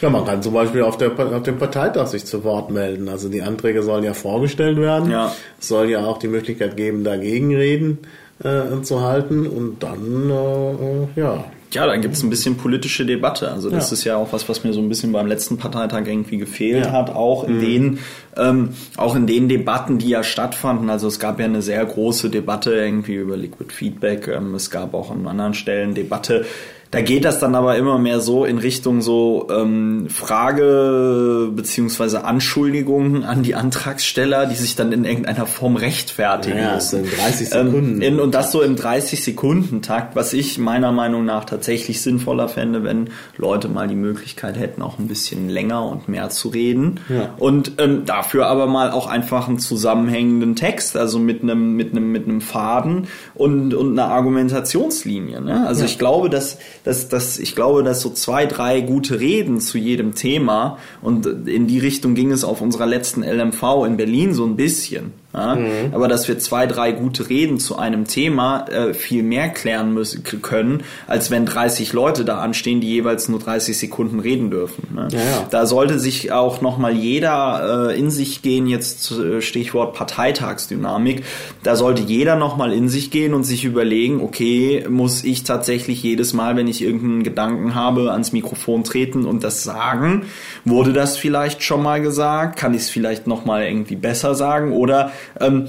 [0.00, 3.08] Ja, man kann zum Beispiel auf, der, auf dem Parteitag sich zu Wort melden.
[3.08, 5.10] Also die Anträge sollen ja vorgestellt werden.
[5.10, 5.32] Ja.
[5.60, 7.98] Es soll ja auch die Möglichkeit geben, dagegen reden
[8.42, 11.44] äh, zu halten und dann, äh, äh, ja.
[11.72, 13.50] Ja, dann gibt es ein bisschen politische Debatte.
[13.50, 13.94] Also das ja.
[13.94, 16.92] ist ja auch was, was mir so ein bisschen beim letzten Parteitag irgendwie gefehlt ja.
[16.92, 17.60] hat, auch in mhm.
[17.60, 17.98] den
[18.36, 20.90] ähm, auch in den Debatten, die ja stattfanden.
[20.90, 24.28] Also es gab ja eine sehr große Debatte irgendwie über Liquid Feedback.
[24.28, 26.44] Ähm, es gab auch an anderen Stellen Debatte
[26.90, 33.24] da geht das dann aber immer mehr so in Richtung so ähm, Frage beziehungsweise Anschuldigungen
[33.24, 37.04] an die Antragsteller, die sich dann in irgendeiner Form rechtfertigen ja, müssen.
[37.04, 37.94] in 30 Sekunden.
[37.96, 42.02] Ähm, in, und das so im 30 Sekunden Takt, was ich meiner Meinung nach tatsächlich
[42.02, 46.48] sinnvoller fände, wenn Leute mal die Möglichkeit hätten, auch ein bisschen länger und mehr zu
[46.48, 47.00] reden.
[47.08, 47.34] Ja.
[47.38, 52.12] Und ähm, dafür aber mal auch einfach einen zusammenhängenden Text, also mit einem mit einem
[52.12, 55.40] mit einem Faden und und einer Argumentationslinie.
[55.40, 55.66] Ne?
[55.66, 55.86] Also ja.
[55.86, 60.14] ich glaube, dass dass, dass ich glaube, dass so zwei, drei gute Reden zu jedem
[60.14, 64.54] Thema und in die Richtung ging es auf unserer letzten LMV in Berlin so ein
[64.54, 65.12] bisschen.
[65.36, 65.54] Ja?
[65.54, 65.92] Mhm.
[65.92, 70.24] Aber dass wir zwei, drei gute Reden zu einem Thema äh, viel mehr klären müssen
[70.24, 74.88] können, als wenn 30 Leute da anstehen, die jeweils nur 30 Sekunden reden dürfen.
[74.94, 75.08] Ne?
[75.12, 75.46] Ja, ja.
[75.50, 81.24] Da sollte sich auch nochmal jeder äh, in sich gehen, jetzt äh, Stichwort Parteitagsdynamik,
[81.62, 86.32] da sollte jeder nochmal in sich gehen und sich überlegen, okay, muss ich tatsächlich jedes
[86.32, 90.26] Mal, wenn ich irgendeinen Gedanken habe, ans Mikrofon treten und das sagen?
[90.64, 92.58] Wurde das vielleicht schon mal gesagt?
[92.58, 94.72] Kann ich es vielleicht nochmal irgendwie besser sagen?
[94.72, 95.68] Oder ähm,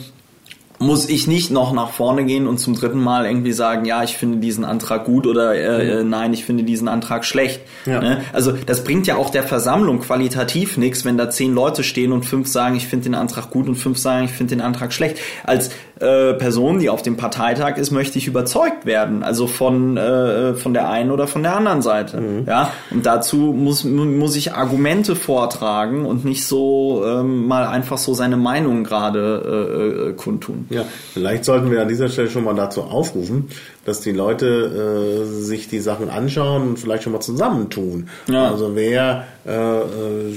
[0.80, 4.16] muss ich nicht noch nach vorne gehen und zum dritten Mal irgendwie sagen, ja, ich
[4.16, 6.10] finde diesen Antrag gut oder äh, mhm.
[6.10, 7.62] nein, ich finde diesen Antrag schlecht.
[7.86, 8.00] Ja.
[8.00, 8.22] Ne?
[8.32, 12.26] Also das bringt ja auch der Versammlung qualitativ nichts, wenn da zehn Leute stehen und
[12.26, 15.18] fünf sagen, ich finde den Antrag gut und fünf sagen, ich finde den Antrag schlecht.
[15.44, 19.24] Als äh, Person, die auf dem Parteitag ist, möchte ich überzeugt werden.
[19.24, 22.22] Also von, äh, von der einen oder von der anderen Seite.
[22.22, 22.46] Mhm.
[22.48, 22.72] Ja?
[22.92, 28.38] Und dazu muss, muss ich Argumente vortragen und nicht so ähm, mal einfach so seine
[28.38, 30.68] Meinung gerade äh, äh, kundtun.
[30.70, 30.84] Ja,
[31.14, 33.50] vielleicht sollten wir an dieser Stelle schon mal dazu aufrufen,
[33.86, 38.10] dass die Leute äh, sich die Sachen anschauen und vielleicht schon mal zusammentun.
[38.28, 38.50] Ja.
[38.50, 40.34] Also wer äh,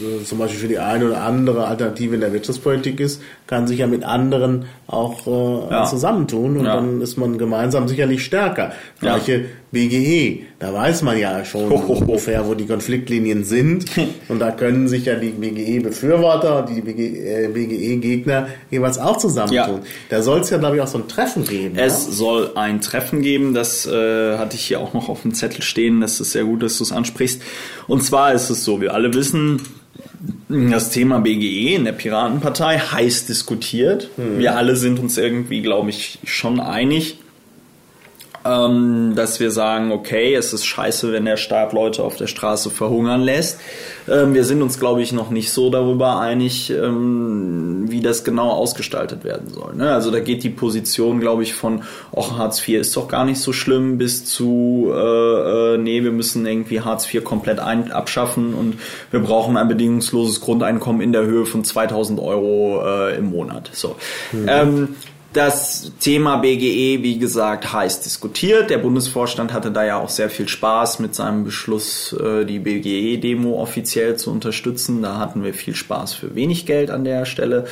[0.00, 3.66] äh äh, zum Beispiel für die eine oder andere Alternative in der Wirtschaftspolitik ist, kann
[3.66, 5.84] sich ja mit anderen auch äh, ja.
[5.84, 6.76] zusammentun und ja.
[6.76, 8.72] dann ist man gemeinsam sicherlich stärker.
[9.00, 9.46] Gleiche.
[9.70, 13.84] BGE, da weiß man ja schon ungefähr, wo die Konfliktlinien sind
[14.28, 19.80] und da können sich ja die BGE-Befürworter und die BGE-Gegner äh, jeweils auch zusammentun.
[20.08, 21.76] Da soll es ja, glaube ich, auch so ein Treffen geben.
[21.76, 22.12] Es ja?
[22.12, 26.00] soll ein Treffen geben, das äh, hatte ich hier auch noch auf dem Zettel stehen,
[26.00, 27.42] das ist sehr gut, dass du es ansprichst.
[27.86, 29.60] Und zwar ist es so, wir alle wissen,
[30.48, 34.10] das Thema BGE in der Piratenpartei heiß diskutiert.
[34.16, 34.38] Mhm.
[34.38, 37.18] Wir alle sind uns irgendwie, glaube ich, schon einig.
[38.48, 42.70] Ähm, dass wir sagen, okay, es ist scheiße, wenn der Staat Leute auf der Straße
[42.70, 43.60] verhungern lässt.
[44.08, 48.50] Ähm, wir sind uns, glaube ich, noch nicht so darüber einig, ähm, wie das genau
[48.50, 49.74] ausgestaltet werden soll.
[49.74, 49.90] Ne?
[49.90, 51.82] Also da geht die Position, glaube ich, von,
[52.12, 56.12] auch Hartz IV ist doch gar nicht so schlimm, bis zu, äh, äh, nee, wir
[56.12, 58.78] müssen irgendwie Hartz IV komplett ein abschaffen und
[59.10, 63.70] wir brauchen ein bedingungsloses Grundeinkommen in der Höhe von 2000 Euro äh, im Monat.
[63.72, 63.96] So.
[64.32, 64.96] Mhm.
[65.34, 68.70] Das Thema BGE, wie gesagt, heiß diskutiert.
[68.70, 73.60] Der Bundesvorstand hatte da ja auch sehr viel Spaß mit seinem Beschluss, äh, die BGE-Demo
[73.60, 75.02] offiziell zu unterstützen.
[75.02, 77.66] Da hatten wir viel Spaß für wenig Geld an der Stelle.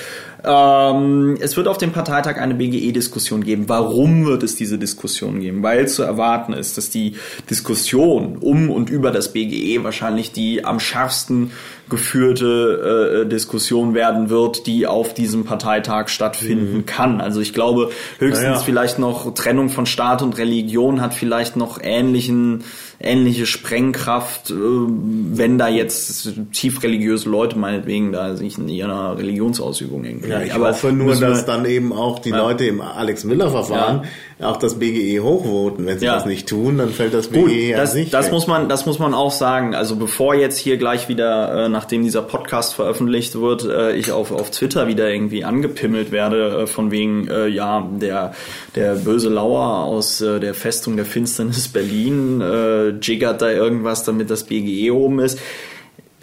[0.45, 3.71] Ähm, es wird auf dem Parteitag eine BGE-Diskussion geben.
[3.71, 5.63] Warum wird es diese Diskussion geben?
[5.63, 7.15] Weil zu erwarten ist, dass die
[7.49, 11.53] Diskussion um und über das BGE wahrscheinlich die am schärfsten
[11.89, 16.87] geführte äh, Diskussion werden wird, die auf diesem Parteitag stattfinden mhm.
[16.87, 17.21] kann.
[17.21, 18.59] Also ich glaube, höchstens ja.
[18.59, 22.65] vielleicht noch Trennung von Staat und Religion hat vielleicht noch ähnlichen
[23.01, 30.05] ähnliche Sprengkraft, äh, wenn da jetzt tief religiöse Leute meinetwegen da sich in ihrer Religionsausübung
[30.05, 30.31] irgendwie.
[30.31, 32.39] Ja, ich aber hoffe nur, dass dann eben auch die ja.
[32.39, 34.03] Leute im Alex Miller Verfahren
[34.39, 35.87] ja auch das BGE hochvoten.
[35.87, 36.15] Wenn sie ja.
[36.15, 38.13] das nicht tun, dann fällt das BGE Gut, ja das, nicht.
[38.13, 38.33] Das weg.
[38.33, 39.75] muss man, das muss man auch sagen.
[39.75, 44.33] Also bevor jetzt hier gleich wieder, äh, nachdem dieser Podcast veröffentlicht wird, äh, ich auf,
[44.33, 48.35] auf Twitter wieder irgendwie angepimmelt werde, von wegen, ja, der,
[48.75, 52.41] der böse Lauer aus der Festung der Finsternis Berlin
[52.89, 55.39] äh, jiggert da irgendwas, damit das BGE oben ist.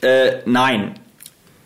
[0.01, 0.95] Äh, nein.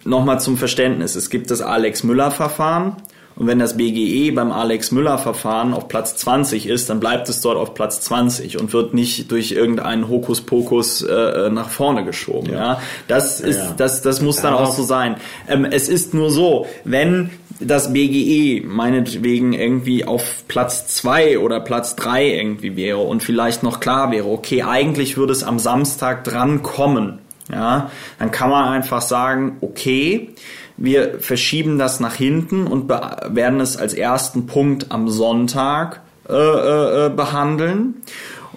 [0.04, 1.16] Nochmal zum Verständnis.
[1.16, 2.96] Es gibt das Alex Müller Verfahren
[3.38, 7.40] und wenn das BGE beim Alex Müller Verfahren auf Platz 20 ist, dann bleibt es
[7.42, 12.52] dort auf Platz 20 und wird nicht durch irgendeinen Hokuspokus äh, äh, nach vorne geschoben.
[12.52, 12.60] Ja.
[12.60, 12.82] ja.
[13.08, 13.74] Das ist, ja.
[13.78, 15.18] das, das muss dann auch so sein.
[15.48, 17.30] Ähm, es ist nur so, wenn
[17.60, 23.80] das BGE meinetwegen irgendwie auf Platz 2 oder Platz 3 irgendwie wäre und vielleicht noch
[23.80, 27.20] klar wäre, okay, eigentlich würde es am Samstag dran kommen,
[27.52, 30.30] ja, dann kann man einfach sagen, okay,
[30.78, 37.06] wir verschieben das nach hinten und werden es als ersten Punkt am Sonntag äh, äh,
[37.06, 37.96] äh behandeln.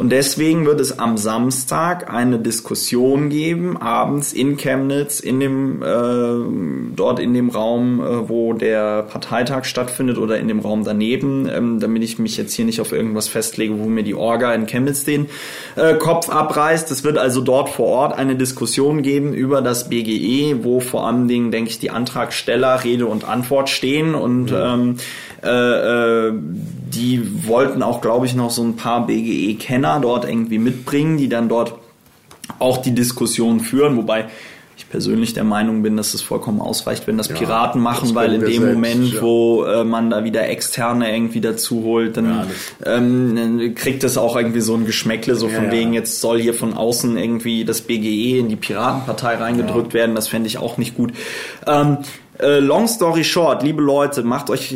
[0.01, 6.96] Und deswegen wird es am Samstag eine Diskussion geben, abends in Chemnitz, in dem, äh,
[6.96, 11.80] dort in dem Raum, äh, wo der Parteitag stattfindet oder in dem Raum daneben, ähm,
[11.80, 15.05] damit ich mich jetzt hier nicht auf irgendwas festlege, wo mir die Orga in Chemnitz
[15.05, 15.26] den
[15.76, 16.90] äh, Kopf abreißt.
[16.90, 21.28] Es wird also dort vor Ort eine Diskussion geben über das BGE, wo vor allen
[21.28, 24.57] Dingen, denke ich, die Antragsteller Rede und Antwort stehen und mhm.
[24.57, 24.96] ähm,
[25.42, 31.16] äh, äh, die wollten auch, glaube ich, noch so ein paar BGE-Kenner dort irgendwie mitbringen,
[31.16, 31.74] die dann dort
[32.59, 34.28] auch die Diskussion führen, wobei
[34.80, 38.32] ich persönlich der Meinung bin, dass es vollkommen ausreicht, wenn das ja, Piraten machen, weil
[38.32, 39.22] in dem selbst, Moment, ja.
[39.22, 42.47] wo äh, man da wieder externe irgendwie dazu holt, dann ja,
[42.97, 46.72] ähm, kriegt es auch irgendwie so ein Geschmäckle, so von wegen, jetzt soll hier von
[46.74, 51.12] außen irgendwie das BGE in die Piratenpartei reingedrückt werden, das fände ich auch nicht gut.
[51.66, 51.99] Ähm,
[52.43, 54.74] äh, long story short, liebe Leute, macht euch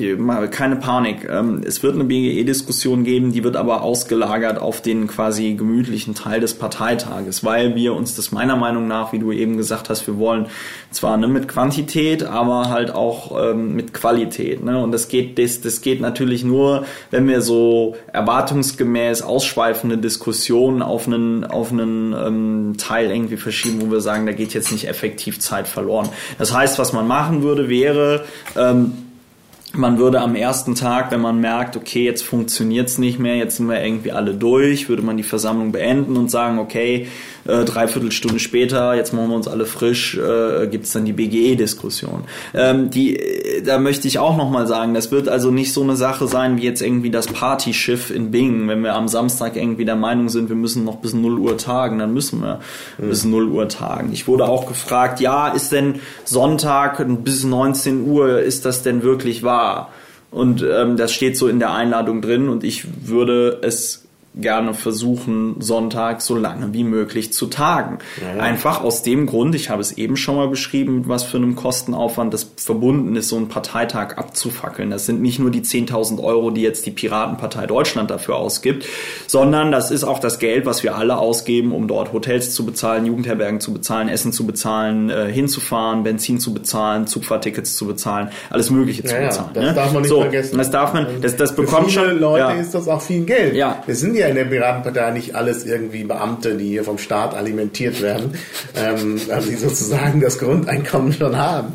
[0.50, 1.28] keine Panik.
[1.28, 6.40] Ähm, es wird eine BGE-Diskussion geben, die wird aber ausgelagert auf den quasi gemütlichen Teil
[6.40, 10.18] des Parteitages, weil wir uns das meiner Meinung nach, wie du eben gesagt hast, wir
[10.18, 10.46] wollen
[10.90, 14.62] zwar ne, mit Quantität, aber halt auch ähm, mit Qualität.
[14.64, 14.82] Ne?
[14.82, 21.06] Und das geht, das, das geht natürlich nur, wenn wir so erwartungsgemäß ausschweifende Diskussionen auf
[21.06, 25.40] einen, auf einen ähm, Teil irgendwie verschieben, wo wir sagen, da geht jetzt nicht effektiv
[25.40, 26.08] Zeit verloren.
[26.38, 28.24] Das heißt, was man machen würde, würde, wäre,
[28.56, 28.92] ähm,
[29.72, 33.56] man würde am ersten Tag, wenn man merkt, okay, jetzt funktioniert es nicht mehr, jetzt
[33.56, 37.08] sind wir irgendwie alle durch, würde man die Versammlung beenden und sagen, okay,
[37.46, 41.12] äh, dreiviertel Stunde später, jetzt machen wir uns alle frisch, äh, gibt es dann die
[41.12, 42.24] BGE-Diskussion.
[42.54, 45.96] Ähm, die, äh, da möchte ich auch nochmal sagen, das wird also nicht so eine
[45.96, 48.68] Sache sein wie jetzt irgendwie das Partyschiff in Bingen.
[48.68, 51.98] Wenn wir am Samstag irgendwie der Meinung sind, wir müssen noch bis 0 Uhr tagen,
[51.98, 52.60] dann müssen wir
[52.98, 53.08] mhm.
[53.08, 54.10] bis 0 Uhr tagen.
[54.12, 59.42] Ich wurde auch gefragt, ja, ist denn Sonntag bis 19 Uhr, ist das denn wirklich
[59.42, 59.90] wahr?
[60.30, 64.04] Und ähm, das steht so in der Einladung drin und ich würde es
[64.36, 67.98] gerne versuchen, Sonntag so lange wie möglich zu tagen.
[68.20, 68.42] Ja, ja.
[68.42, 71.54] Einfach aus dem Grund, ich habe es eben schon mal beschrieben, mit was für einem
[71.54, 74.90] Kostenaufwand das verbunden ist, so einen Parteitag abzufackeln.
[74.90, 78.86] Das sind nicht nur die 10.000 Euro, die jetzt die Piratenpartei Deutschland dafür ausgibt,
[79.28, 83.06] sondern das ist auch das Geld, was wir alle ausgeben, um dort Hotels zu bezahlen,
[83.06, 88.70] Jugendherbergen zu bezahlen, Essen zu bezahlen, äh, hinzufahren, Benzin zu bezahlen, Zugfahrtickets zu bezahlen, alles
[88.70, 89.50] Mögliche ja, zu bezahlen.
[89.54, 89.74] das ne?
[89.74, 90.58] darf man nicht so, vergessen.
[90.58, 92.18] Das darf man, das, das bekommt schon.
[92.18, 93.54] Leute ist das auch viel Geld.
[93.54, 93.82] Ja.
[93.86, 97.34] Wir sind ja ja in der Piratenpartei nicht alles irgendwie Beamte, die hier vom Staat
[97.34, 98.34] alimentiert werden,
[98.76, 101.72] ähm, also die sozusagen das Grundeinkommen schon haben.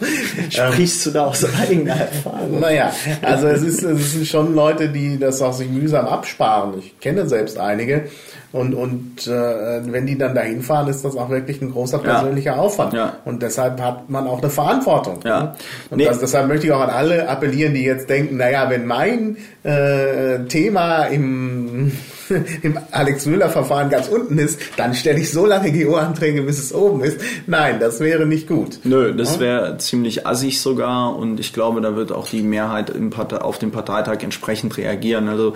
[0.50, 2.60] Sprichst du da aus eigener Erfahrung?
[2.60, 6.80] Naja, also es, ist, es sind schon Leute, die das auch sich mühsam absparen.
[6.80, 8.06] Ich kenne selbst einige.
[8.52, 9.32] Und, und äh,
[9.92, 12.58] wenn die dann dahin fahren, ist das auch wirklich ein großer persönlicher Ja.
[12.58, 12.94] Aufwand.
[12.94, 13.18] Ja.
[13.24, 15.20] Und deshalb hat man auch eine Verantwortung.
[15.24, 15.40] Ja.
[15.44, 15.56] ne?
[15.92, 16.06] Und Nee.
[16.06, 20.40] das, deshalb möchte ich auch an alle appellieren, die jetzt denken, naja, wenn mein äh,
[20.48, 21.92] Thema im,
[22.62, 27.20] im Alex-Müller-Verfahren ganz unten ist, dann stelle ich so lange GO-Anträge, bis es oben ist.
[27.48, 28.80] Nein, das wäre nicht gut.
[28.84, 33.10] Nö, das wäre ziemlich assig sogar und ich glaube, da wird auch die Mehrheit im
[33.10, 35.28] Partei, auf den Parteitag entsprechend reagieren.
[35.28, 35.56] Also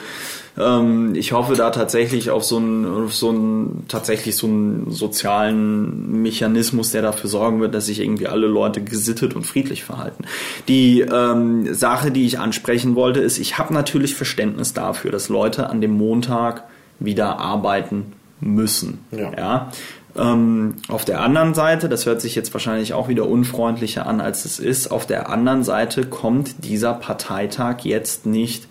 [0.57, 6.21] ähm, ich hoffe da tatsächlich auf so einen, auf so einen tatsächlich so einen sozialen
[6.21, 10.25] Mechanismus, der dafür sorgen wird, dass sich irgendwie alle Leute gesittet und friedlich verhalten.
[10.67, 15.69] Die ähm, Sache, die ich ansprechen wollte, ist, ich habe natürlich Verständnis dafür, dass Leute
[15.69, 16.63] an dem Montag
[16.99, 18.99] wieder arbeiten müssen.
[19.11, 19.31] Ja.
[19.35, 19.71] ja?
[20.15, 24.45] Ähm, auf der anderen Seite, das hört sich jetzt wahrscheinlich auch wieder unfreundlicher an, als
[24.45, 28.67] es ist, auf der anderen Seite kommt dieser Parteitag jetzt nicht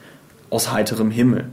[0.51, 1.49] aus heiterem Himmel.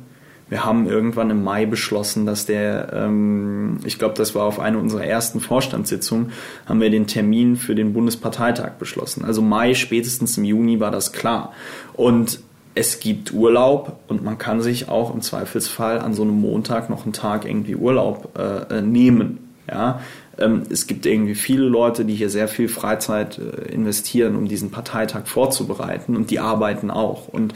[0.50, 4.80] Wir haben irgendwann im Mai beschlossen, dass der, ähm, ich glaube, das war auf einer
[4.80, 6.32] unserer ersten Vorstandssitzungen,
[6.66, 9.24] haben wir den Termin für den Bundesparteitag beschlossen.
[9.24, 11.54] Also Mai, spätestens im Juni war das klar.
[11.94, 12.40] Und
[12.76, 17.04] es gibt Urlaub und man kann sich auch im Zweifelsfall an so einem Montag noch
[17.04, 19.50] einen Tag irgendwie Urlaub äh, äh, nehmen.
[19.68, 20.02] Ja,
[20.40, 24.72] ähm, es gibt irgendwie viele Leute, die hier sehr viel Freizeit äh, investieren, um diesen
[24.72, 27.28] Parteitag vorzubereiten und die arbeiten auch.
[27.28, 27.54] Und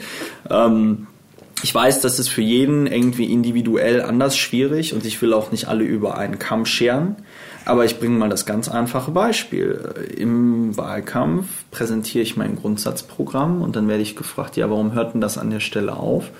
[0.48, 1.08] ähm,
[1.62, 5.68] ich weiß, das ist für jeden irgendwie individuell anders schwierig und ich will auch nicht
[5.68, 7.16] alle über einen Kamm scheren.
[7.64, 9.94] Aber ich bringe mal das ganz einfache Beispiel.
[10.16, 15.22] Im Wahlkampf präsentiere ich mein Grundsatzprogramm und dann werde ich gefragt, ja, warum hört denn
[15.22, 16.30] das an der Stelle auf?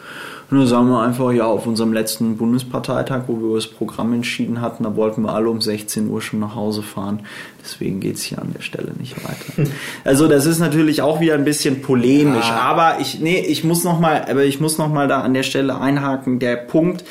[0.51, 4.12] Und dann sagen wir einfach, ja, auf unserem letzten Bundesparteitag, wo wir über das Programm
[4.12, 7.21] entschieden hatten, da wollten wir alle um 16 Uhr schon nach Hause fahren.
[7.62, 9.71] Deswegen geht's hier an der Stelle nicht weiter.
[10.05, 12.59] Also das ist natürlich auch wieder ein bisschen polemisch, Ja.
[12.61, 15.43] aber ich, nee, ich muss noch mal, aber ich muss noch mal da an der
[15.45, 16.39] Stelle einhaken.
[16.39, 17.05] Der Punkt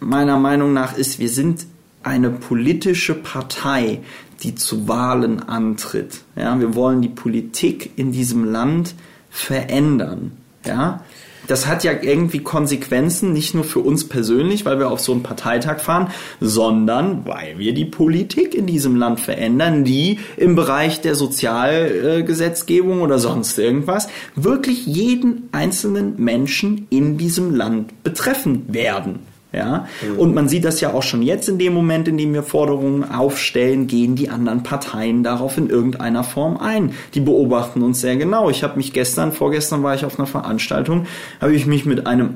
[0.00, 1.66] meiner Meinung nach ist, wir sind
[2.02, 4.00] eine politische Partei,
[4.42, 6.20] die zu Wahlen antritt.
[6.36, 8.94] Ja, wir wollen die Politik in diesem Land
[9.30, 10.32] verändern.
[10.64, 11.02] Ja,
[11.46, 15.22] das hat ja irgendwie Konsequenzen, nicht nur für uns persönlich, weil wir auf so einen
[15.22, 16.10] Parteitag fahren,
[16.40, 23.18] sondern weil wir die Politik in diesem Land verändern, die im Bereich der Sozialgesetzgebung oder
[23.18, 29.35] sonst irgendwas wirklich jeden einzelnen Menschen in diesem Land betreffen werden.
[29.56, 29.86] Ja,
[30.18, 33.10] und man sieht das ja auch schon jetzt in dem Moment, in dem wir Forderungen
[33.10, 36.92] aufstellen, gehen die anderen Parteien darauf in irgendeiner Form ein.
[37.14, 38.50] Die beobachten uns sehr genau.
[38.50, 41.06] Ich habe mich gestern, vorgestern war ich auf einer Veranstaltung,
[41.40, 42.34] habe ich mich mit einem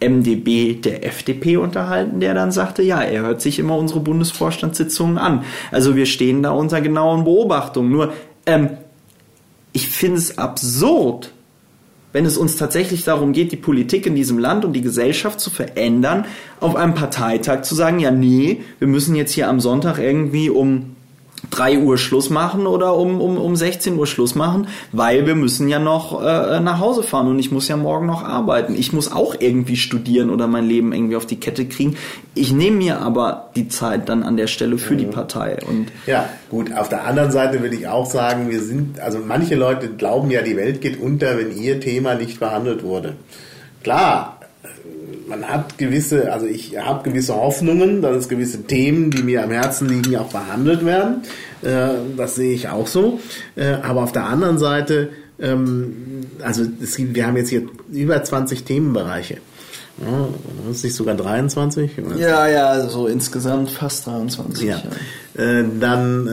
[0.00, 5.44] MDB der FDP unterhalten, der dann sagte, ja, er hört sich immer unsere Bundesvorstandssitzungen an.
[5.72, 7.90] Also wir stehen da unter genauen Beobachtungen.
[7.90, 8.12] Nur,
[8.46, 8.70] ähm,
[9.72, 11.32] ich finde es absurd,
[12.12, 15.50] wenn es uns tatsächlich darum geht, die Politik in diesem Land und die Gesellschaft zu
[15.50, 16.26] verändern,
[16.60, 20.96] auf einem Parteitag zu sagen, ja, nee, wir müssen jetzt hier am Sonntag irgendwie um
[21.50, 25.68] 3 Uhr Schluss machen oder um, um, um 16 Uhr Schluss machen, weil wir müssen
[25.68, 28.74] ja noch äh, nach Hause fahren und ich muss ja morgen noch arbeiten.
[28.74, 31.96] Ich muss auch irgendwie studieren oder mein Leben irgendwie auf die Kette kriegen.
[32.34, 36.28] Ich nehme mir aber die Zeit dann an der Stelle für die Partei und Ja,
[36.50, 36.72] gut.
[36.72, 40.42] Auf der anderen Seite will ich auch sagen, wir sind, also manche Leute glauben ja,
[40.42, 43.14] die Welt geht unter, wenn ihr Thema nicht behandelt wurde.
[43.82, 44.38] Klar,
[45.26, 49.50] man hat gewisse, also ich habe gewisse Hoffnungen, dass es gewisse Themen, die mir am
[49.50, 51.22] Herzen liegen, auch behandelt werden.
[51.62, 53.20] Äh, das sehe ich auch so.
[53.56, 55.94] Äh, aber auf der anderen Seite, ähm,
[56.42, 56.64] also
[56.96, 57.62] gibt, wir haben jetzt hier
[57.92, 59.38] über 20 Themenbereiche.
[60.00, 60.28] Ja,
[60.70, 61.92] ist nicht sogar 23?
[62.16, 64.66] ja, ja, so insgesamt fast 23.
[64.66, 64.82] Ja.
[65.34, 66.28] Äh, dann,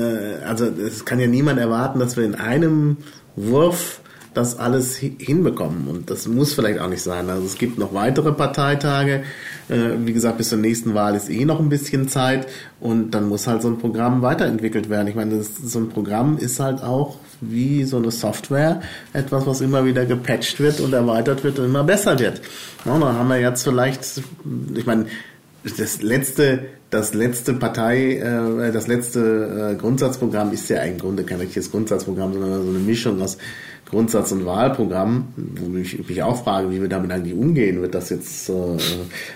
[0.45, 2.97] also es kann ja niemand erwarten, dass wir in einem
[3.35, 3.99] Wurf
[4.39, 5.87] das alles hi- hinbekommen.
[5.87, 7.29] Und das muss vielleicht auch nicht sein.
[7.29, 9.23] Also es gibt noch weitere Parteitage.
[9.69, 12.47] Äh, wie gesagt, bis zur nächsten Wahl ist eh noch ein bisschen Zeit.
[12.79, 15.07] Und dann muss halt so ein Programm weiterentwickelt werden.
[15.07, 18.81] Ich meine, das, so ein Programm ist halt auch wie so eine Software
[19.13, 22.41] etwas, was immer wieder gepatcht wird und erweitert wird und immer besser wird.
[22.85, 24.21] Ja, dann haben wir jetzt vielleicht,
[24.75, 25.05] ich meine,
[25.77, 31.39] das letzte, das letzte Partei, äh, das letzte äh, Grundsatzprogramm ist ja im Grunde kein
[31.39, 33.37] richtiges Grundsatzprogramm, sondern so eine Mischung aus
[33.89, 37.81] Grundsatz- und Wahlprogramm, wo ich mich auch frage, wie wir damit eigentlich umgehen.
[37.81, 38.53] Wird das jetzt äh,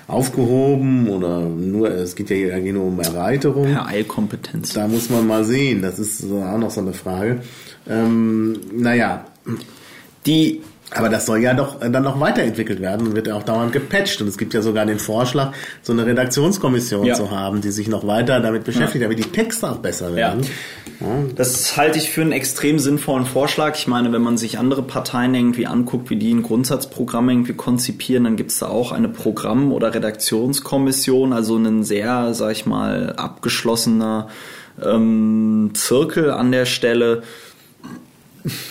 [0.07, 3.65] aufgehoben oder nur, es geht ja hier eigentlich nur um Erweiterung.
[3.65, 4.73] Per Eilkompetenz.
[4.73, 7.41] Da muss man mal sehen, das ist so auch noch so eine Frage.
[7.89, 9.25] Ähm, naja,
[10.25, 10.61] Die
[10.95, 14.21] Aber das soll ja doch dann noch weiterentwickelt werden und wird ja auch dauernd gepatcht.
[14.21, 17.15] Und es gibt ja sogar den Vorschlag, so eine Redaktionskommission ja.
[17.15, 19.09] zu haben, die sich noch weiter damit beschäftigt, ja.
[19.09, 20.43] damit die Texte auch besser werden.
[20.43, 20.49] Ja.
[21.35, 23.75] Das halte ich für einen extrem sinnvollen Vorschlag.
[23.75, 28.23] Ich meine, wenn man sich andere Parteien irgendwie anguckt, wie die ein Grundsatzprogramm irgendwie konzipieren,
[28.23, 33.13] dann gibt es da auch eine Programm- oder Redaktionskommission, also einen sehr, sag ich mal,
[33.17, 34.29] abgeschlossener
[34.83, 37.23] ähm, Zirkel an der Stelle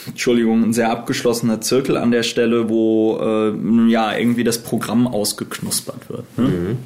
[0.07, 6.11] Entschuldigung, ein sehr abgeschlossener Zirkel an der Stelle, wo äh, ja irgendwie das Programm ausgeknuspert
[6.11, 6.39] wird.
[6.39, 6.49] Ne?
[6.49, 6.78] Mhm.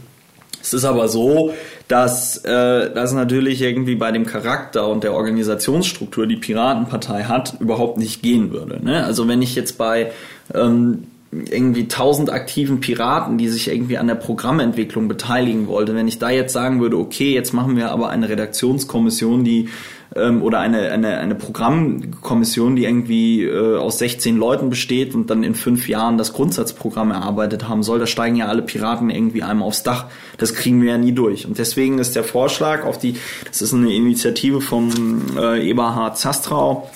[0.62, 1.52] Es ist aber so,
[1.86, 7.98] dass äh, das natürlich irgendwie bei dem Charakter und der Organisationsstruktur, die Piratenpartei hat, überhaupt
[7.98, 8.84] nicht gehen würde.
[8.84, 9.04] Ne?
[9.04, 10.10] Also wenn ich jetzt bei
[10.52, 16.18] ähm, irgendwie tausend aktiven Piraten, die sich irgendwie an der Programmentwicklung beteiligen wollte, wenn ich
[16.18, 19.68] da jetzt sagen würde, okay, jetzt machen wir aber eine Redaktionskommission, die
[20.14, 25.42] ähm, oder eine, eine, eine Programmkommission, die irgendwie äh, aus 16 Leuten besteht und dann
[25.42, 29.68] in fünf Jahren das Grundsatzprogramm erarbeitet haben soll, da steigen ja alle Piraten irgendwie einmal
[29.68, 30.06] aufs Dach.
[30.38, 31.46] Das kriegen wir ja nie durch.
[31.46, 33.16] Und deswegen ist der Vorschlag auf die,
[33.46, 34.90] das ist eine Initiative vom
[35.36, 36.88] äh, Eberhard Zastrau,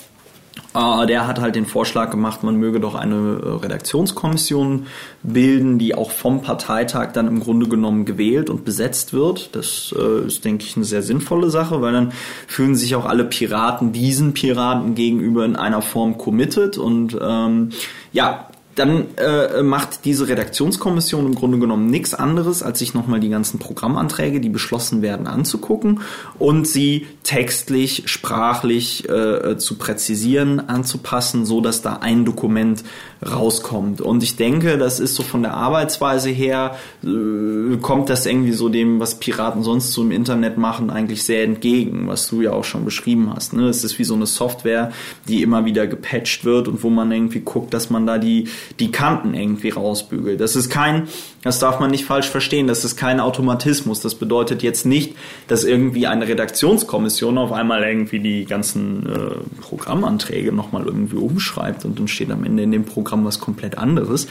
[0.72, 4.86] der hat halt den Vorschlag gemacht, man möge doch eine äh, Redaktionskommission
[5.22, 9.56] bilden, die auch vom Parteitag dann im Grunde genommen gewählt und besetzt wird.
[9.56, 12.12] Das äh, ist, denke ich, eine sehr sinnvolle Sache, weil dann
[12.46, 17.70] fühlen sich auch alle Piraten diesen Piraten gegenüber in einer Form committed und ähm,
[18.12, 23.28] ja, dann äh, macht diese Redaktionskommission im Grunde genommen nichts anderes, als sich nochmal die
[23.28, 26.00] ganzen Programmanträge, die beschlossen werden, anzugucken
[26.38, 32.84] und sie textlich, sprachlich äh, zu präzisieren, anzupassen, so dass da ein Dokument
[33.24, 34.00] rauskommt.
[34.00, 38.68] Und ich denke, das ist so von der Arbeitsweise her, äh, kommt das irgendwie so
[38.68, 42.64] dem, was Piraten sonst so im Internet machen, eigentlich sehr entgegen, was du ja auch
[42.64, 43.52] schon beschrieben hast.
[43.52, 43.68] Ne?
[43.68, 44.92] Es ist wie so eine Software,
[45.28, 48.48] die immer wieder gepatcht wird und wo man irgendwie guckt, dass man da die
[48.78, 50.40] die Kanten irgendwie rausbügelt.
[50.40, 51.08] Das ist kein,
[51.42, 54.00] das darf man nicht falsch verstehen, das ist kein Automatismus.
[54.00, 55.14] Das bedeutet jetzt nicht,
[55.46, 61.98] dass irgendwie eine Redaktionskommission auf einmal irgendwie die ganzen äh, Programmanträge nochmal irgendwie umschreibt und
[61.98, 64.26] dann steht am Ende in dem Programm was komplett anderes,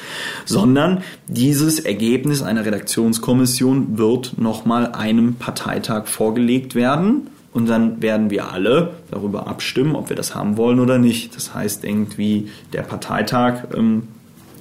[0.46, 8.52] sondern dieses Ergebnis einer Redaktionskommission wird nochmal einem Parteitag vorgelegt werden und dann werden wir
[8.52, 11.36] alle darüber abstimmen, ob wir das haben wollen oder nicht.
[11.36, 14.04] Das heißt irgendwie der Parteitag ähm,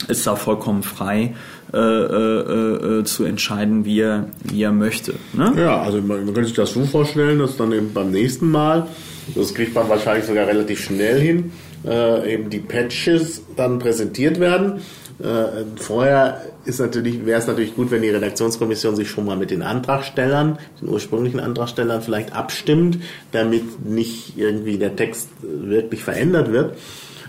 [0.06, 1.34] ist da vollkommen frei
[1.72, 5.14] äh, äh, äh, zu entscheiden, wie er, wie er möchte.
[5.34, 5.52] Ne?
[5.58, 8.86] Ja, also man, man könnte sich das so vorstellen, dass dann eben beim nächsten Mal,
[9.34, 11.52] das kriegt man wahrscheinlich sogar relativ schnell hin,
[11.86, 14.80] äh, eben die Patches dann präsentiert werden.
[15.20, 19.50] Äh, vorher ist natürlich, wäre es natürlich gut, wenn die Redaktionskommission sich schon mal mit
[19.50, 22.98] den Antragstellern, den ursprünglichen Antragstellern vielleicht abstimmt,
[23.32, 26.76] damit nicht irgendwie der Text wirklich verändert wird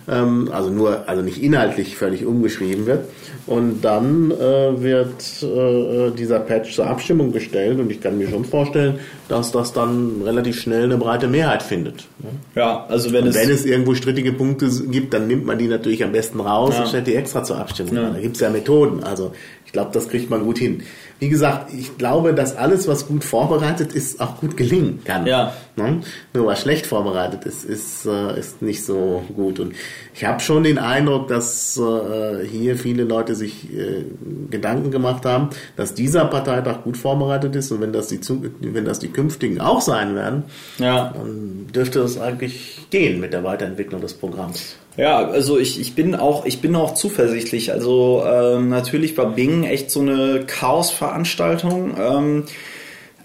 [0.09, 3.05] ähm, also nur, also nicht inhaltlich völlig umgeschrieben wird.
[3.49, 8.45] Und dann äh, wird äh, dieser Patch zur Abstimmung gestellt und ich kann mir schon
[8.45, 12.05] vorstellen, dass das dann relativ schnell eine breite Mehrheit findet.
[12.53, 15.67] Ja, also wenn und es wenn es irgendwo strittige Punkte gibt, dann nimmt man die
[15.67, 16.81] natürlich am besten raus ja.
[16.81, 17.95] und stellt die extra zur Abstimmung.
[17.95, 18.11] Ja.
[18.11, 19.03] Da gibt es ja Methoden.
[19.03, 19.31] Also
[19.65, 20.84] ich glaube, das kriegt man gut hin
[21.19, 25.27] wie gesagt, ich glaube, dass alles, was gut vorbereitet ist, auch gut gelingen kann.
[25.27, 25.53] Ja.
[25.80, 26.01] Ne?
[26.34, 29.60] Nur was schlecht vorbereitet ist, ist, äh, ist nicht so gut.
[29.60, 29.73] Und
[30.14, 34.03] ich habe schon den Eindruck, dass äh, hier viele Leute sich äh,
[34.49, 38.19] Gedanken gemacht haben, dass dieser Parteitag gut vorbereitet ist und wenn das die,
[38.60, 40.43] wenn das die künftigen auch sein werden,
[40.77, 41.14] ja.
[41.15, 44.76] dann dürfte es eigentlich gehen mit der Weiterentwicklung des Programms.
[44.97, 47.72] Ja, also ich, ich bin auch ich bin auch zuversichtlich.
[47.72, 51.95] Also ähm, natürlich war Bing echt so eine Chaosveranstaltung.
[51.97, 52.43] Ähm,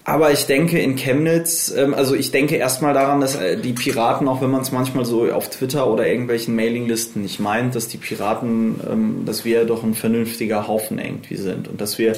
[0.05, 4.29] aber ich denke in Chemnitz, ähm, also ich denke erstmal daran, dass äh, die Piraten,
[4.29, 7.97] auch wenn man es manchmal so auf Twitter oder irgendwelchen Mailinglisten nicht meint, dass die
[7.97, 12.15] Piraten, ähm, dass wir doch ein vernünftiger Haufen irgendwie sind und dass wir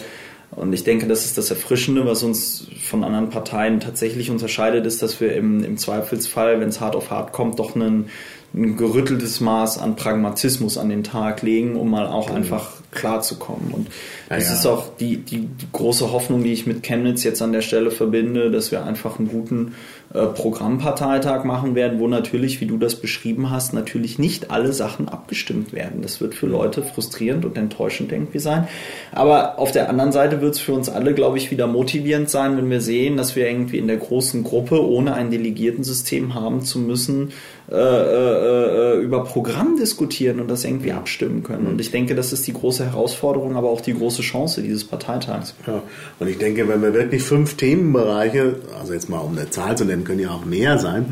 [0.53, 5.03] und ich denke, das ist das Erfrischende, was uns von anderen Parteien tatsächlich unterscheidet, ist,
[5.03, 8.09] dass wir im, im Zweifelsfall, wenn es hart auf hart kommt, doch einen
[8.55, 12.36] ein gerütteltes Maß an Pragmatismus an den Tag legen, um mal auch mhm.
[12.36, 13.70] einfach klarzukommen.
[13.73, 13.89] Und
[14.31, 14.55] ja, das ja.
[14.55, 18.51] ist auch die, die große Hoffnung, die ich mit Chemnitz jetzt an der Stelle verbinde,
[18.51, 19.74] dass wir einfach einen guten
[20.35, 25.73] Programmparteitag machen werden, wo natürlich, wie du das beschrieben hast, natürlich nicht alle Sachen abgestimmt
[25.73, 26.03] werden.
[26.03, 28.69] Das wird für Leute frustrierend und enttäuschend irgendwie sein.
[29.13, 32.57] Aber auf der anderen Seite wird es für uns alle, glaube ich, wieder motivierend sein,
[32.57, 36.79] wenn wir sehen, dass wir irgendwie in der großen Gruppe, ohne ein Delegiertensystem haben zu
[36.79, 37.33] müssen,
[37.69, 41.67] äh, äh, äh, über Programm diskutieren und das irgendwie abstimmen können.
[41.67, 45.53] Und ich denke, das ist die große Herausforderung, aber auch die große Chance dieses Parteitags.
[45.67, 45.83] Ja,
[46.21, 49.85] und ich denke, wenn wir wirklich fünf Themenbereiche, also jetzt mal um eine Zahl zu
[49.85, 51.07] nennen, können ja auch mehr sein,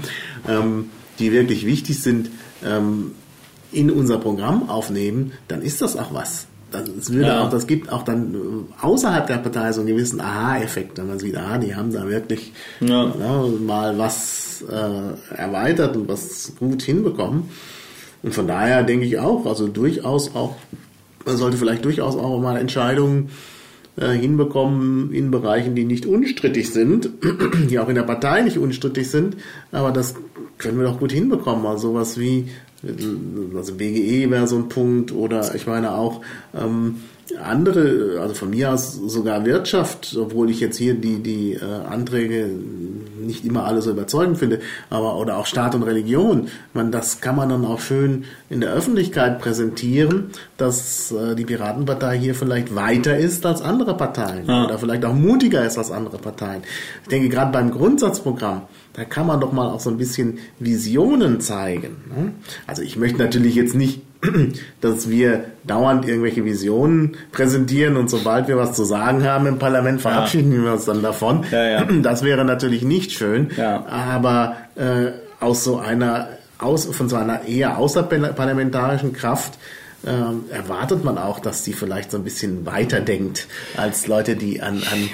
[0.48, 0.86] ähm,
[1.18, 2.30] die wirklich wichtig sind,
[2.64, 3.12] ähm,
[3.72, 6.46] in unser Programm aufnehmen, dann ist das auch was.
[6.70, 7.42] Das, würde Ja.
[7.44, 8.38] auch, das gibt auch dann äh,
[8.84, 12.52] außerhalb der Partei so einen gewissen Aha-Effekt, wenn man sieht, ah, die haben da wirklich
[12.80, 13.12] Ja.
[13.18, 17.44] ja, mal was äh, erweitert und was gut hinbekommen.
[18.22, 20.56] Und von daher denke ich auch, also durchaus auch,
[21.26, 23.30] man sollte vielleicht durchaus auch mal Entscheidungen
[23.96, 27.10] äh, hinbekommen in Bereichen, die nicht unstrittig sind,
[27.70, 29.36] die auch in der Partei nicht unstrittig sind,
[29.72, 30.14] aber das
[30.58, 31.66] können wir doch gut hinbekommen.
[31.66, 32.48] Also sowas wie,
[33.56, 36.22] also BGE wäre so ein Punkt oder ich meine auch
[36.54, 36.96] ähm,
[37.42, 42.50] andere, also von mir aus sogar Wirtschaft, obwohl ich jetzt hier die, die äh, Anträge
[43.26, 44.60] nicht immer alle so überzeugend finde,
[44.90, 48.72] aber oder auch Staat und Religion, man, das kann man dann auch schön in der
[48.72, 54.64] Öffentlichkeit präsentieren, dass äh, die Piratenpartei hier vielleicht weiter ist als andere Parteien Ja.
[54.64, 56.62] oder vielleicht auch mutiger ist als andere Parteien.
[57.02, 58.62] Ich denke, gerade beim Grundsatzprogramm,
[58.94, 61.96] da kann man doch mal auch so ein bisschen Visionen zeigen.
[62.14, 62.32] Ne?
[62.66, 64.02] Also ich möchte natürlich jetzt nicht,
[64.80, 70.00] dass wir dauernd irgendwelche Visionen präsentieren und sobald wir was zu sagen haben im Parlament,
[70.00, 71.44] verabschieden wir uns dann davon.
[71.50, 71.84] Ja, ja.
[72.02, 73.84] Das wäre natürlich nicht schön, Ja.
[73.86, 76.28] aber äh, aus so einer
[76.58, 79.54] aus, von so einer eher außerparlamentarischen Kraft
[80.06, 83.46] ähm, erwartet man auch, dass sie vielleicht so ein bisschen weiterdenkt
[83.76, 85.08] als Leute, die an, an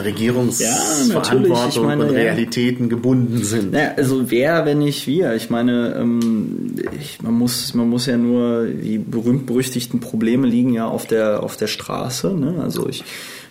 [0.00, 2.18] Regierungsverantwortung Ja, meine, und ja.
[2.18, 3.72] Realitäten gebunden sind.
[3.72, 5.34] Naja, also wer, wenn nicht wir?
[5.34, 10.86] Ich meine, ähm, ich, man, muss, man muss ja nur, die berühmt-berüchtigten Probleme liegen ja
[10.86, 12.34] auf der, auf der Straße.
[12.34, 12.60] Ne?
[12.62, 13.04] Also ich,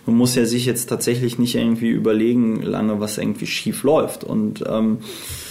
[0.06, 4.24] man muss ja sich jetzt tatsächlich nicht irgendwie überlegen lange, was irgendwie schief läuft.
[4.24, 5.43] Und ähm, äh,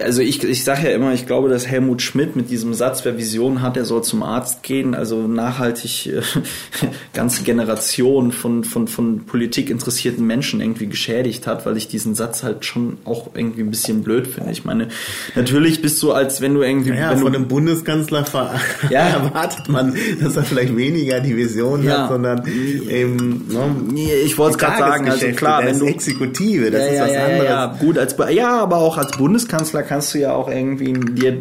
[0.00, 3.18] also ich, ich sage ja immer, ich glaube, dass Helmut Schmidt mit diesem Satz, wer
[3.18, 6.22] Vision hat, der soll zum Arzt gehen, also nachhaltig äh,
[7.12, 12.44] ganze Generationen von, von, von Politik interessierten Menschen irgendwie geschädigt hat, weil ich diesen Satz
[12.44, 14.52] halt schon auch irgendwie ein bisschen blöd finde.
[14.52, 14.88] Ich meine,
[15.34, 16.90] natürlich bist du, als wenn du irgendwie...
[16.90, 18.24] Ja, wenn von du, einem Bundeskanzler
[18.90, 19.08] Ja.
[19.08, 22.02] erwartet man, dass er vielleicht weniger die Vision Ja.
[22.02, 25.86] hat, sondern eben ne, Nee, ich wollte es gerade sagen, also klar, wenn du...
[25.86, 27.44] Exekutive, das ja, ist was anderes.
[27.44, 31.36] Ja, gut, als, ja, aber auch als Bundeskanzler kannst du ja auch irgendwie dir,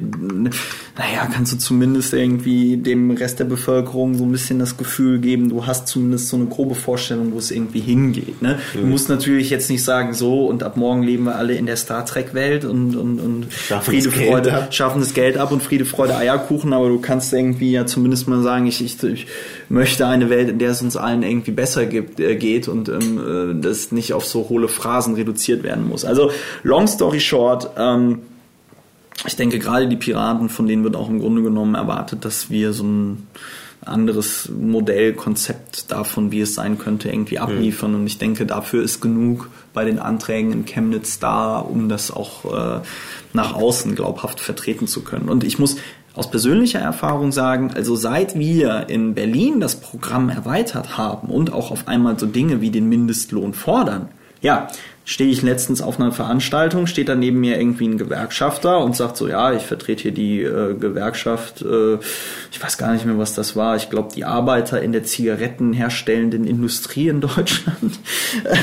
[0.97, 5.49] naja, kannst du zumindest irgendwie dem Rest der Bevölkerung so ein bisschen das Gefühl geben,
[5.49, 8.41] du hast zumindest so eine grobe Vorstellung, wo es irgendwie hingeht.
[8.41, 8.59] Ne?
[8.73, 8.89] Du Mhm.
[8.89, 12.05] musst natürlich jetzt nicht sagen, so und ab morgen leben wir alle in der Star
[12.05, 14.73] Trek Welt und, und, und Schaffen Friede, das Geld Freude, ab.
[14.73, 18.41] schaffen das Geld ab und Friede, Freude, Eierkuchen, aber du kannst irgendwie ja zumindest mal
[18.41, 19.27] sagen, ich, ich, ich
[19.69, 23.57] möchte eine Welt, in der es uns allen irgendwie besser gibt, äh, geht und ähm,
[23.57, 26.05] äh, das nicht auf so hohle Phrasen reduziert werden muss.
[26.05, 26.31] Also
[26.63, 28.19] long story short, ähm,
[29.25, 32.71] ich denke gerade die Piraten, von denen wird auch im Grunde genommen erwartet, dass wir
[32.73, 33.27] so ein
[33.83, 37.95] anderes Modellkonzept davon, wie es sein könnte, irgendwie abliefern.
[37.95, 42.45] Und ich denke, dafür ist genug bei den Anträgen in Chemnitz da, um das auch
[42.45, 42.81] äh,
[43.33, 45.29] nach außen glaubhaft vertreten zu können.
[45.29, 45.77] Und ich muss
[46.17, 51.69] aus persönlicher Erfahrung sagen, also seit wir in Berlin das Programm erweitert haben und auch
[51.69, 54.09] auf einmal so Dinge wie den Mindestlohn fordern,
[54.41, 54.67] ja,
[55.07, 59.15] stehe ich letztens auf einer Veranstaltung, steht da neben mir irgendwie ein Gewerkschafter und sagt
[59.15, 61.97] so, ja, ich vertrete hier die äh, Gewerkschaft, äh,
[62.51, 66.45] ich weiß gar nicht mehr, was das war, ich glaube, die Arbeiter in der zigarettenherstellenden
[66.45, 67.99] Industrie in Deutschland.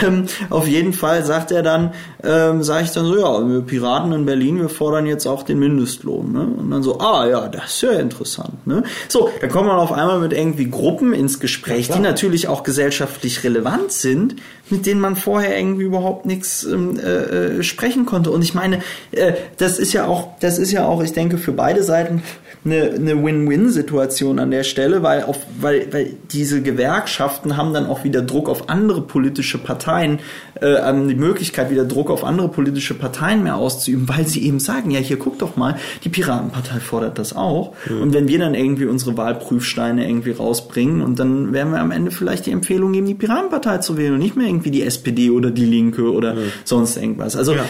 [0.03, 4.13] ähm, auf jeden Fall sagt er dann, ähm, sage ich dann so, ja, wir Piraten
[4.13, 6.31] in Berlin, wir fordern jetzt auch den Mindestlohn.
[6.31, 6.43] Ne?
[6.59, 8.67] Und dann so, ah ja, das ist ja interessant.
[8.67, 8.83] Ne?
[9.09, 13.45] So, da kommt man auf einmal mit irgendwie Gruppen ins Gespräch, die natürlich auch gesellschaftlich
[13.45, 14.37] relevant sind,
[14.71, 18.31] mit denen man vorher irgendwie überhaupt nichts ähm, äh, äh, sprechen konnte.
[18.31, 18.81] Und ich meine,
[19.13, 22.23] äh, das ist ja auch, das ist ja auch, ich denke, für beide Seiten
[22.65, 28.05] eine, eine Win-Win-Situation an der Stelle, weil, auf, weil, weil diese Gewerkschaften haben dann auch
[28.05, 30.21] wieder Druck auf andere politische Parteien,
[30.61, 34.61] äh, haben die Möglichkeit, wieder Druck auf andere politische Parteien mehr auszuüben, weil sie eben
[34.61, 37.75] sagen, ja, hier guck doch mal, die Piratenpartei fordert das auch.
[38.03, 42.11] Und wenn wir dann irgendwie unsere Wahlprüfsteine irgendwie rausbringen und dann werden wir am Ende
[42.11, 45.51] vielleicht die Empfehlung geben, die Piratenpartei zu wählen und nicht mehr irgendwie die SPD oder
[45.51, 47.37] die Linke oder sonst irgendwas.
[47.37, 47.65] Also Ja.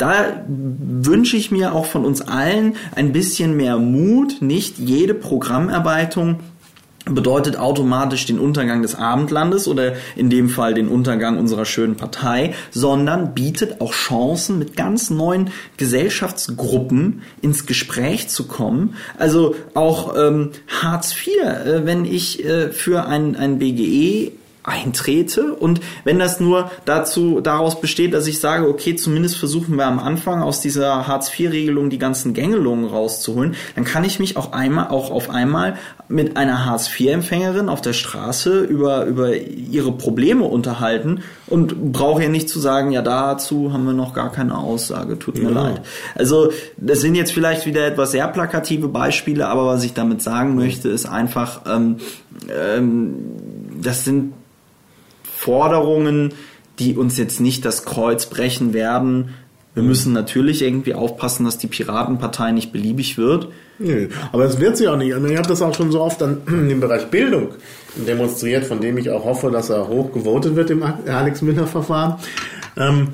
[0.00, 6.40] Da wünsche ich mir auch von uns allen ein bisschen mehr Mut, nicht jede Programmarbeitung
[7.06, 12.54] bedeutet automatisch den Untergang des Abendlandes oder in dem Fall den Untergang unserer schönen Partei,
[12.70, 18.94] sondern bietet auch Chancen, mit ganz neuen Gesellschaftsgruppen ins Gespräch zu kommen.
[19.18, 24.32] Also auch ähm, Hartz IV, äh, wenn ich äh, für ein, ein BGE
[24.62, 29.86] eintrete und wenn das nur dazu daraus besteht, dass ich sage, okay, zumindest versuchen wir
[29.86, 34.88] am Anfang aus dieser Hartz-IV-Regelung die ganzen Gängelungen rauszuholen, dann kann ich mich auch einmal
[34.88, 35.76] auch auf einmal
[36.08, 42.48] mit einer Hartz-IV-Empfängerin auf der Straße über über ihre Probleme unterhalten und brauche ja nicht
[42.48, 45.62] zu sagen, ja dazu haben wir noch gar keine Aussage, tut mir ja.
[45.62, 45.82] leid.
[46.14, 50.54] Also das sind jetzt vielleicht wieder etwas sehr plakative Beispiele, aber was ich damit sagen
[50.54, 51.96] möchte, ist einfach, ähm,
[52.48, 53.16] ähm,
[53.82, 54.34] das sind
[55.40, 56.34] Forderungen,
[56.78, 59.30] die uns jetzt nicht das Kreuz brechen werden.
[59.72, 63.48] Wir müssen natürlich irgendwie aufpassen, dass die Piratenpartei nicht beliebig wird.
[63.78, 65.16] Nee, aber es wird sie auch nicht.
[65.16, 67.54] Ich habe das auch schon so oft dann im Bereich Bildung
[68.06, 72.16] demonstriert, von dem ich auch hoffe, dass er hoch gewotet wird im Alex Müller-Verfahren.
[72.76, 73.08] Ähm,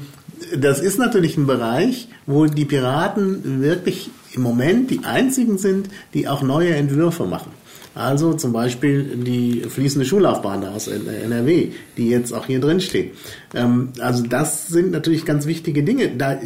[0.57, 6.27] das ist natürlich ein Bereich, wo die Piraten wirklich im Moment die einzigen sind, die
[6.27, 7.53] auch neue Entwürfe machen.
[7.97, 13.15] Also zum Beispiel die fließende Schullaufbahn aus NRW, die jetzt auch hier drin steht.
[13.55, 16.11] Ähm, also das sind natürlich ganz wichtige Dinge.
[16.17, 16.39] Da,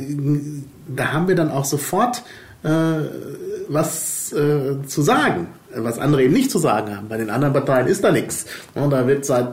[0.87, 2.23] da haben wir dann auch sofort
[2.63, 2.69] äh,
[3.69, 7.09] was äh, zu sagen, was andere eben nicht zu sagen haben.
[7.09, 8.47] Bei den anderen Parteien ist da nichts.
[8.75, 9.49] Und da wird seit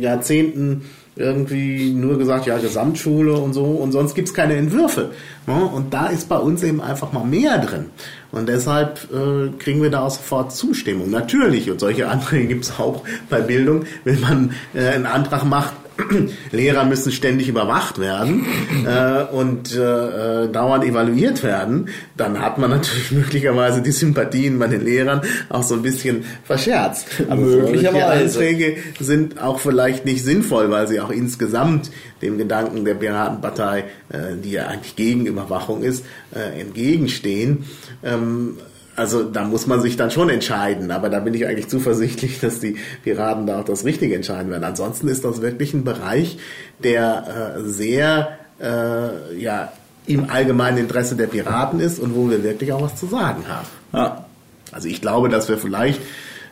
[0.00, 0.82] Jahrzehnten
[1.14, 5.10] irgendwie nur gesagt, ja, Gesamtschule und so, und sonst gibt's keine Entwürfe.
[5.46, 7.86] Und da ist bei uns eben einfach mal mehr drin.
[8.32, 11.10] Und deshalb äh, kriegen wir da auch sofort Zustimmung.
[11.10, 15.74] Natürlich, und solche Anträge gibt's auch bei Bildung, wenn man äh, einen Antrag macht,
[16.52, 18.44] Lehrer müssen ständig überwacht werden
[18.86, 24.84] äh, und äh, dauernd evaluiert werden, dann hat man natürlich möglicherweise die Sympathien bei den
[24.84, 27.06] Lehrern auch so ein bisschen verscherzt.
[27.32, 28.38] Also möglicherweise.
[28.38, 31.90] Anträge sind auch vielleicht nicht sinnvoll, weil sie auch insgesamt
[32.20, 36.04] dem Gedanken der Piratenpartei, äh, die ja eigentlich gegen Überwachung ist,
[36.34, 37.64] äh, entgegenstehen.
[38.02, 38.58] Ähm,
[38.94, 42.60] also da muss man sich dann schon entscheiden, aber da bin ich eigentlich zuversichtlich, dass
[42.60, 44.64] die Piraten da auch das Richtige entscheiden werden.
[44.64, 46.38] Ansonsten ist das wirklich ein Bereich,
[46.82, 49.72] der äh, sehr äh, ja,
[50.06, 53.66] im allgemeinen Interesse der Piraten ist und wo wir wirklich auch was zu sagen haben.
[53.92, 54.26] Ja.
[54.72, 56.00] Also ich glaube, dass wir vielleicht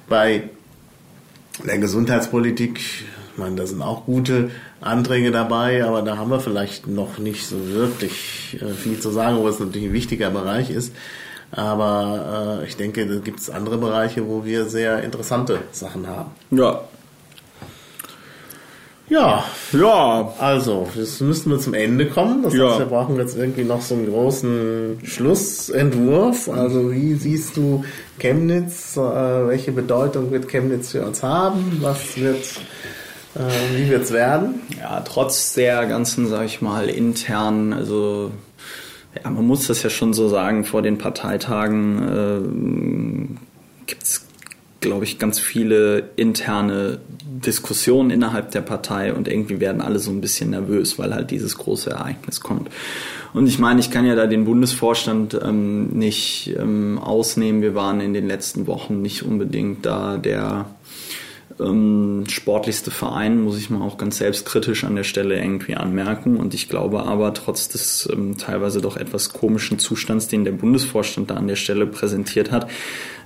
[0.08, 0.44] bei
[1.66, 3.04] der Gesundheitspolitik, ich
[3.38, 4.50] meine, da sind auch gute
[4.80, 9.38] Anträge dabei, aber da haben wir vielleicht noch nicht so wirklich äh, viel zu sagen,
[9.38, 10.92] wo es natürlich ein wichtiger Bereich ist.
[11.52, 16.30] Aber äh, ich denke, da gibt es andere Bereiche, wo wir sehr interessante Sachen haben.
[16.50, 16.82] Ja.
[19.08, 19.44] Ja.
[19.72, 20.34] Ja.
[20.38, 22.44] Also, jetzt müssten wir zum Ende kommen.
[22.44, 22.68] Das ja.
[22.68, 26.48] heißt, wir brauchen jetzt irgendwie noch so einen großen Schlussentwurf.
[26.48, 27.84] Also, wie siehst du
[28.18, 28.96] Chemnitz?
[28.96, 31.78] Äh, welche Bedeutung wird Chemnitz für uns haben?
[31.80, 32.44] Was wird
[33.34, 34.60] äh, wie wird es werden?
[34.78, 38.32] Ja, trotz der ganzen, sag ich mal, internen, also
[39.14, 44.26] ja, man muss das ja schon so sagen, vor den Parteitagen äh, gibt es,
[44.80, 50.20] glaube ich, ganz viele interne Diskussionen innerhalb der Partei und irgendwie werden alle so ein
[50.20, 52.70] bisschen nervös, weil halt dieses große Ereignis kommt.
[53.32, 57.62] Und ich meine, ich kann ja da den Bundesvorstand ähm, nicht ähm, ausnehmen.
[57.62, 60.66] Wir waren in den letzten Wochen nicht unbedingt da der
[61.60, 66.36] ähm, sportlichste Verein, muss ich mal auch ganz selbstkritisch an der Stelle irgendwie anmerken.
[66.36, 71.30] Und ich glaube aber, trotz des ähm, teilweise doch etwas komischen Zustands, den der Bundesvorstand
[71.30, 72.68] da an der Stelle präsentiert hat,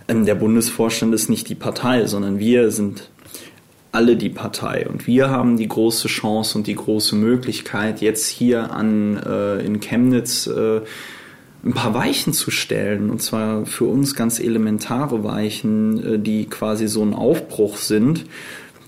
[0.08, 3.08] ähm, der Bundesvorstand ist nicht die Partei, sondern wir sind
[3.92, 4.86] alle die Partei.
[4.88, 9.78] Und wir haben die große Chance und die große Möglichkeit, jetzt hier an äh, in
[9.78, 10.80] Chemnitz äh,
[11.64, 13.10] ein paar Weichen zu stellen.
[13.10, 18.24] Und zwar für uns ganz elementare Weichen, äh, die quasi so ein Aufbruch sind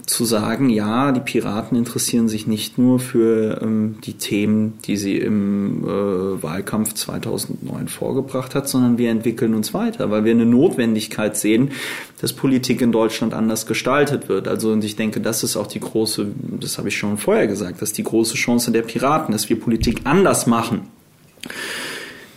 [0.07, 5.19] zu sagen, ja, die Piraten interessieren sich nicht nur für ähm, die Themen, die sie
[5.19, 11.37] im äh, Wahlkampf 2009 vorgebracht hat, sondern wir entwickeln uns weiter, weil wir eine Notwendigkeit
[11.37, 11.73] sehen,
[12.21, 14.47] dass Politik in Deutschland anders gestaltet wird.
[14.47, 16.29] Also und ich denke, das ist auch die große,
[16.61, 20.03] das habe ich schon vorher gesagt, dass die große Chance der Piraten, dass wir Politik
[20.05, 20.83] anders machen.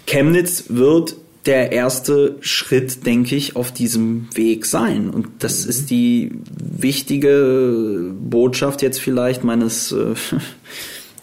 [0.10, 1.15] Chemnitz wird
[1.45, 5.11] der erste Schritt, denke ich, auf diesem Weg sein.
[5.11, 5.69] Und das mhm.
[5.69, 10.15] ist die wichtige Botschaft jetzt vielleicht meines äh,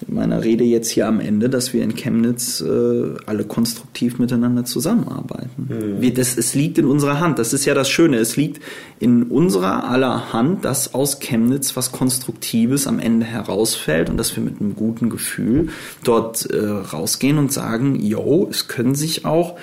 [0.08, 5.68] meiner Rede jetzt hier am Ende, dass wir in Chemnitz äh, alle konstruktiv miteinander zusammenarbeiten.
[5.68, 6.00] Mhm.
[6.00, 7.38] Wir, das, es liegt in unserer Hand.
[7.38, 8.16] Das ist ja das Schöne.
[8.18, 8.62] Es liegt
[8.98, 14.42] in unserer aller Hand, dass aus Chemnitz was Konstruktives am Ende herausfällt und dass wir
[14.42, 15.68] mit einem guten Gefühl
[16.04, 19.56] dort äh, rausgehen und sagen, yo, es können sich auch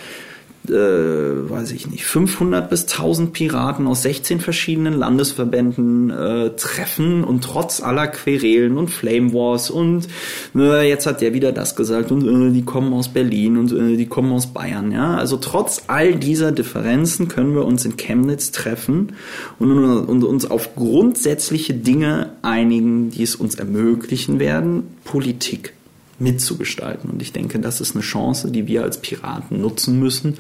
[0.70, 7.44] äh, weiß ich nicht, 500 bis 1000 Piraten aus 16 verschiedenen Landesverbänden äh, treffen und
[7.44, 10.08] trotz aller Querelen und Flame Wars und
[10.56, 13.98] äh, jetzt hat der wieder das gesagt und äh, die kommen aus Berlin und äh,
[13.98, 15.16] die kommen aus Bayern, ja.
[15.16, 19.14] Also trotz all dieser Differenzen können wir uns in Chemnitz treffen
[19.60, 25.74] und, und uns auf grundsätzliche Dinge einigen, die es uns ermöglichen werden, Politik
[26.20, 27.10] mitzugestalten.
[27.10, 30.38] Und ich denke, das ist eine Chance, die wir als Piraten nutzen müssen,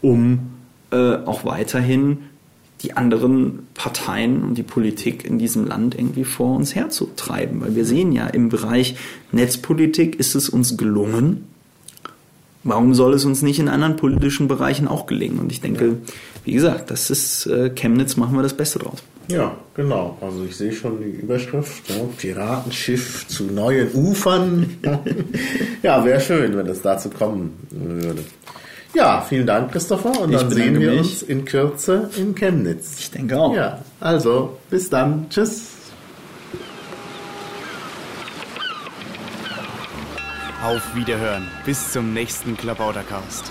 [0.00, 0.50] um
[0.90, 2.18] äh, auch weiterhin
[2.82, 7.60] die anderen Parteien und die Politik in diesem Land irgendwie vor uns herzutreiben.
[7.60, 8.96] Weil wir sehen ja, im Bereich
[9.30, 11.44] Netzpolitik ist es uns gelungen.
[12.64, 15.38] Warum soll es uns nicht in anderen politischen Bereichen auch gelingen?
[15.38, 15.98] Und ich denke,
[16.44, 19.02] wie gesagt, das ist äh, Chemnitz, machen wir das Beste draus.
[19.28, 20.18] Ja, genau.
[20.20, 24.78] Also ich sehe schon die Überschrift, ja, Piratenschiff zu neuen Ufern.
[25.82, 28.24] ja, wäre schön, wenn es dazu kommen würde.
[28.94, 30.20] Ja, vielen Dank, Christopher.
[30.20, 31.00] Und Ich dann sehen wir mich.
[31.00, 32.96] uns in Kürze in Chemnitz.
[32.98, 33.54] Ich denke auch.
[33.54, 35.26] Ja, also bis dann.
[35.30, 35.68] Tschüss.
[40.62, 41.48] Auf Wiederhören.
[41.64, 43.50] Bis zum nächsten Klabautercast.